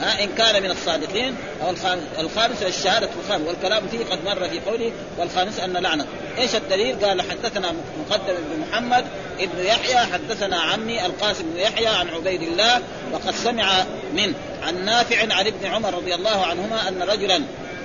ها 0.00 0.24
إن 0.24 0.28
كان 0.38 0.62
من 0.62 0.70
الصادقين 0.70 1.34
أو 1.62 1.74
الخامس 2.18 2.62
الشهادة 2.62 3.08
الخامس 3.24 3.46
والكلام 3.48 3.88
فيه 3.88 4.04
قد 4.04 4.24
مر 4.24 4.48
في 4.48 4.60
قوله 4.60 4.92
والخامس 5.18 5.60
أن 5.60 5.72
لعنة. 5.72 6.06
إيش 6.38 6.54
الدليل؟ 6.54 7.04
قال 7.04 7.22
حدثنا 7.22 7.72
مقدم 8.00 8.34
بن 8.34 8.60
محمد 8.60 9.04
ابن 9.40 9.64
يحيى 9.64 9.96
حدثنا 9.96 10.56
عمي 10.56 11.06
القاسم 11.06 11.44
بن 11.54 11.60
يحيى 11.60 11.86
عن 11.86 12.08
عبيد 12.08 12.42
الله 12.42 12.82
وقد 13.12 13.34
سمع 13.34 13.84
من 14.14 14.34
عن 14.62 14.84
نافع 14.84 15.20
عن 15.20 15.46
ابن 15.46 15.66
عمر 15.66 15.94
رضي 15.94 16.14
الله 16.14 16.46
عنهما 16.46 16.88
أن 16.88 17.02
رجلا 17.02 17.42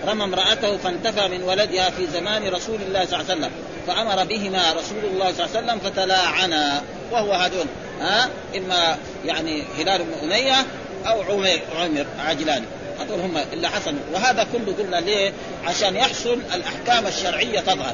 رمى 0.07 0.24
امرأته 0.24 0.78
فانتفى 0.78 1.28
من 1.28 1.43
ولدها 1.43 1.89
في 1.89 2.07
زمان 2.07 2.47
رسول 2.47 2.80
الله 2.82 3.05
صلى 3.05 3.19
الله 3.19 3.32
عليه 3.32 3.39
وسلم. 3.39 3.51
فأمر 3.88 4.24
بهما 4.24 4.74
رسول 4.74 5.06
الله 5.06 5.32
صلى 5.32 5.46
الله 5.46 5.58
عليه 5.58 5.66
وسلم 5.66 5.80
فتلاعنا 5.80 6.82
وهو 7.12 7.34
هذول 7.34 7.66
ها؟ 8.02 8.30
إما 8.58 8.98
يعني 9.26 9.64
هلال 9.78 10.04
بن 10.04 10.14
أمية 10.24 10.66
أو 11.06 11.22
عمر 11.22 11.60
عمر 11.76 12.06
عجلان 12.20 12.66
هذول 13.00 13.20
هم 13.20 13.38
اللي 13.54 13.70
حصل 13.70 13.94
وهذا 14.14 14.48
كله 14.54 14.76
قلنا 14.80 14.96
ليه؟ 14.96 15.34
عشان 15.66 15.96
يحصل 15.96 16.40
الأحكام 16.54 17.08
الشرعية 17.08 17.60
تظهر. 17.60 17.94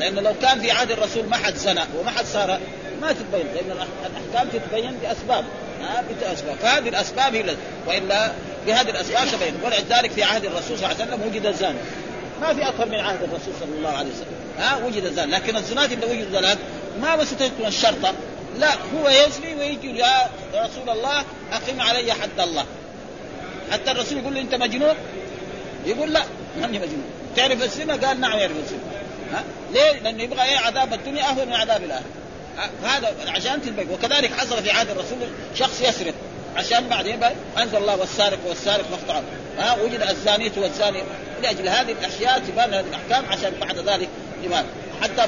لأنه 0.00 0.20
لو 0.20 0.34
كان 0.42 0.60
في 0.60 0.70
عهد 0.70 0.90
الرسول 0.90 1.24
ما 1.28 1.36
حد 1.36 1.54
زنى 1.54 1.80
وما 1.98 2.10
حد 2.10 2.24
صار 2.24 2.60
ما 3.02 3.12
تتبين 3.12 3.46
لأن 3.54 3.86
الأحكام 4.06 4.48
تتبين 4.48 4.98
بأسباب 5.02 5.44
ها؟ 5.82 6.04
بأسباب. 6.20 6.56
فهذه 6.62 6.88
الأسباب 6.88 7.34
هي 7.34 7.56
وإلا 7.86 8.32
بهذه 8.66 8.90
الأسباب 8.90 9.28
تبين. 9.28 9.54
ولذلك 9.64 10.10
في 10.10 10.22
عهد 10.22 10.44
الرسول 10.44 10.78
صلى 10.78 10.86
الله 10.92 11.02
عليه 11.02 11.04
وسلم 11.04 11.28
وجد 11.28 11.46
الزاني. 11.46 11.78
ما 12.40 12.54
في 12.54 12.68
أكثر 12.68 12.86
من 12.86 12.94
عهد 12.94 13.22
الرسول 13.22 13.54
صلى 13.60 13.78
الله 13.78 13.90
عليه 13.90 14.10
وسلم. 14.10 14.37
ها 14.58 14.76
وجد 14.84 15.04
الزاني 15.04 15.32
لكن 15.32 15.56
الزنات 15.56 15.92
اللي 15.92 16.06
وجدوا 16.06 16.38
الان 16.40 16.58
ما 17.00 17.16
بس 17.16 17.30
تكون 17.30 17.66
الشرطه 17.66 18.14
لا 18.58 18.74
هو 18.74 19.08
يزني 19.08 19.54
ويجي 19.54 19.98
يا 19.98 20.30
رسول 20.54 20.90
الله 20.90 21.24
أقم 21.52 21.80
علي 21.80 22.12
حد 22.12 22.40
الله. 22.40 22.64
حتى 23.72 23.90
الرسول 23.90 24.18
يقول 24.18 24.34
له 24.34 24.40
أنت 24.40 24.54
مجنون؟ 24.54 24.94
يقول 25.86 26.12
لا 26.12 26.22
ماني 26.60 26.78
مجنون. 26.78 27.04
تعرف 27.36 27.62
الزنا؟ 27.62 28.06
قال 28.06 28.20
نعم 28.20 28.38
يعرف 28.38 28.56
الزنا. 28.56 28.80
ها؟ 29.32 29.44
ليه؟ 29.72 30.00
لأنه 30.00 30.22
يبغى 30.22 30.42
إيه؟ 30.42 30.56
عذاب 30.56 30.92
الدنيا 30.92 31.24
أهون 31.24 31.46
من 31.46 31.54
عذاب 31.54 31.84
الآخرة. 31.84 32.10
هذا 32.84 33.14
عشان 33.26 33.62
تنبين 33.62 33.90
وكذلك 33.90 34.32
حصل 34.32 34.62
في 34.62 34.70
عهد 34.70 34.90
الرسول 34.90 35.18
شخص 35.54 35.80
يسرق. 35.80 36.14
عشان 36.56 36.88
بعدين 36.88 37.20
أنزل 37.58 37.76
الله 37.76 37.96
والسارق 37.96 38.38
والسارق 38.48 38.84
مقطعا 38.92 39.22
ها؟ 39.58 39.82
وجد 39.82 40.02
الزانية 40.02 40.52
والزاني 40.56 41.02
لأجل 41.42 41.68
هذه 41.68 41.92
الأشياء 41.92 42.38
تبان 42.38 42.74
هذه 42.74 42.86
الأحكام 42.86 43.32
عشان 43.32 43.52
بعد 43.60 43.78
ذلك 43.78 44.08
لماذا؟ 44.44 44.66
حتى 45.02 45.26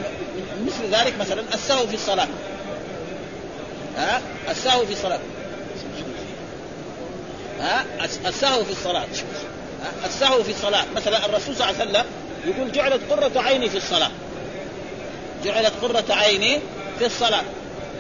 مثل 0.67 0.95
ذلك 0.95 1.15
مثلا 1.21 1.43
السهو 1.55 1.87
في 1.87 1.95
الصلاة. 1.95 2.29
ها؟ 3.97 4.23
السهو 4.51 4.87
في 4.87 4.93
الصلاة. 4.93 5.19
ها؟ 7.61 7.85
السهو 8.27 8.65
في 8.65 8.71
الصلاة. 8.71 9.05
السهو 10.05 10.43
في 10.43 10.51
الصلاة. 10.51 10.85
مثلا 10.97 11.27
الرسول 11.27 11.57
صلى 11.57 11.71
الله 11.71 11.81
عليه 11.81 11.91
وسلم 11.91 12.05
يقول 12.47 12.73
جعلت 12.73 13.01
قرة 13.11 13.43
عيني 13.43 13.71
في 13.71 13.77
الصلاة. 13.77 14.11
جعلت 15.45 15.73
قرة 15.83 16.05
عيني 16.11 16.59
في 16.99 17.07
الصلاة. 17.07 17.43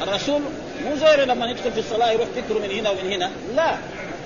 الرسول 0.02 0.40
مو 0.84 0.96
زي 0.96 1.16
لما 1.16 1.50
يدخل 1.50 1.72
في 1.72 1.80
الصلاة 1.80 2.10
يروح 2.10 2.28
فكره 2.36 2.58
من 2.58 2.70
هنا 2.70 2.90
ومن 2.90 3.12
هنا. 3.12 3.30
لا. 3.54 3.76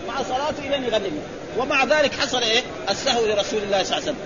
مع 0.08 0.22
صلاته 0.22 0.76
إلى 0.76 0.86
يغلبه. 0.86 1.10
ومع 1.58 1.84
ذلك 1.84 2.14
حصل 2.14 2.42
إيه؟ 2.42 2.62
السهو 2.90 3.26
لرسول 3.26 3.62
الله 3.62 3.82
صلى 3.82 3.98
الله 3.98 4.08
عليه 4.08 4.12
وسلم. 4.12 4.16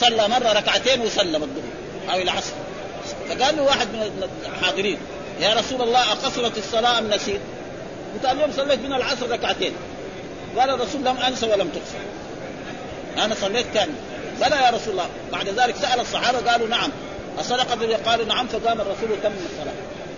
صلى 0.00 0.28
مرة 0.28 0.52
ركعتين 0.52 1.00
وسلم 1.00 1.42
الظهر. 1.42 1.85
أو 2.12 2.18
العصر 2.18 2.52
فقال 3.28 3.56
له 3.56 3.62
واحد 3.62 3.86
من 3.88 4.28
الحاضرين 4.46 4.98
يا 5.40 5.54
رسول 5.54 5.82
الله 5.82 6.12
أقصرت 6.12 6.58
الصلاة 6.58 6.98
أم 6.98 7.10
نسيت؟ 7.10 7.40
قلت 8.14 8.32
اليوم 8.32 8.52
صليت 8.56 8.80
من 8.80 8.92
العصر 8.92 9.30
ركعتين. 9.30 9.72
قال 10.58 10.70
الرسول 10.70 11.04
لم 11.04 11.16
أنسى 11.16 11.46
ولم 11.46 11.68
تقصر. 11.68 11.98
أنا 13.24 13.34
صليت 13.34 13.66
كامل 13.74 13.94
بلى 14.40 14.56
يا 14.56 14.70
رسول 14.70 14.92
الله. 14.92 15.08
بعد 15.32 15.48
ذلك 15.48 15.76
سأل 15.76 16.00
الصحابة 16.00 16.50
قالوا 16.50 16.68
نعم. 16.68 16.90
أصدق 17.40 17.72
الذي 17.72 17.94
قالوا 17.94 18.26
نعم. 18.26 18.46
فقام 18.46 18.80
الرسول 18.80 19.12
وتم 19.12 19.32
الصلاة. 19.52 19.74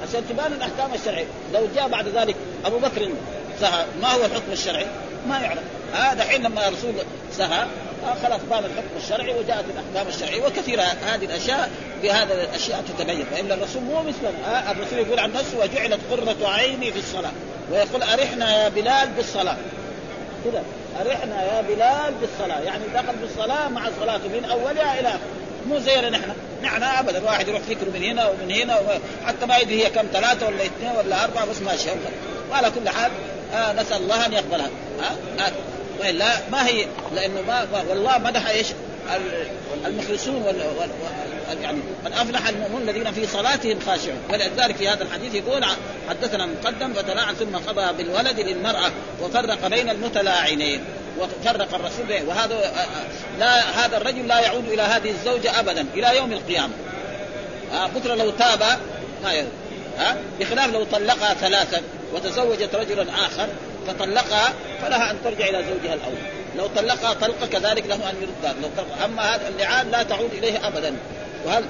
عشان 0.08 0.28
تبان 0.28 0.52
الأحكام 0.52 0.94
الشرعية. 0.94 1.26
لو 1.54 1.68
جاء 1.74 1.88
بعد 1.88 2.08
ذلك 2.08 2.36
أبو 2.64 2.78
بكر 2.78 3.08
سهى 3.60 3.86
ما 4.02 4.12
هو 4.12 4.24
الحكم 4.24 4.52
الشرعي؟ 4.52 4.86
ما 5.28 5.38
يعرف. 5.38 5.62
هذا 5.94 6.24
حين 6.24 6.42
لما 6.42 6.68
الرسول 6.68 6.94
سهى 7.32 7.66
خلاص 8.22 8.40
بان 8.50 8.64
الحكم 8.64 8.96
الشرعي 8.96 9.34
وجاءت 9.34 9.64
الأحكام 9.64 10.08
الشرعية 10.14 10.46
وكثيرة 10.46 10.82
هذه 10.82 11.24
الأشياء 11.24 11.70
بهذه 12.02 12.32
الأشياء 12.44 12.84
تتبين 12.88 13.24
فإن 13.24 13.52
الرسول 13.52 13.82
مو 13.82 14.02
مثلنا 14.02 14.70
الرسول 14.70 14.98
يقول 14.98 15.18
عن 15.18 15.32
نفسه 15.32 15.58
وجعلت 15.58 16.00
قرة 16.10 16.48
عيني 16.48 16.92
في 16.92 16.98
الصلاة 16.98 17.32
ويقول 17.72 18.02
أرحنا 18.02 18.64
يا 18.64 18.68
بلال 18.68 19.08
بالصلاة. 19.16 19.56
كذا. 20.44 20.62
أرحنا 21.00 21.42
يا 21.42 21.60
بلال 21.60 22.14
بالصلاة. 22.20 22.60
يعني 22.60 22.84
دخل 22.94 23.16
بالصلاه 23.20 23.68
مع 23.68 23.88
صلاته 24.00 24.28
من 24.28 24.44
أولها 24.44 25.00
إلى 25.00 25.08
اخره 25.08 25.20
مو 25.68 25.78
زينا 25.78 26.10
نحن. 26.10 26.32
نحن 26.62 26.82
ابدا 26.82 27.24
واحد 27.24 27.48
يروح 27.48 27.60
فكره 27.60 27.90
من 27.94 28.02
هنا 28.02 28.28
ومن 28.28 28.50
هنا 28.50 28.80
حتى 29.26 29.46
ما 29.46 29.58
يدري 29.58 29.84
هي 29.84 29.90
كم 29.90 30.06
ثلاثة 30.12 30.46
ولا 30.46 30.64
اثنين 30.64 30.90
ولا 30.96 31.24
أربعة 31.24 31.46
بس 31.46 31.62
ماشيه 31.62 31.90
وعلى 32.50 32.70
كل 32.70 32.88
حال 32.88 33.10
آه 33.54 33.72
نسأل 33.72 34.02
الله 34.02 34.26
أن 34.26 34.32
يقبلها. 34.32 34.70
آه 35.00 35.42
آه. 35.42 35.52
والا 36.00 36.48
ما 36.52 36.66
هي 36.66 36.86
لأنه 37.14 37.42
ما 37.42 37.82
والله 37.88 38.18
مدح 38.18 38.48
إيش؟ 38.48 38.66
المخلصون 39.86 40.42
وال 40.42 40.56
يعني 41.62 41.78
قد 42.04 42.12
أفلح 42.12 42.48
المؤمنون 42.48 42.82
الذين 42.82 43.12
في 43.12 43.26
صلاتهم 43.26 43.78
خاشعون. 43.86 44.18
ولذلك 44.32 44.76
في 44.76 44.88
هذا 44.88 45.02
الحديث 45.02 45.34
يقول 45.34 45.64
حدثنا 46.08 46.46
مقدم 46.46 46.92
فتلاعن 46.92 47.34
ثم 47.34 47.56
قضى 47.56 48.02
بالولد 48.02 48.40
للمرأة 48.40 48.90
وفرق 49.22 49.66
بين 49.66 49.90
المتلاعنين 49.90 50.84
وفرق 51.18 51.74
الرسول 51.74 52.26
وهذا 52.26 52.72
لا 53.38 53.84
هذا 53.84 53.96
الرجل 53.96 54.28
لا 54.28 54.40
يعود 54.40 54.68
إلى 54.68 54.82
هذه 54.82 55.10
الزوجة 55.10 55.60
ابدا 55.60 55.86
إلى 55.94 56.16
يوم 56.16 56.32
القيامة. 56.32 56.72
ها 57.72 57.86
بكرة 57.86 58.14
لو 58.14 58.30
تاب 58.30 58.62
ما 59.22 59.32
يرد 59.32 59.48
ها 59.98 60.16
بخلاف 60.40 60.72
لو 60.72 60.84
طلقها 60.84 61.34
ثلاثا 61.34 61.82
وتزوجت 62.14 62.74
رجلا 62.74 63.02
آخر 63.02 63.48
فطلقها 63.88 64.52
فلها 64.82 65.10
أن 65.10 65.16
ترجع 65.24 65.48
إلى 65.48 65.64
زوجها 65.64 65.94
الأول. 65.94 66.18
لو 66.56 66.66
طلقها 66.66 67.14
طلقة 67.14 67.46
كذلك 67.46 67.86
له 67.86 68.10
أن 68.10 68.14
يردها 68.22 68.54
لو 68.62 69.04
أما 69.04 69.34
هذا 69.34 69.48
اللعان 69.48 69.90
لا 69.90 70.02
تعود 70.02 70.30
إليه 70.32 70.68
ابدا. 70.68 70.96
وهل 71.46 71.64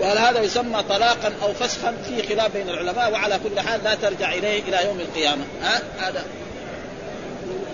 وهل 0.00 0.18
هذا 0.18 0.40
يسمى 0.40 0.82
طلاقا 0.88 1.32
أو 1.42 1.52
فسخا؟ 1.52 1.96
في 2.08 2.34
خلاف 2.34 2.52
بين 2.52 2.68
العلماء 2.68 3.12
وعلى 3.12 3.40
كل 3.44 3.60
حال 3.60 3.84
لا 3.84 3.94
ترجع 3.94 4.32
إليه 4.32 4.62
إلى 4.62 4.84
يوم 4.84 5.00
القيامة. 5.00 5.44
ها؟ 5.62 5.82
هذا 5.98 6.24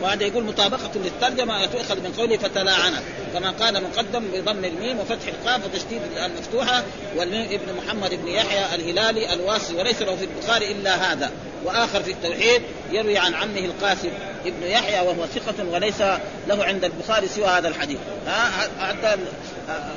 وهذا 0.02 0.24
يقول 0.24 0.44
مطابقة 0.44 0.90
للترجمة 0.94 1.66
تؤخذ 1.66 2.00
من 2.00 2.12
قوله 2.18 2.36
فتلاعنت 2.36 3.02
كما 3.32 3.50
قال 3.50 3.82
مقدم 3.82 4.24
بضم 4.34 4.64
الميم 4.64 4.98
وفتح 4.98 5.26
القاف 5.26 5.64
وتشديد 5.64 6.00
المفتوحة 6.24 6.82
والميم 7.16 7.44
ابن 7.44 7.76
محمد 7.76 8.14
بن 8.14 8.28
يحيى 8.28 8.74
الهلالي 8.74 9.32
الواسي 9.32 9.74
وليس 9.74 10.02
له 10.02 10.16
في 10.16 10.24
البخاري 10.24 10.72
إلا 10.72 11.12
هذا. 11.12 11.30
وآخر 11.64 12.02
في 12.02 12.10
التوحيد 12.10 12.62
يروي 12.92 13.18
عن 13.18 13.34
عمه 13.34 13.58
القاسم 13.58 14.10
ابن 14.46 14.62
يحيى 14.62 15.00
وهو 15.00 15.26
ثقة 15.26 15.68
وليس 15.70 16.00
له 16.48 16.64
عند 16.64 16.84
البخاري 16.84 17.28
سوى 17.28 17.46
هذا 17.46 17.68
الحديث. 17.68 17.98
ها 18.26 18.50
حتى 18.80 19.16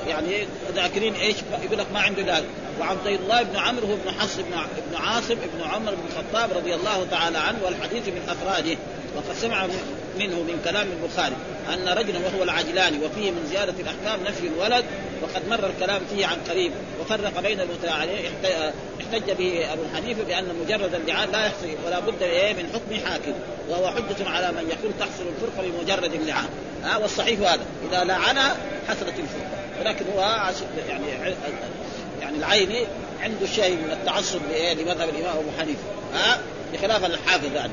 يعني 0.07 0.47
ذاكرين 0.75 1.15
إيش؟ 1.15 1.35
يقول 1.63 1.77
لك 1.77 1.87
ما 1.93 1.99
عنده 1.99 2.21
لا 2.21 2.41
وعبد 2.79 3.07
الله 3.07 3.43
بن 3.43 3.55
عمرو 3.55 3.87
هو 3.87 3.93
ابن 3.93 4.11
حفص 4.19 4.35
بن 4.91 4.95
عاصم 4.95 5.31
ابن 5.31 5.61
عمر 5.63 5.95
بن 5.95 6.03
الخطاب 6.11 6.57
رضي 6.57 6.75
الله 6.75 7.07
تعالى 7.11 7.37
عنه 7.37 7.57
والحديث 7.65 8.07
من 8.07 8.21
أفراده. 8.29 8.77
وقد 9.15 9.35
سمع 9.41 9.67
منه 10.19 10.35
من 10.35 10.61
كلام 10.65 10.87
البخاري 10.91 11.35
أن 11.73 11.87
رجلا 11.87 12.19
وهو 12.19 12.43
العجلاني 12.43 12.97
وفيه 13.05 13.31
من 13.31 13.47
زيادة 13.49 13.73
الأحكام 13.79 14.23
نفي 14.23 14.47
الولد 14.47 14.85
وقد 15.21 15.47
مر 15.49 15.69
الكلام 15.69 16.01
فيه 16.15 16.25
عن 16.25 16.37
قريب 16.49 16.71
وفرق 17.01 17.39
بين 17.39 17.61
المتعالين 17.61 18.25
احتج 19.01 19.31
به 19.31 19.73
أبو 19.73 19.81
حنيفه 19.95 20.23
بأن 20.23 20.55
مجرد 20.65 20.93
اللعان 20.93 21.31
لا 21.31 21.45
يحصي 21.45 21.75
ولا 21.85 21.99
بد 21.99 22.21
إيه 22.21 22.53
من 22.53 22.69
حكم 22.73 23.05
حاكم 23.05 23.33
وهو 23.69 23.87
حجة 23.87 24.29
على 24.29 24.51
من 24.51 24.69
يقول 24.69 24.91
تحصل 24.99 25.23
الفرقة 25.35 25.67
بمجرد 25.67 26.13
اللعان 26.13 26.49
ها 26.83 26.97
والصحيح 26.97 27.39
هذا 27.39 27.65
إذا 27.89 28.03
لعنها 28.03 28.55
حصلت 28.87 29.13
الفرقة. 29.19 29.49
ولكن 29.79 30.05
هو 30.15 30.51
يعني 30.89 31.05
يعني 32.21 32.37
العيني 32.37 32.85
عنده 33.21 33.45
شيء 33.55 33.75
من 33.75 33.91
التعصب 33.91 34.39
لمذهب 34.51 35.09
الإمام 35.09 35.37
أبو 35.37 35.49
حنيفة. 35.59 35.83
ها 36.13 36.39
بخلاف 36.73 37.05
الحافظ 37.05 37.55
يعني 37.55 37.71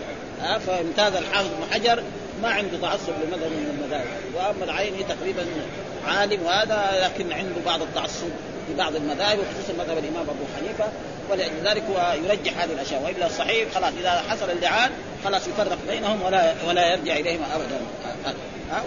فامتاز 0.66 1.14
الحافظ 1.14 1.48
بن 1.48 1.72
حجر 1.72 2.02
ما 2.42 2.48
عنده 2.48 2.78
تعصب 2.82 3.12
لمذهب 3.24 3.50
من 3.50 3.78
المذاهب. 3.78 4.06
وأما 4.34 4.64
العيني 4.64 5.02
تقريبا 5.02 5.46
عالم 6.06 6.42
وهذا 6.42 7.04
لكن 7.04 7.32
عنده 7.32 7.60
بعض 7.66 7.82
التعصب 7.82 8.28
في 8.68 8.74
بعض 8.78 8.96
المذاهب 8.96 9.38
وخصوصا 9.38 9.72
مذهب 9.84 9.98
الإمام 9.98 10.22
أبو 10.22 10.44
حنيفة. 10.56 10.84
ولذلك 11.30 11.82
هو 11.90 12.14
يرجح 12.24 12.58
هذه 12.62 12.72
الأشياء 12.72 13.02
وإلا 13.02 13.26
الصحيح 13.26 13.72
خلاص 13.74 13.92
إذا 14.00 14.22
حصل 14.28 14.50
اللعان 14.50 14.90
خلاص 15.24 15.48
يفرق 15.48 15.78
بينهم 15.88 16.22
ولا 16.22 16.54
ولا 16.68 16.92
يرجع 16.92 17.16
إليهم 17.16 17.42
ابدا. 17.54 17.80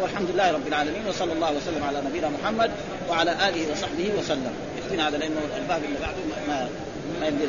والحمد 0.01 0.29
لله 0.31 0.51
رب 0.51 0.67
العالمين 0.67 1.07
وصلى 1.07 1.33
الله 1.33 1.51
وسلم 1.51 1.83
على 1.83 2.01
نبينا 2.01 2.29
محمد 2.29 2.71
وعلى 3.09 3.31
آله 3.31 3.71
وصحبه 3.71 4.11
وسلم. 4.19 4.53
يكفينا 4.77 5.07
هذا 5.07 5.17
لأنه 5.17 5.41
الباب 5.57 5.83
اللي 5.83 5.99
بعده 5.99 6.17
ما 6.47 6.69
ما 7.21 7.27
يمدي 7.27 7.45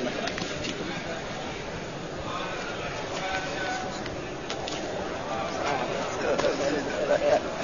لنا 5.70 7.40